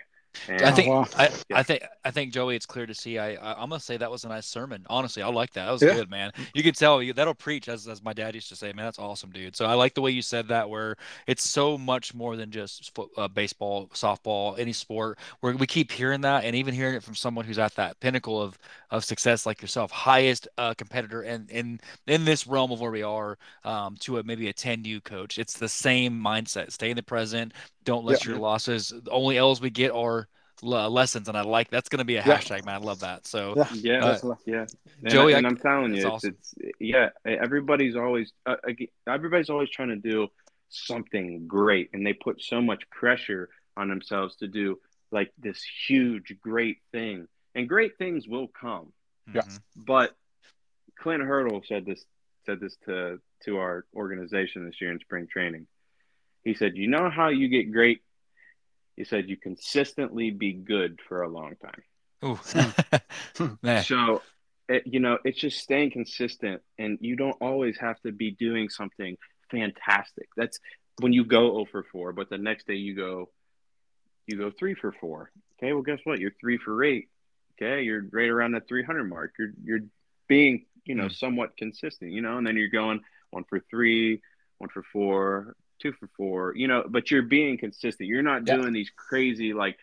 And 0.48 0.62
I 0.64 0.72
think 0.72 0.88
wow. 0.88 1.06
I, 1.18 1.30
Yeah. 1.50 1.58
I 1.60 1.64
think 1.64 1.84
I 2.06 2.12
think 2.12 2.34
Joey, 2.34 2.56
it's 2.56 2.66
clear 2.66 2.86
to 2.86 2.94
see. 2.94 3.18
I, 3.20 3.34
I 3.34 3.54
I'm 3.62 3.70
gonna 3.70 3.80
say 3.80 3.98
that 3.98 4.10
was 4.10 4.24
a 4.24 4.30
nice 4.30 4.46
sermon. 4.48 4.86
Honestly, 4.90 5.22
I 5.22 5.28
like 5.28 5.52
that. 5.54 5.66
That 5.66 5.72
was 5.72 5.82
Yeah. 5.82 5.94
good, 5.94 6.10
man. 6.10 6.32
You 6.54 6.64
can 6.64 6.74
tell 6.74 7.02
you 7.02 7.14
that'll 7.14 7.34
preach, 7.34 7.68
as 7.70 7.88
as 7.88 8.02
my 8.04 8.14
dad 8.14 8.34
used 8.36 8.50
to 8.50 8.56
say. 8.56 8.72
Man, 8.74 8.86
that's 8.86 9.00
awesome, 9.00 9.32
dude. 9.32 9.56
So 9.56 9.66
I 9.66 9.74
like 9.74 9.94
the 9.94 10.02
way 10.02 10.12
you 10.12 10.22
said 10.22 10.48
that. 10.48 10.70
Where 10.70 10.96
it's 11.28 11.48
so 11.48 11.78
much 11.78 12.14
more 12.14 12.36
than 12.36 12.50
just 12.52 12.94
foot, 12.96 13.10
uh, 13.18 13.28
baseball, 13.28 13.88
softball, 13.94 14.58
any 14.58 14.74
sport. 14.74 15.20
Where 15.42 15.56
we 15.56 15.68
keep 15.68 15.92
hearing 15.92 16.22
that, 16.22 16.46
and 16.46 16.56
even 16.56 16.74
hearing 16.74 16.96
it 16.96 17.04
from 17.04 17.16
someone 17.16 17.46
who's 17.46 17.60
at 17.60 17.76
that 17.76 18.00
pinnacle 18.00 18.42
of 18.42 18.58
of 18.90 19.04
success 19.06 19.46
like 19.46 19.62
yourself, 19.62 19.92
highest 19.92 20.48
uh, 20.58 20.74
competitor, 20.74 21.22
and 21.22 21.50
in 21.50 21.80
in 22.08 22.26
this 22.26 22.48
realm 22.48 22.72
of 22.72 22.80
where 22.82 22.92
we 22.92 23.04
are, 23.04 23.38
um, 23.64 23.96
to 24.00 24.18
a 24.20 24.24
maybe 24.24 24.48
a 24.50 24.54
10U 24.54 25.02
coach. 25.04 25.38
It's 25.38 25.58
the 25.58 25.70
same 25.70 26.14
mindset. 26.22 26.72
Stay 26.72 26.90
in 26.90 26.96
the 26.96 27.04
present. 27.04 27.54
Don't 27.84 28.06
let 28.06 28.24
Yeah. 28.26 28.32
your 28.32 28.40
losses. 28.40 28.90
The 29.04 29.10
only 29.12 29.38
L's 29.38 29.60
we 29.62 29.70
get 29.70 29.92
are 29.92 30.21
le- 30.21 30.21
lessons, 30.62 31.28
and 31.28 31.38
I 31.38 31.42
like 31.42 31.70
that's 31.70 31.90
going 31.90 32.00
to 32.00 32.06
be 32.06 32.16
a 32.18 32.24
Yeah. 32.26 32.38
hashtag, 32.38 32.66
man. 32.66 32.76
I 32.76 32.86
love 32.86 33.00
that. 33.00 33.26
So 33.28 33.54
Yeah. 33.58 33.68
yeah, 33.74 34.04
Uh, 34.06 34.12
Definitely. 34.14 34.38
yeah. 34.54 34.66
And, 35.04 35.10
Joey, 35.10 35.34
I- 35.34 35.38
and 35.40 35.48
I'm 35.48 35.58
telling 35.58 35.94
it's 35.94 36.04
you, 36.04 36.10
awesome. 36.10 36.30
it's, 36.38 36.54
it's 36.58 36.72
yeah. 36.80 37.10
Everybody's 37.26 37.96
always 37.96 38.32
uh, 38.46 38.56
everybody's 39.08 39.50
always 39.50 39.70
trying 39.70 39.90
to 39.90 39.96
do 39.96 40.28
something 40.70 41.48
great, 41.48 41.90
and 41.94 42.06
they 42.06 42.14
put 42.14 42.42
so 42.42 42.62
much 42.62 42.84
pressure 42.90 43.50
on 43.78 43.90
themselves 43.90 44.36
to 44.38 44.48
do 44.48 44.80
like 45.12 45.32
this 45.38 45.62
huge, 45.88 46.36
great 46.42 46.78
thing, 46.92 47.28
and 47.56 47.68
great 47.68 47.98
things 47.98 48.28
will 48.28 48.48
come. 48.48 48.94
Yeah. 49.34 49.42
mhm. 49.42 49.60
But 49.76 50.16
Clint 51.00 51.24
Hurdle 51.24 51.64
said 51.68 51.86
this 51.86 52.06
said 52.46 52.60
this 52.60 52.76
to 52.86 53.20
to 53.46 53.58
our 53.58 53.86
organization 53.96 54.66
this 54.66 54.80
year 54.80 54.92
in 54.92 55.00
spring 55.00 55.28
training. 55.28 55.68
He 56.44 56.54
said, 56.54 56.76
"You 56.78 56.88
know 56.88 57.10
how 57.10 57.30
you 57.30 57.48
get 57.50 57.72
great." 57.72 58.02
He 59.02 59.06
said, 59.06 59.28
"You 59.30 59.36
consistently 59.36 60.30
be 60.30 60.54
good 60.54 61.00
for 61.08 61.24
a 61.24 61.28
long 61.28 61.56
time." 61.56 61.82
Ooh. 62.24 62.40
Hmm. 63.36 63.56
So, 63.82 64.22
it, 64.70 64.84
you 64.86 65.00
know, 65.00 65.18
it's 65.26 65.40
just 65.40 65.58
staying 65.60 65.90
consistent, 65.90 66.62
and 66.78 67.00
you 67.02 67.16
don't 67.16 67.36
always 67.42 67.80
have 67.80 68.00
to 68.02 68.12
be 68.12 68.30
doing 68.30 68.70
something 68.70 69.18
fantastic. 69.50 70.28
That's 70.38 70.60
when 71.00 71.14
you 71.14 71.26
go 71.26 71.52
0 71.54 71.66
for 71.72 71.84
4, 71.92 72.14
but 72.14 72.30
the 72.30 72.38
next 72.38 72.68
day 72.68 72.76
you 72.76 72.96
go, 72.96 73.30
you 74.28 74.38
go 74.38 74.52
3 74.52 74.76
for 74.76 74.92
4. 74.92 75.32
Okay, 75.58 75.74
well, 75.74 75.82
guess 75.82 76.00
what? 76.04 76.20
You're 76.20 76.36
3 76.40 76.58
for 76.60 76.84
8. 76.84 77.10
Okay, 77.60 77.82
you're 77.82 78.06
right 78.12 78.30
around 78.30 78.52
that 78.52 78.68
300 78.68 79.04
mark. 79.06 79.34
You're 79.40 79.54
you're 79.64 79.86
being, 80.28 80.66
you 80.86 80.94
know, 80.94 81.06
Mm. 81.08 81.16
somewhat 81.16 81.58
consistent. 81.58 82.12
You 82.12 82.22
know, 82.22 82.38
and 82.38 82.46
then 82.46 82.56
you're 82.56 82.68
going 82.82 83.00
one 83.32 83.46
for 83.46 83.60
three, 83.72 84.22
one 84.60 84.70
for 84.70 84.84
four, 84.94 85.56
two 85.82 85.94
for 85.94 86.08
four. 86.18 86.54
You 86.56 86.68
know, 86.68 86.84
but 86.88 87.12
you're 87.12 87.24
being 87.24 87.58
consistent. 87.58 88.08
You're 88.08 88.22
not 88.22 88.48
Yeah. 88.48 88.56
doing 88.58 88.74
these 88.74 88.92
crazy 88.96 89.54
like 89.54 89.78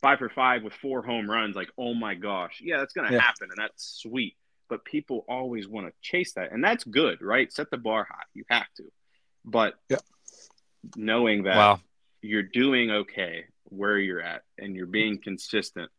five 0.00 0.18
for 0.18 0.28
five 0.28 0.62
with 0.64 0.72
four 0.74 1.02
home 1.02 1.30
runs, 1.30 1.54
like, 1.54 1.70
oh 1.78 1.94
my 1.94 2.14
gosh. 2.14 2.60
Yeah, 2.60 2.78
that's 2.78 2.92
going 2.92 3.06
to 3.08 3.14
Yeah. 3.14 3.20
happen 3.20 3.48
and 3.50 3.58
that's 3.58 3.84
sweet. 4.02 4.36
But 4.68 4.84
people 4.84 5.24
always 5.28 5.68
want 5.68 5.86
to 5.86 5.92
chase 6.00 6.32
that. 6.34 6.50
And 6.50 6.64
that's 6.64 6.82
good, 6.82 7.22
right? 7.22 7.52
Set 7.52 7.70
the 7.70 7.76
bar 7.76 8.04
high. 8.10 8.24
You 8.34 8.44
have 8.48 8.66
to. 8.78 8.84
But 9.44 9.78
Yeah. 9.88 9.98
knowing 10.96 11.44
that 11.44 11.56
Wow. 11.56 11.80
you're 12.20 12.42
doing 12.42 12.90
okay 12.90 13.44
where 13.64 13.98
you're 13.98 14.20
at 14.20 14.42
and 14.58 14.74
you're 14.74 14.86
being 14.86 15.18
consistent, 15.18 15.90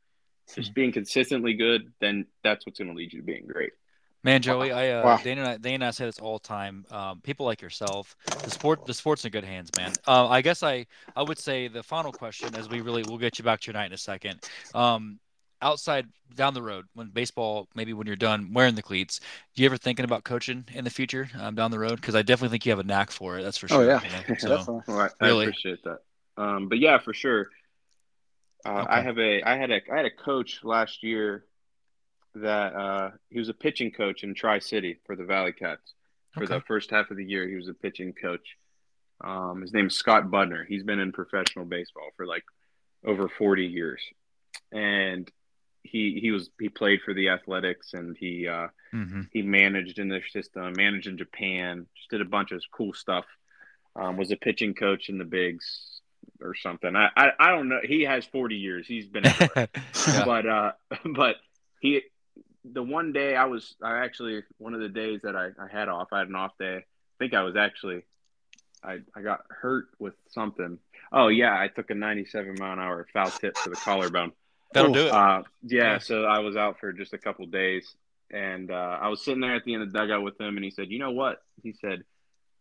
just 0.53 0.73
being 0.73 0.91
consistently 0.91 1.53
good, 1.53 1.93
then 1.99 2.25
that's 2.43 2.65
what's 2.65 2.79
going 2.79 2.89
to 2.89 2.95
lead 2.95 3.13
you 3.13 3.19
to 3.21 3.25
being 3.25 3.45
great. 3.47 3.71
Man, 4.23 4.41
Joey, 4.41 4.71
I 4.71 4.89
uh, 4.91 5.03
Wow. 5.03 5.17
Dana, 5.17 5.41
and 5.41 5.49
I, 5.49 5.57
Dana 5.57 5.75
and 5.75 5.83
I 5.85 5.91
say 5.91 6.05
this 6.05 6.19
all 6.19 6.39
the 6.39 6.47
time. 6.47 6.85
Um, 6.91 7.19
people 7.21 7.45
like 7.45 7.61
yourself, 7.61 8.15
the 8.25 8.51
sport, 8.51 8.85
the 8.85 8.93
sport's 8.93 9.25
in 9.25 9.31
good 9.31 9.43
hands, 9.43 9.69
man. 9.75 9.91
Uh, 10.07 10.29
I 10.29 10.41
guess 10.41 10.63
I, 10.63 10.85
I 11.15 11.23
would 11.23 11.37
say 11.37 11.67
the 11.67 11.83
final 11.83 12.13
question, 12.13 12.55
as 12.55 12.69
we 12.69 12.79
really, 12.79 13.03
we'll 13.03 13.17
get 13.17 13.37
you 13.37 13.43
back 13.43 13.59
to 13.61 13.67
your 13.67 13.73
night 13.73 13.87
in 13.87 13.93
a 13.93 13.97
second. 13.97 14.39
Um, 14.73 15.19
outside 15.61 16.07
down 16.35 16.53
the 16.53 16.61
road, 16.61 16.85
when 16.93 17.09
baseball, 17.09 17.67
maybe 17.75 17.91
when 17.91 18.07
you're 18.07 18.15
done 18.15 18.53
wearing 18.53 18.75
the 18.75 18.81
cleats, 18.81 19.19
do 19.55 19.61
you 19.61 19.65
ever 19.65 19.77
thinking 19.77 20.05
about 20.05 20.23
coaching 20.23 20.65
in 20.73 20.85
the 20.85 20.89
future 20.89 21.29
um, 21.39 21.55
down 21.55 21.71
the 21.71 21.79
road? 21.79 21.97
Because 21.99 22.15
I 22.15 22.21
definitely 22.21 22.53
think 22.53 22.65
you 22.65 22.71
have 22.71 22.79
a 22.79 22.83
knack 22.83 23.11
for 23.11 23.37
it. 23.39 23.43
That's 23.43 23.57
for 23.57 23.67
sure. 23.67 23.81
Oh, 23.81 23.99
sure. 23.99 24.09
yeah. 24.11 24.23
you 24.27 24.29
know? 24.29 24.35
So, 24.37 24.57
Definitely. 24.57 24.83
Well, 24.87 25.11
I, 25.19 25.25
I 25.25 25.29
appreciate 25.29 25.83
that. 25.83 25.99
Um, 26.37 26.69
but 26.69 26.79
yeah, 26.79 26.97
for 26.99 27.13
sure. 27.13 27.49
Uh, 28.65 28.85
I 28.87 29.01
have 29.01 29.19
a 29.19 29.43
I 29.43 29.57
had 29.57 29.71
a 29.71 29.81
I 29.91 29.97
had 29.97 30.05
a 30.05 30.09
coach 30.09 30.61
last 30.63 31.03
year 31.03 31.43
that 32.35 32.73
uh, 32.75 33.11
he 33.29 33.39
was 33.39 33.49
a 33.49 33.53
pitching 33.53 33.91
coach 33.91 34.23
in 34.23 34.33
Tri 34.33 34.59
City 34.59 34.99
for 35.05 35.15
the 35.15 35.23
Valley 35.25 35.51
Cats. 35.53 35.93
For 36.33 36.47
the 36.47 36.61
first 36.61 36.89
half 36.89 37.11
of 37.11 37.17
the 37.17 37.23
year, 37.25 37.47
he 37.47 37.55
was 37.55 37.67
a 37.67 37.75
pitching 37.75 38.11
coach. 38.13 38.57
Um, 39.23 39.61
his 39.61 39.71
name 39.71 39.87
is 39.87 39.95
Scott 39.95 40.31
Budner. 40.31 40.65
He's 40.67 40.83
been 40.83 40.99
in 40.99 41.11
professional 41.11 41.65
baseball 41.65 42.09
for 42.17 42.25
like 42.25 42.43
over 43.05 43.29
forty 43.29 43.67
years, 43.67 44.01
and 44.71 45.29
he 45.83 46.17
he 46.19 46.31
was 46.31 46.49
he 46.59 46.69
played 46.69 47.01
for 47.05 47.13
the 47.13 47.29
Athletics 47.29 47.93
and 47.93 48.17
he 48.17 48.47
uh, 48.47 48.67
Mhm. 48.93 49.27
he 49.31 49.41
managed 49.43 49.99
in 49.99 50.07
their 50.09 50.25
system, 50.27 50.73
managed 50.75 51.07
in 51.07 51.17
Japan, 51.17 51.85
just 51.95 52.09
did 52.09 52.21
a 52.21 52.25
bunch 52.25 52.51
of 52.51 52.61
cool 52.71 52.93
stuff. 52.93 53.25
Um, 53.95 54.17
was 54.17 54.31
a 54.31 54.35
pitching 54.35 54.73
coach 54.73 55.09
in 55.09 55.17
the 55.19 55.25
bigs 55.25 55.99
or 56.41 56.55
something. 56.55 56.95
I, 56.95 57.09
I, 57.15 57.29
I 57.39 57.49
don't 57.51 57.69
know. 57.69 57.79
He 57.83 58.01
has 58.03 58.25
40 58.25 58.55
years. 58.55 58.87
He's 58.87 59.07
been. 59.07 59.23
Yeah. 60.07 60.25
but 60.25 60.45
uh, 60.47 60.71
but 61.15 61.35
he 61.79 62.01
the 62.65 62.83
one 62.83 63.11
day 63.11 63.35
I 63.35 63.45
was 63.45 63.75
I 63.83 63.99
actually 64.03 64.43
one 64.57 64.73
of 64.73 64.79
the 64.79 64.89
days 64.89 65.21
that 65.23 65.35
I, 65.35 65.47
I 65.61 65.67
had 65.71 65.89
off. 65.89 66.09
I 66.11 66.19
had 66.19 66.27
an 66.27 66.35
off 66.35 66.57
day. 66.59 66.77
I 66.77 66.83
think 67.19 67.33
I 67.33 67.43
was 67.43 67.55
actually 67.55 68.03
I 68.83 68.99
I 69.15 69.21
got 69.21 69.41
hurt 69.49 69.87
with 69.99 70.13
something. 70.29 70.79
Oh 71.11 71.27
yeah, 71.27 71.59
I 71.59 71.67
took 71.67 71.89
a 71.89 71.95
97 71.95 72.55
mile 72.59 72.73
an 72.73 72.79
hour 72.79 73.05
foul 73.13 73.29
tip 73.29 73.55
to 73.63 73.69
the 73.69 73.75
collarbone. 73.75 74.31
That'll 74.73 74.93
do 74.93 75.07
it. 75.07 75.11
Uh, 75.13 75.43
yeah, 75.63 75.83
Yeah. 75.93 75.97
so 75.99 76.23
I 76.23 76.39
was 76.39 76.55
out 76.55 76.79
for 76.79 76.91
just 76.93 77.13
a 77.13 77.17
couple 77.19 77.45
days, 77.45 77.95
and 78.31 78.71
uh, 78.71 78.97
I 78.99 79.09
was 79.09 79.23
sitting 79.23 79.39
there 79.41 79.53
at 79.55 79.63
the 79.65 79.73
end 79.75 79.83
of 79.83 79.91
the 79.93 79.99
dugout 79.99 80.23
with 80.23 80.39
him, 80.41 80.55
and 80.57 80.63
he 80.63 80.71
said, 80.71 80.89
"You 80.89 80.97
know 80.97 81.11
what?" 81.11 81.43
He 81.61 81.73
said, 81.73 82.03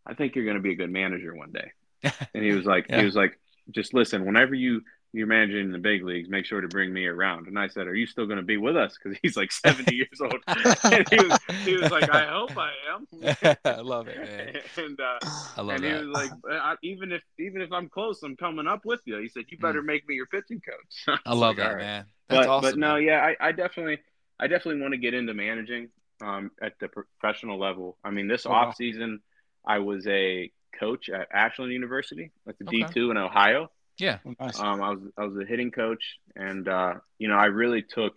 "I 0.07 0.13
think 0.13 0.35
you're 0.35 0.45
going 0.45 0.59
to 0.59 0.63
be 0.63 0.73
a 0.73 0.77
good 0.77 0.91
manager 0.91 1.35
one 1.35 1.53
day." 1.53 1.73
And 2.35 2.45
he 2.45 2.53
was 2.53 2.67
like, 2.67 2.87
Yeah. 2.91 2.99
"He 2.99 3.05
was 3.07 3.15
like, 3.15 3.39
just 3.71 3.95
listen. 3.95 4.27
Whenever 4.27 4.55
you 4.55 4.83
you're 5.13 5.27
managing 5.27 5.61
in 5.61 5.73
the 5.73 5.79
big 5.79 6.03
leagues, 6.05 6.29
make 6.29 6.45
sure 6.47 6.61
to 6.61 6.69
bring 6.69 6.93
me 6.93 7.07
around." 7.07 7.47
And 7.47 7.59
I 7.59 7.69
said, 7.69 7.87
"Are 7.87 7.95
you 7.95 8.07
still 8.07 8.27
going 8.27 8.39
to 8.39 8.43
be 8.45 8.57
with 8.57 8.77
us?" 8.77 8.97
Because 8.97 9.19
he's 9.23 9.37
like 9.37 9.53
70 9.67 9.95
years 9.95 10.21
old. 10.21 10.39
and 10.47 11.09
he 11.09 11.25
was 11.25 11.39
he 11.65 11.77
was 11.77 11.91
like, 11.91 12.11
"I 12.11 12.27
hope 12.27 12.53
I 12.57 12.73
am." 12.95 13.57
I 13.65 13.81
love 13.81 14.09
it, 14.09 14.19
man. 14.19 14.63
and 14.85 15.01
uh, 15.01 15.19
I 15.57 15.61
love 15.63 15.77
and 15.77 15.85
he 15.85 15.93
was 15.93 16.09
like, 16.09 16.31
I, 16.51 16.77
even 16.83 17.13
if 17.13 17.23
even 17.39 17.61
if 17.63 17.73
I'm 17.73 17.89
close, 17.89 18.23
I'm 18.23 18.37
coming 18.37 18.67
up 18.67 18.85
with 18.85 19.01
you. 19.05 19.19
He 19.19 19.29
said, 19.29 19.45
"You 19.49 19.59
better 19.59 19.83
make 19.83 20.09
me 20.09 20.15
your 20.15 20.27
pitching 20.27 20.61
coach." 20.61 21.05
Mm. 21.09 21.19
I 21.27 21.35
love 21.35 21.41
like, 21.41 21.57
that, 21.59 21.67
"All 21.71 21.77
right." 21.77 21.83
man. 21.83 22.05
That's 22.29 22.47
but 22.47 22.49
awesome. 22.51 22.71
but 22.71 22.79
no, 22.79 22.95
man. 22.95 23.03
yeah, 23.03 23.21
I, 23.41 23.49
I 23.49 23.53
definitely 23.53 23.99
I 24.41 24.47
definitely 24.47 24.81
want 24.81 24.93
to 24.95 24.99
get 24.99 25.13
into 25.15 25.35
managing 25.35 25.89
um, 26.23 26.51
at 26.63 26.75
the 26.81 26.89
professional 26.89 27.59
level. 27.59 27.99
I 28.05 28.11
mean, 28.11 28.29
this 28.29 28.47
Oh, 28.47 28.51
wow. 28.51 28.69
off 28.69 28.77
season, 28.77 29.21
I 29.67 29.81
was 29.81 30.07
a 30.07 30.51
coach 30.79 31.09
at 31.11 31.29
Ashland 31.33 31.73
University, 31.73 32.33
that's 32.47 32.61
a 32.61 32.65
Okay. 32.65 32.79
D 32.79 32.87
two 32.95 33.11
in 33.11 33.17
Ohio. 33.17 33.71
Yeah. 34.03 34.19
Nice. 34.41 34.59
Um, 34.59 34.83
I 34.83 34.91
was 34.91 35.01
I 35.17 35.25
was 35.25 35.37
a 35.39 35.45
hitting 35.45 35.71
coach, 35.71 36.19
and 36.35 36.67
uh, 36.69 36.95
you 37.19 37.29
know, 37.29 37.37
I 37.37 37.47
really 37.47 37.83
took 37.83 38.17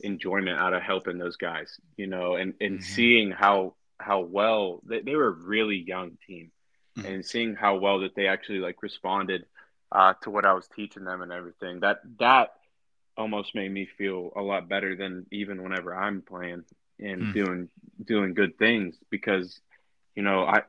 enjoyment 0.00 0.58
out 0.58 0.74
of 0.74 0.82
helping 0.82 1.16
those 1.18 1.36
guys. 1.36 1.68
You 1.96 2.06
know, 2.06 2.36
and 2.36 2.52
and 2.60 2.78
Mhm. 2.78 2.82
seeing 2.82 3.30
how 3.30 3.74
how 3.98 4.20
well 4.20 4.82
they, 4.86 5.00
they 5.00 5.16
were 5.16 5.28
a 5.28 5.30
really 5.30 5.76
young 5.78 6.18
team, 6.26 6.52
Mhm. 6.98 7.06
and 7.06 7.24
seeing 7.24 7.54
how 7.54 7.76
well 7.78 8.00
that 8.00 8.14
they 8.14 8.26
actually 8.26 8.58
like 8.58 8.82
responded 8.82 9.46
uh, 9.90 10.12
to 10.22 10.30
what 10.30 10.44
I 10.44 10.52
was 10.52 10.68
teaching 10.68 11.04
them 11.04 11.22
and 11.22 11.32
everything. 11.32 11.80
That 11.80 12.00
that 12.18 12.50
almost 13.16 13.54
made 13.54 13.72
me 13.72 13.86
feel 13.86 14.32
a 14.36 14.42
lot 14.42 14.68
better 14.68 14.94
than 14.96 15.26
even 15.32 15.62
whenever 15.62 15.94
I'm 15.96 16.20
playing 16.20 16.64
and 17.00 17.22
Mm. 17.22 17.32
doing 17.32 17.68
doing 18.04 18.34
good 18.34 18.58
things 18.58 18.96
because 19.10 19.60
you 20.14 20.22
know 20.22 20.44
I 20.44 20.62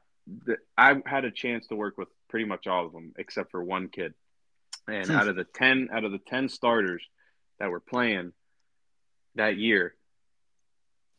the, 0.46 0.58
I 0.78 1.02
had 1.06 1.26
a 1.26 1.32
chance 1.32 1.68
to 1.68 1.76
work 1.76 1.98
with 1.98 2.08
pretty 2.30 2.46
much 2.46 2.66
all 2.68 2.86
of 2.86 2.94
them 2.94 3.14
except 3.18 3.52
for 3.52 3.62
one 3.64 3.90
kid, 3.90 4.14
and 4.88 5.08
Hmm. 5.10 5.16
out 5.16 5.28
of 5.28 5.36
the 5.36 5.44
ten 5.46 5.90
out 5.92 6.04
of 6.04 6.12
the 6.12 6.20
ten 6.20 6.50
starters 6.50 7.04
that 7.60 7.70
were 7.72 7.80
playing 7.80 8.34
that 9.36 9.58
year, 9.58 9.96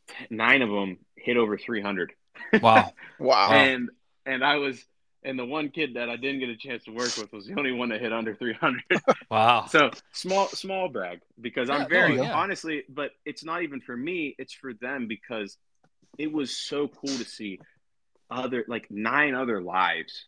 t- 0.07 0.15
nine 0.29 0.61
of 0.61 0.69
them 0.69 0.97
hit 1.15 1.37
over 1.37 1.57
300, 1.57 2.13
Wow. 2.61 2.93
Wow. 3.19 3.51
and 3.51 3.89
and 4.25 4.43
I 4.43 4.55
was. 4.57 4.83
And 5.21 5.37
the 5.37 5.43
one 5.45 5.67
kid 5.67 5.95
that 5.95 6.09
I 6.09 6.15
didn't 6.15 6.39
get 6.39 6.47
a 6.47 6.55
chance 6.55 6.85
to 6.85 6.91
work 6.91 7.17
with 7.17 7.33
was 7.33 7.45
the 7.45 7.53
only 7.59 7.73
one 7.73 7.89
that 7.89 7.99
hit 7.99 8.13
under 8.13 8.33
300. 8.33 8.81
Wow. 9.29 9.65
So 9.65 9.91
small, 10.13 10.47
small 10.47 10.87
brag 10.87 11.19
because 11.41 11.67
Yeah, 11.67 11.75
I'm 11.75 11.81
no, 11.81 11.87
very 11.89 12.15
yeah. 12.15 12.33
honestly, 12.33 12.83
but 12.87 13.11
it's 13.25 13.43
not 13.43 13.61
even 13.63 13.81
for 13.81 13.97
me. 13.97 14.33
It's 14.39 14.53
for 14.53 14.73
them 14.73 15.07
because 15.09 15.57
it 16.17 16.31
was 16.31 16.57
so 16.57 16.87
cool 16.87 17.17
to 17.17 17.25
see 17.25 17.59
other 18.31 18.63
like 18.69 18.89
nine 18.89 19.35
other 19.35 19.61
lives 19.61 20.25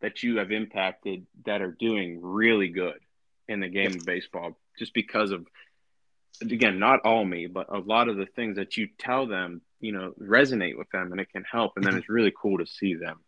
that 0.00 0.22
you 0.22 0.38
have 0.38 0.50
impacted 0.50 1.26
that 1.44 1.62
are 1.62 1.76
doing 1.78 2.20
really 2.22 2.68
good 2.68 2.98
in 3.48 3.60
the 3.60 3.68
game 3.68 3.98
of 3.98 4.06
baseball 4.06 4.56
just 4.78 4.94
because 4.94 5.30
of 5.32 5.46
again 6.42 6.78
not 6.78 7.00
all 7.04 7.24
me 7.24 7.46
but 7.46 7.66
a 7.74 7.78
lot 7.78 8.08
of 8.08 8.16
the 8.16 8.26
things 8.26 8.56
that 8.56 8.76
you 8.76 8.88
tell 8.98 9.26
them 9.26 9.60
you 9.80 9.92
know 9.92 10.12
resonate 10.20 10.76
with 10.78 10.88
them 10.90 11.12
and 11.12 11.20
it 11.20 11.28
can 11.30 11.44
help 11.50 11.72
and 11.76 11.84
then 11.84 11.96
it's 11.96 12.08
really 12.08 12.32
cool 12.40 12.58
to 12.58 12.66
see 12.66 12.94
them 12.94 13.18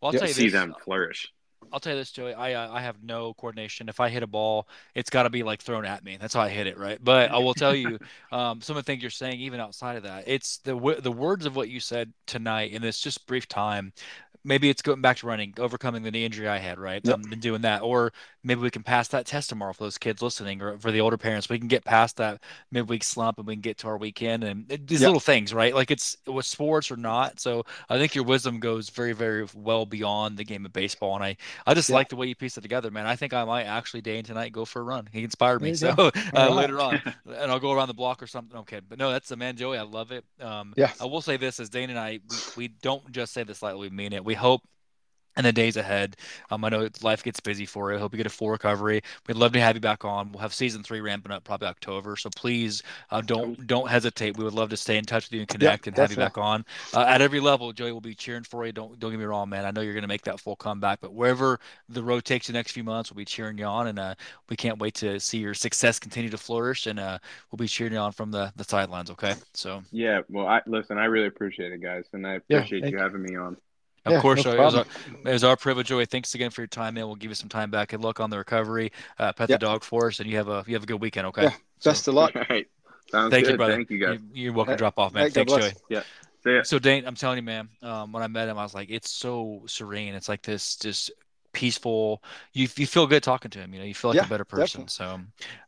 Well, 0.00 0.12
I'll 0.12 0.18
tell 0.18 0.28
you 0.28 0.34
see 0.34 0.46
this. 0.46 0.52
them 0.52 0.74
flourish 0.84 1.28
I'll 1.72 1.80
tell 1.80 1.92
you 1.94 1.98
this, 1.98 2.12
Joey. 2.12 2.32
I 2.32 2.52
uh, 2.54 2.72
I 2.72 2.80
have 2.80 3.02
no 3.02 3.34
coordination. 3.34 3.88
If 3.88 4.00
I 4.00 4.08
hit 4.08 4.22
a 4.22 4.26
ball, 4.26 4.68
it's 4.94 5.10
got 5.10 5.24
to 5.24 5.30
be 5.30 5.42
like 5.42 5.60
thrown 5.60 5.84
at 5.84 6.04
me. 6.04 6.16
That's 6.20 6.34
how 6.34 6.40
I 6.40 6.48
hit 6.48 6.66
it, 6.66 6.78
right? 6.78 6.98
But 7.02 7.30
I 7.30 7.38
will 7.38 7.54
tell 7.54 7.74
you, 7.74 7.98
um, 8.32 8.60
some 8.60 8.76
of 8.76 8.84
the 8.84 8.86
things 8.90 9.02
you're 9.02 9.10
saying, 9.10 9.40
even 9.40 9.60
outside 9.60 9.96
of 9.96 10.04
that, 10.04 10.24
it's 10.26 10.58
the 10.58 10.74
w- 10.74 11.00
the 11.00 11.12
words 11.12 11.44
of 11.44 11.56
what 11.56 11.68
you 11.68 11.80
said 11.80 12.12
tonight 12.26 12.72
in 12.72 12.82
this 12.82 13.00
just 13.00 13.26
brief 13.26 13.48
time. 13.48 13.92
Maybe 14.46 14.70
it's 14.70 14.82
going 14.82 15.00
back 15.02 15.18
to 15.18 15.26
running, 15.26 15.54
overcoming 15.58 16.02
the 16.02 16.10
knee 16.10 16.24
injury 16.24 16.48
I 16.48 16.58
had, 16.58 16.78
right? 16.78 17.02
Yep. 17.04 17.20
I've 17.22 17.28
been 17.28 17.40
doing 17.40 17.62
that, 17.62 17.82
or 17.82 18.12
maybe 18.44 18.60
we 18.60 18.70
can 18.70 18.82
pass 18.82 19.08
that 19.08 19.26
test 19.26 19.48
tomorrow 19.50 19.72
for 19.72 19.84
those 19.84 19.98
kids 19.98 20.22
listening, 20.22 20.62
or 20.62 20.78
for 20.78 20.92
the 20.92 21.00
older 21.00 21.18
parents. 21.18 21.48
We 21.48 21.58
can 21.58 21.68
get 21.68 21.84
past 21.84 22.16
that 22.18 22.42
midweek 22.70 23.04
slump 23.04 23.38
and 23.38 23.46
we 23.46 23.54
can 23.54 23.60
get 23.62 23.78
to 23.78 23.88
our 23.88 23.98
weekend 23.98 24.44
and 24.44 24.66
these 24.86 25.02
Yep. 25.02 25.06
little 25.06 25.20
things, 25.20 25.52
right? 25.52 25.74
Like 25.74 25.90
it's 25.90 26.16
with 26.26 26.46
sports 26.46 26.90
or 26.90 26.96
not. 26.96 27.40
So 27.40 27.64
I 27.88 27.98
think 27.98 28.14
your 28.14 28.24
wisdom 28.24 28.60
goes 28.60 28.90
very, 28.90 29.12
very 29.12 29.46
well 29.54 29.86
beyond 29.86 30.38
the 30.38 30.44
game 30.44 30.64
of 30.64 30.72
baseball, 30.72 31.14
and 31.16 31.24
I 31.24 31.36
I 31.66 31.74
just 31.74 31.88
Yeah. 31.88 31.94
like 31.94 32.08
the 32.08 32.16
way 32.16 32.26
you 32.26 32.34
piece 32.34 32.56
it 32.56 32.62
together, 32.62 32.90
man. 32.90 33.06
I 33.06 33.16
think 33.16 33.32
I 33.34 33.44
might 33.44 33.64
actually 33.64 34.00
day 34.02 34.18
and 34.18 34.26
tonight 34.26 34.52
go 34.52 34.64
for 34.64 34.80
a 34.80 34.84
run. 34.84 35.08
He 35.12 35.24
inspired 35.24 35.62
me. 35.62 35.72
So 35.72 35.88
uh, 36.34 36.50
right. 36.50 36.50
later 36.50 36.80
on, 36.80 37.02
and 37.26 37.50
I'll 37.50 37.60
go 37.60 37.72
around 37.72 37.88
the 37.88 37.94
block 37.94 38.22
or 38.22 38.26
something. 38.26 38.58
Okay, 38.60 38.80
but 38.88 38.98
no, 38.98 39.10
that's 39.10 39.28
the 39.28 39.36
man, 39.36 39.56
Joey. 39.56 39.78
I 39.78 39.82
love 39.82 40.12
it. 40.12 40.24
Um, 40.40 40.74
Yeah. 40.76 40.92
I 41.00 41.04
will 41.06 41.22
say 41.22 41.36
this: 41.36 41.60
as 41.60 41.68
Dane 41.70 41.90
and 41.90 41.98
I, 41.98 42.20
we, 42.28 42.44
we 42.54 42.68
don't 42.68 43.10
just 43.12 43.32
say 43.32 43.42
this 43.44 43.62
lightly. 43.62 43.88
We 43.88 43.94
mean 43.96 44.12
it. 44.12 44.24
We 44.24 44.34
hope. 44.36 44.62
In 45.38 45.44
the 45.44 45.52
days 45.52 45.76
ahead, 45.76 46.16
um, 46.50 46.64
I 46.64 46.70
know 46.70 46.88
life 47.02 47.22
gets 47.22 47.40
busy 47.40 47.66
for 47.66 47.90
you. 47.90 47.98
I 47.98 48.00
hope 48.00 48.14
you 48.14 48.16
get 48.16 48.24
a 48.24 48.30
full 48.30 48.48
recovery. 48.48 49.02
We'd 49.28 49.36
love 49.36 49.52
to 49.52 49.60
have 49.60 49.76
you 49.76 49.82
back 49.82 50.02
on. 50.02 50.32
We'll 50.32 50.40
have 50.40 50.54
season 50.54 50.82
three 50.82 51.02
ramping 51.02 51.30
up 51.30 51.44
probably 51.44 51.68
October. 51.68 52.16
So 52.16 52.30
please 52.34 52.82
uh, 53.10 53.20
don't 53.20 53.66
don't 53.66 53.86
hesitate. 53.86 54.38
We 54.38 54.44
would 54.44 54.54
love 54.54 54.70
to 54.70 54.78
stay 54.78 54.96
in 54.96 55.04
touch 55.04 55.26
with 55.26 55.34
you 55.34 55.40
and 55.40 55.48
connect 55.48 55.88
and 55.88 55.98
have 55.98 56.10
you 56.10 56.16
back 56.16 56.38
on 56.38 56.64
uh, 56.94 57.02
at 57.02 57.20
every 57.20 57.40
level. 57.40 57.70
Joey 57.74 57.92
will 57.92 58.00
be 58.00 58.14
cheering 58.14 58.44
for 58.44 58.64
you. 58.64 58.72
Don't 58.72 58.98
don't 58.98 59.10
get 59.10 59.20
me 59.20 59.26
wrong, 59.26 59.50
man. 59.50 59.66
I 59.66 59.72
know 59.72 59.82
you're 59.82 59.92
going 59.92 60.00
to 60.04 60.08
make 60.08 60.22
that 60.22 60.40
full 60.40 60.56
comeback, 60.56 61.02
but 61.02 61.12
wherever 61.12 61.60
the 61.90 62.02
road 62.02 62.24
takes 62.24 62.46
the 62.46 62.54
next 62.54 62.72
few 62.72 62.82
months, 62.84 63.10
we'll 63.10 63.18
be 63.18 63.26
cheering 63.26 63.58
you 63.58 63.66
on, 63.66 63.88
and 63.88 63.98
uh, 63.98 64.14
we 64.48 64.56
can't 64.56 64.78
wait 64.78 64.94
to 64.94 65.20
see 65.20 65.36
your 65.36 65.52
success 65.52 65.98
continue 65.98 66.30
to 66.30 66.38
flourish, 66.38 66.86
and 66.86 66.98
uh, 66.98 67.18
we'll 67.52 67.58
be 67.58 67.68
cheering 67.68 67.92
you 67.92 67.98
on 67.98 68.12
from 68.12 68.30
the 68.30 68.50
the 68.56 68.64
sidelines. 68.64 69.10
Okay, 69.10 69.34
so 69.52 69.82
yeah 69.92 70.20
well 70.28 70.46
i 70.46 70.60
listen 70.66 70.98
i 70.98 71.04
really 71.04 71.26
appreciate 71.26 71.72
it 71.72 71.82
guys 71.82 72.04
and 72.12 72.26
i 72.26 72.34
appreciate 72.34 72.84
you 72.84 72.90
you. 72.90 72.98
having 72.98 73.22
me 73.22 73.34
on 73.36 73.56
of 74.06 74.14
Yeah, 74.14 74.18
course, 74.18 74.44
no 74.44 74.52
it 74.52 74.62
was, 74.62 74.74
our, 74.74 74.86
it 75.24 75.32
was 75.32 75.44
our 75.44 75.56
privilege, 75.56 75.88
Joey. 75.88 76.06
Thanks 76.06 76.34
again 76.34 76.50
for 76.50 76.62
your 76.62 76.68
time, 76.68 76.94
man. 76.94 77.06
We'll 77.06 77.16
give 77.16 77.30
you 77.30 77.34
some 77.34 77.48
time 77.48 77.70
back. 77.70 77.90
Good 77.90 78.00
luck 78.02 78.20
on 78.20 78.30
the 78.30 78.38
recovery. 78.38 78.92
Uh, 79.18 79.32
pet 79.32 79.50
Yep. 79.50 79.52
the 79.52 79.58
dog 79.58 79.84
for 79.84 80.08
us, 80.08 80.20
and 80.20 80.28
you 80.30 80.36
have 80.36 80.48
a 80.48 80.64
you 80.66 80.74
have 80.74 80.84
a 80.84 80.86
good 80.86 81.00
weekend. 81.00 81.26
Okay. 81.28 81.48
Yeah, 81.48 81.56
So, 81.78 81.92
Best 81.92 82.08
of 82.08 82.14
luck. 82.14 82.34
all 82.36 82.42
right 82.50 82.66
sounds 83.10 83.36
thank 83.36 83.48
good 83.48 83.48
you, 83.48 83.54
brother. 83.54 83.80
thank 83.80 83.90
you 83.90 83.98
guys 83.98 84.18
You, 84.32 84.50
are 84.50 84.54
welcome 84.54 84.72
to 84.72 84.76
Hey, 84.76 84.78
drop 84.78 84.98
off, 84.98 85.12
man. 85.14 85.26
hey, 85.34 85.42
Thanks, 85.42 85.52
bless. 85.52 85.54
Joey. 85.54 85.74
See 86.42 86.52
ya. 86.54 86.62
So 86.62 86.78
Dane, 86.78 87.06
I'm 87.06 87.14
telling 87.14 87.38
you, 87.38 87.42
man, 87.44 87.68
um, 87.82 88.12
when 88.12 88.22
I 88.22 88.28
met 88.28 88.48
him, 88.48 88.58
I 88.58 88.62
was 88.64 88.74
like, 88.74 88.90
it's 88.90 89.10
so 89.10 89.62
serene. 89.66 90.14
It's 90.14 90.28
like 90.28 90.42
this 90.42 90.76
just 90.76 91.10
peaceful. 91.52 92.22
You 92.52 92.68
you 92.76 92.86
feel 92.86 93.06
good 93.06 93.22
talking 93.22 93.50
to 93.52 93.60
him. 93.60 93.72
You 93.74 93.80
know, 93.80 93.86
you 93.86 93.94
feel 93.94 94.10
like 94.10 94.20
Yeah, 94.20 94.24
a 94.24 94.26
better 94.26 94.44
person. 94.44 94.88
So, 94.88 95.20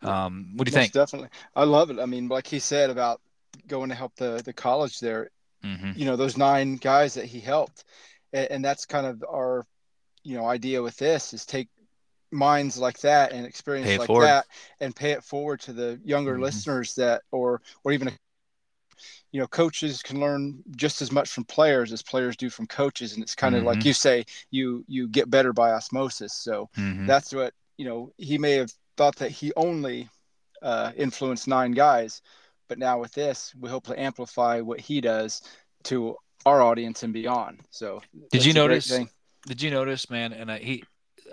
um, 0.03 0.53
what 0.57 0.66
do 0.66 0.70
you 0.70 0.72
Most 0.72 0.72
think? 0.72 0.95
definitely. 0.95 1.30
I 1.55 1.64
love 1.64 1.91
it. 1.91 1.99
I 1.99 2.07
mean, 2.07 2.28
like 2.28 2.47
he 2.47 2.59
said 2.59 2.91
about 2.91 3.20
going 3.66 3.89
to 3.89 3.95
help 3.95 4.14
the 4.16 4.43
the 4.45 4.53
college 4.53 5.01
there, 5.01 5.30
hmm 5.62 5.93
you 5.95 6.07
know, 6.07 6.16
those 6.16 6.36
nine 6.36 6.76
guys 6.76 7.14
that 7.14 7.26
he 7.26 7.41
helped. 7.41 7.84
And, 8.33 8.51
and 8.51 8.64
that's 8.64 8.87
kind 8.87 9.07
of 9.07 9.24
our, 9.29 9.66
you 10.22 10.37
know, 10.37 10.47
idea 10.47 10.83
with 10.83 10.97
this 10.97 11.33
is 11.33 11.47
take 11.47 11.68
minds 12.31 12.76
like 12.79 12.99
that 13.01 13.33
and 13.33 13.47
experience 13.47 13.99
like 13.99 14.07
forward. 14.07 14.26
that 14.26 14.47
and 14.81 14.95
pay 14.95 15.12
it 15.12 15.24
forward 15.24 15.61
to 15.61 15.72
the 15.72 16.01
younger 16.05 16.37
Mhm. 16.37 16.43
listeners 16.43 16.95
that 16.95 17.22
or 17.33 17.62
or 17.85 17.93
even 17.93 18.12
you 19.33 19.41
know 19.41 19.47
coaches 19.47 20.03
can 20.03 20.20
learn 20.20 20.62
just 20.76 21.01
as 21.03 21.12
much 21.12 21.31
from 21.31 21.45
players 21.45 21.93
as 21.93 22.03
players 22.03 22.37
do 22.37 22.51
from 22.51 22.66
coaches 22.66 23.14
and 23.14 23.22
it's 23.22 23.35
kind 23.35 23.55
of 23.55 23.61
mm-hmm. 23.61 23.68
like 23.68 23.85
you 23.85 23.93
say 23.93 24.24
you 24.51 24.85
you 24.89 25.09
get 25.09 25.31
better 25.31 25.53
by 25.53 25.70
osmosis 25.72 26.35
so 26.35 26.68
mm-hmm. 26.76 27.07
that's 27.07 27.33
what 27.33 27.55
you 27.76 27.85
know 27.85 28.12
he 28.18 28.39
may 28.39 28.53
have 28.53 28.72
thought 28.97 29.16
that 29.16 29.31
he 29.31 29.53
only 29.57 30.09
uh, 30.62 30.91
influenced 30.97 31.47
nine 31.47 31.72
guys 31.72 32.20
but 32.68 32.79
now 32.79 32.99
with 32.99 33.12
this 33.12 33.55
we 33.61 33.70
hope 33.70 33.87
to 33.87 33.99
amplify 34.01 34.61
what 34.61 34.81
he 34.81 35.01
does 35.01 35.43
to 35.85 36.16
our 36.49 36.62
audience 36.62 37.03
and 37.03 37.12
beyond 37.12 37.61
so 37.70 38.03
did 38.30 38.44
you 38.44 38.53
notice 38.53 38.88
did 39.46 39.62
you 39.62 39.70
notice 39.70 40.11
man 40.11 40.32
and 40.32 40.51
I, 40.51 40.59
he 40.59 40.82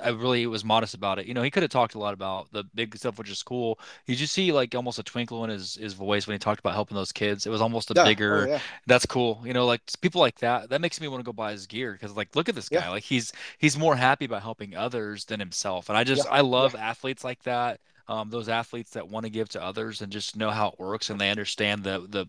I 0.01 0.09
really 0.09 0.45
was 0.47 0.63
modest 0.63 0.93
about 0.93 1.19
it. 1.19 1.25
You 1.25 1.33
know, 1.33 1.41
he 1.41 1.51
could 1.51 1.63
have 1.63 1.71
talked 1.71 1.95
a 1.95 1.99
lot 1.99 2.13
about 2.13 2.51
the 2.51 2.63
big 2.75 2.95
stuff, 2.97 3.17
which 3.17 3.29
is 3.29 3.43
cool. 3.43 3.79
Did 4.05 4.13
you 4.13 4.17
just 4.17 4.33
see 4.33 4.51
like 4.51 4.73
almost 4.75 4.99
a 4.99 5.03
twinkle 5.03 5.43
in 5.43 5.49
his 5.49 5.75
his 5.75 5.93
voice 5.93 6.27
when 6.27 6.35
he 6.35 6.39
talked 6.39 6.59
about 6.59 6.73
helping 6.73 6.95
those 6.95 7.11
kids. 7.11 7.45
It 7.45 7.49
was 7.49 7.61
almost 7.61 7.91
a 7.91 7.93
yeah. 7.95 8.01
Oh, 8.01 8.05
bigger. 8.05 8.43
Oh, 8.43 8.49
yeah. 8.49 8.59
That's 8.87 9.05
cool. 9.05 9.41
You 9.45 9.53
know, 9.53 9.65
like 9.65 9.81
people 10.01 10.21
like 10.21 10.39
that. 10.39 10.69
That 10.69 10.81
makes 10.81 10.99
me 10.99 11.07
want 11.07 11.21
to 11.21 11.25
go 11.25 11.33
buy 11.33 11.51
his 11.51 11.67
gear 11.67 11.93
because 11.93 12.15
like 12.15 12.35
look 12.35 12.49
at 12.49 12.55
this 12.55 12.69
guy. 12.69 12.79
Yeah. 12.79 12.89
Like 12.89 13.03
he's 13.03 13.31
he's 13.57 13.77
more 13.77 13.95
happy 13.95 14.25
about 14.25 14.41
helping 14.41 14.75
others 14.75 15.25
than 15.25 15.39
himself. 15.39 15.89
And 15.89 15.97
I 15.97 16.03
just 16.03 16.27
I 16.29 16.41
love 16.41 16.75
athletes 16.75 17.23
like 17.23 17.43
that. 17.43 17.79
Um, 18.07 18.29
those 18.29 18.49
athletes 18.49 18.91
that 18.91 19.09
want 19.09 19.25
to 19.25 19.31
give 19.31 19.49
to 19.49 19.63
others 19.63 20.01
and 20.01 20.11
just 20.11 20.35
know 20.35 20.51
how 20.51 20.67
it 20.67 20.79
works 20.79 21.09
and 21.09 21.19
they 21.19 21.31
understand 21.31 21.83
the 21.83 22.05
the 22.07 22.27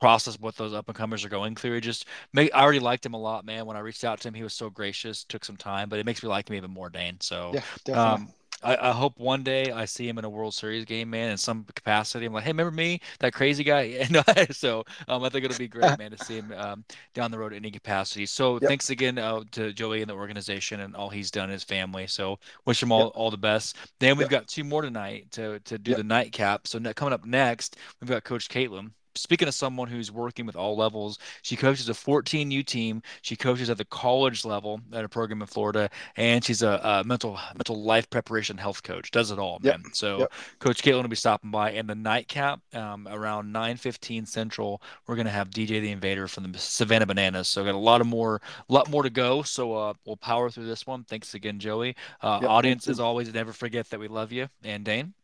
process 0.00 0.38
what 0.40 0.56
those 0.56 0.74
up 0.74 0.88
and 0.88 0.96
comers 0.96 1.24
are 1.24 1.28
going 1.28 1.54
through. 1.54 1.74
It 1.74 1.82
just 1.82 2.06
make 2.32 2.50
I 2.54 2.62
already 2.62 2.80
liked 2.80 3.04
him 3.06 3.14
a 3.14 3.20
lot, 3.20 3.44
man. 3.44 3.66
When 3.66 3.76
I 3.76 3.80
reached 3.80 4.04
out 4.04 4.20
to 4.20 4.28
him, 4.28 4.34
he 4.34 4.42
was 4.42 4.54
so 4.54 4.70
gracious. 4.70 5.24
Took 5.24 5.44
some 5.44 5.56
time, 5.56 5.88
but 5.88 5.98
it 5.98 6.06
makes 6.06 6.22
me 6.22 6.28
like 6.28 6.48
him 6.48 6.56
even 6.56 6.70
more, 6.70 6.88
Dane. 6.88 7.18
So 7.20 7.52
yeah, 7.86 8.12
um, 8.12 8.28
I, 8.62 8.90
I, 8.90 8.92
hope 8.92 9.18
one 9.18 9.42
day 9.42 9.70
I 9.70 9.86
see 9.86 10.06
him 10.06 10.18
in 10.18 10.24
a 10.24 10.28
World 10.28 10.54
Series 10.54 10.84
game, 10.84 11.10
man, 11.10 11.30
in 11.30 11.38
some 11.38 11.64
capacity. 11.74 12.26
I'm 12.26 12.32
like, 12.32 12.44
hey, 12.44 12.50
remember 12.50 12.70
me, 12.70 13.00
that 13.20 13.32
crazy 13.32 13.64
guy? 13.64 14.02
so 14.50 14.84
um, 15.08 15.24
I 15.24 15.28
think 15.28 15.44
it'll 15.44 15.58
be 15.58 15.68
great, 15.68 15.98
man, 15.98 16.10
to 16.10 16.24
see 16.24 16.36
him 16.36 16.52
um, 16.56 16.84
down 17.14 17.30
the 17.30 17.38
road 17.38 17.52
in 17.52 17.58
any 17.58 17.70
capacity. 17.70 18.26
So 18.26 18.54
yep. 18.54 18.68
thanks 18.68 18.90
again 18.90 19.18
uh, 19.18 19.42
to 19.52 19.72
Joey 19.72 20.02
and 20.02 20.10
the 20.10 20.14
organization 20.14 20.80
and 20.80 20.94
all 20.94 21.08
he's 21.08 21.30
done 21.30 21.48
his 21.48 21.64
family. 21.64 22.06
So 22.06 22.38
wish 22.66 22.82
him 22.82 22.92
all, 22.92 23.04
yep. 23.04 23.12
all 23.14 23.30
the 23.30 23.38
best. 23.38 23.76
Then 23.98 24.16
we've 24.16 24.30
yep. 24.30 24.42
got 24.42 24.48
two 24.48 24.64
more 24.64 24.82
tonight 24.82 25.30
to 25.32 25.60
to 25.60 25.78
do 25.78 25.94
the 25.94 26.04
nightcap. 26.04 26.66
So 26.66 26.80
coming 26.92 27.14
up 27.14 27.24
next, 27.24 27.76
we've 28.00 28.10
got 28.10 28.24
Coach 28.24 28.48
Caitlin 28.48 28.90
speaking 29.14 29.48
of 29.48 29.54
someone 29.54 29.88
who's 29.88 30.10
working 30.10 30.46
with 30.46 30.56
all 30.56 30.76
levels, 30.76 31.18
she 31.42 31.56
coaches 31.56 31.88
a 31.88 31.92
14U 31.92 32.64
team. 32.64 33.02
She 33.22 33.36
coaches 33.36 33.70
at 33.70 33.78
the 33.78 33.84
college 33.84 34.44
level 34.44 34.80
at 34.92 35.04
a 35.04 35.08
program 35.08 35.40
in 35.40 35.46
Florida, 35.46 35.90
and 36.16 36.44
she's 36.44 36.62
a, 36.62 36.80
a 36.82 37.04
mental 37.04 37.38
mental 37.54 37.82
life 37.82 38.08
preparation 38.10 38.56
health 38.56 38.82
coach. 38.82 39.10
Does 39.10 39.30
it 39.30 39.38
all, 39.38 39.58
man. 39.62 39.82
Yep. 39.84 39.94
So, 39.94 40.18
yep. 40.20 40.32
Coach 40.58 40.82
Caitlin 40.82 41.02
will 41.02 41.08
be 41.08 41.16
stopping 41.16 41.50
by, 41.50 41.72
and 41.72 41.88
the 41.88 41.94
nightcap 41.94 42.60
um, 42.74 43.08
around 43.08 43.52
9:15 43.52 44.26
Central. 44.26 44.82
We're 45.06 45.16
gonna 45.16 45.30
have 45.30 45.50
DJ 45.50 45.80
the 45.80 45.90
Invader 45.90 46.28
from 46.28 46.50
the 46.50 46.58
Savannah 46.58 47.06
Bananas. 47.06 47.48
So, 47.48 47.64
got 47.64 47.74
a 47.74 47.78
lot 47.78 48.00
of 48.00 48.06
more, 48.06 48.40
lot 48.68 48.90
more 48.90 49.02
to 49.02 49.10
go. 49.10 49.42
So, 49.42 49.74
uh, 49.74 49.94
we'll 50.04 50.16
power 50.16 50.50
through 50.50 50.66
this 50.66 50.86
one. 50.86 51.04
Thanks 51.04 51.34
again, 51.34 51.58
Joey. 51.58 51.96
Uh, 52.22 52.38
yep. 52.42 52.50
Audience, 52.50 52.88
as 52.88 53.00
always, 53.00 53.32
never 53.32 53.52
forget 53.52 53.88
that 53.90 54.00
we 54.00 54.08
love 54.08 54.32
you. 54.32 54.48
And 54.64 54.84
Dane. 54.84 55.14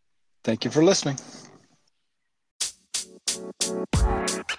Thank 0.45 0.65
you 0.65 0.71
for 0.71 0.83
listening. 0.83 1.19
Thank 3.67 4.51
you. 4.51 4.56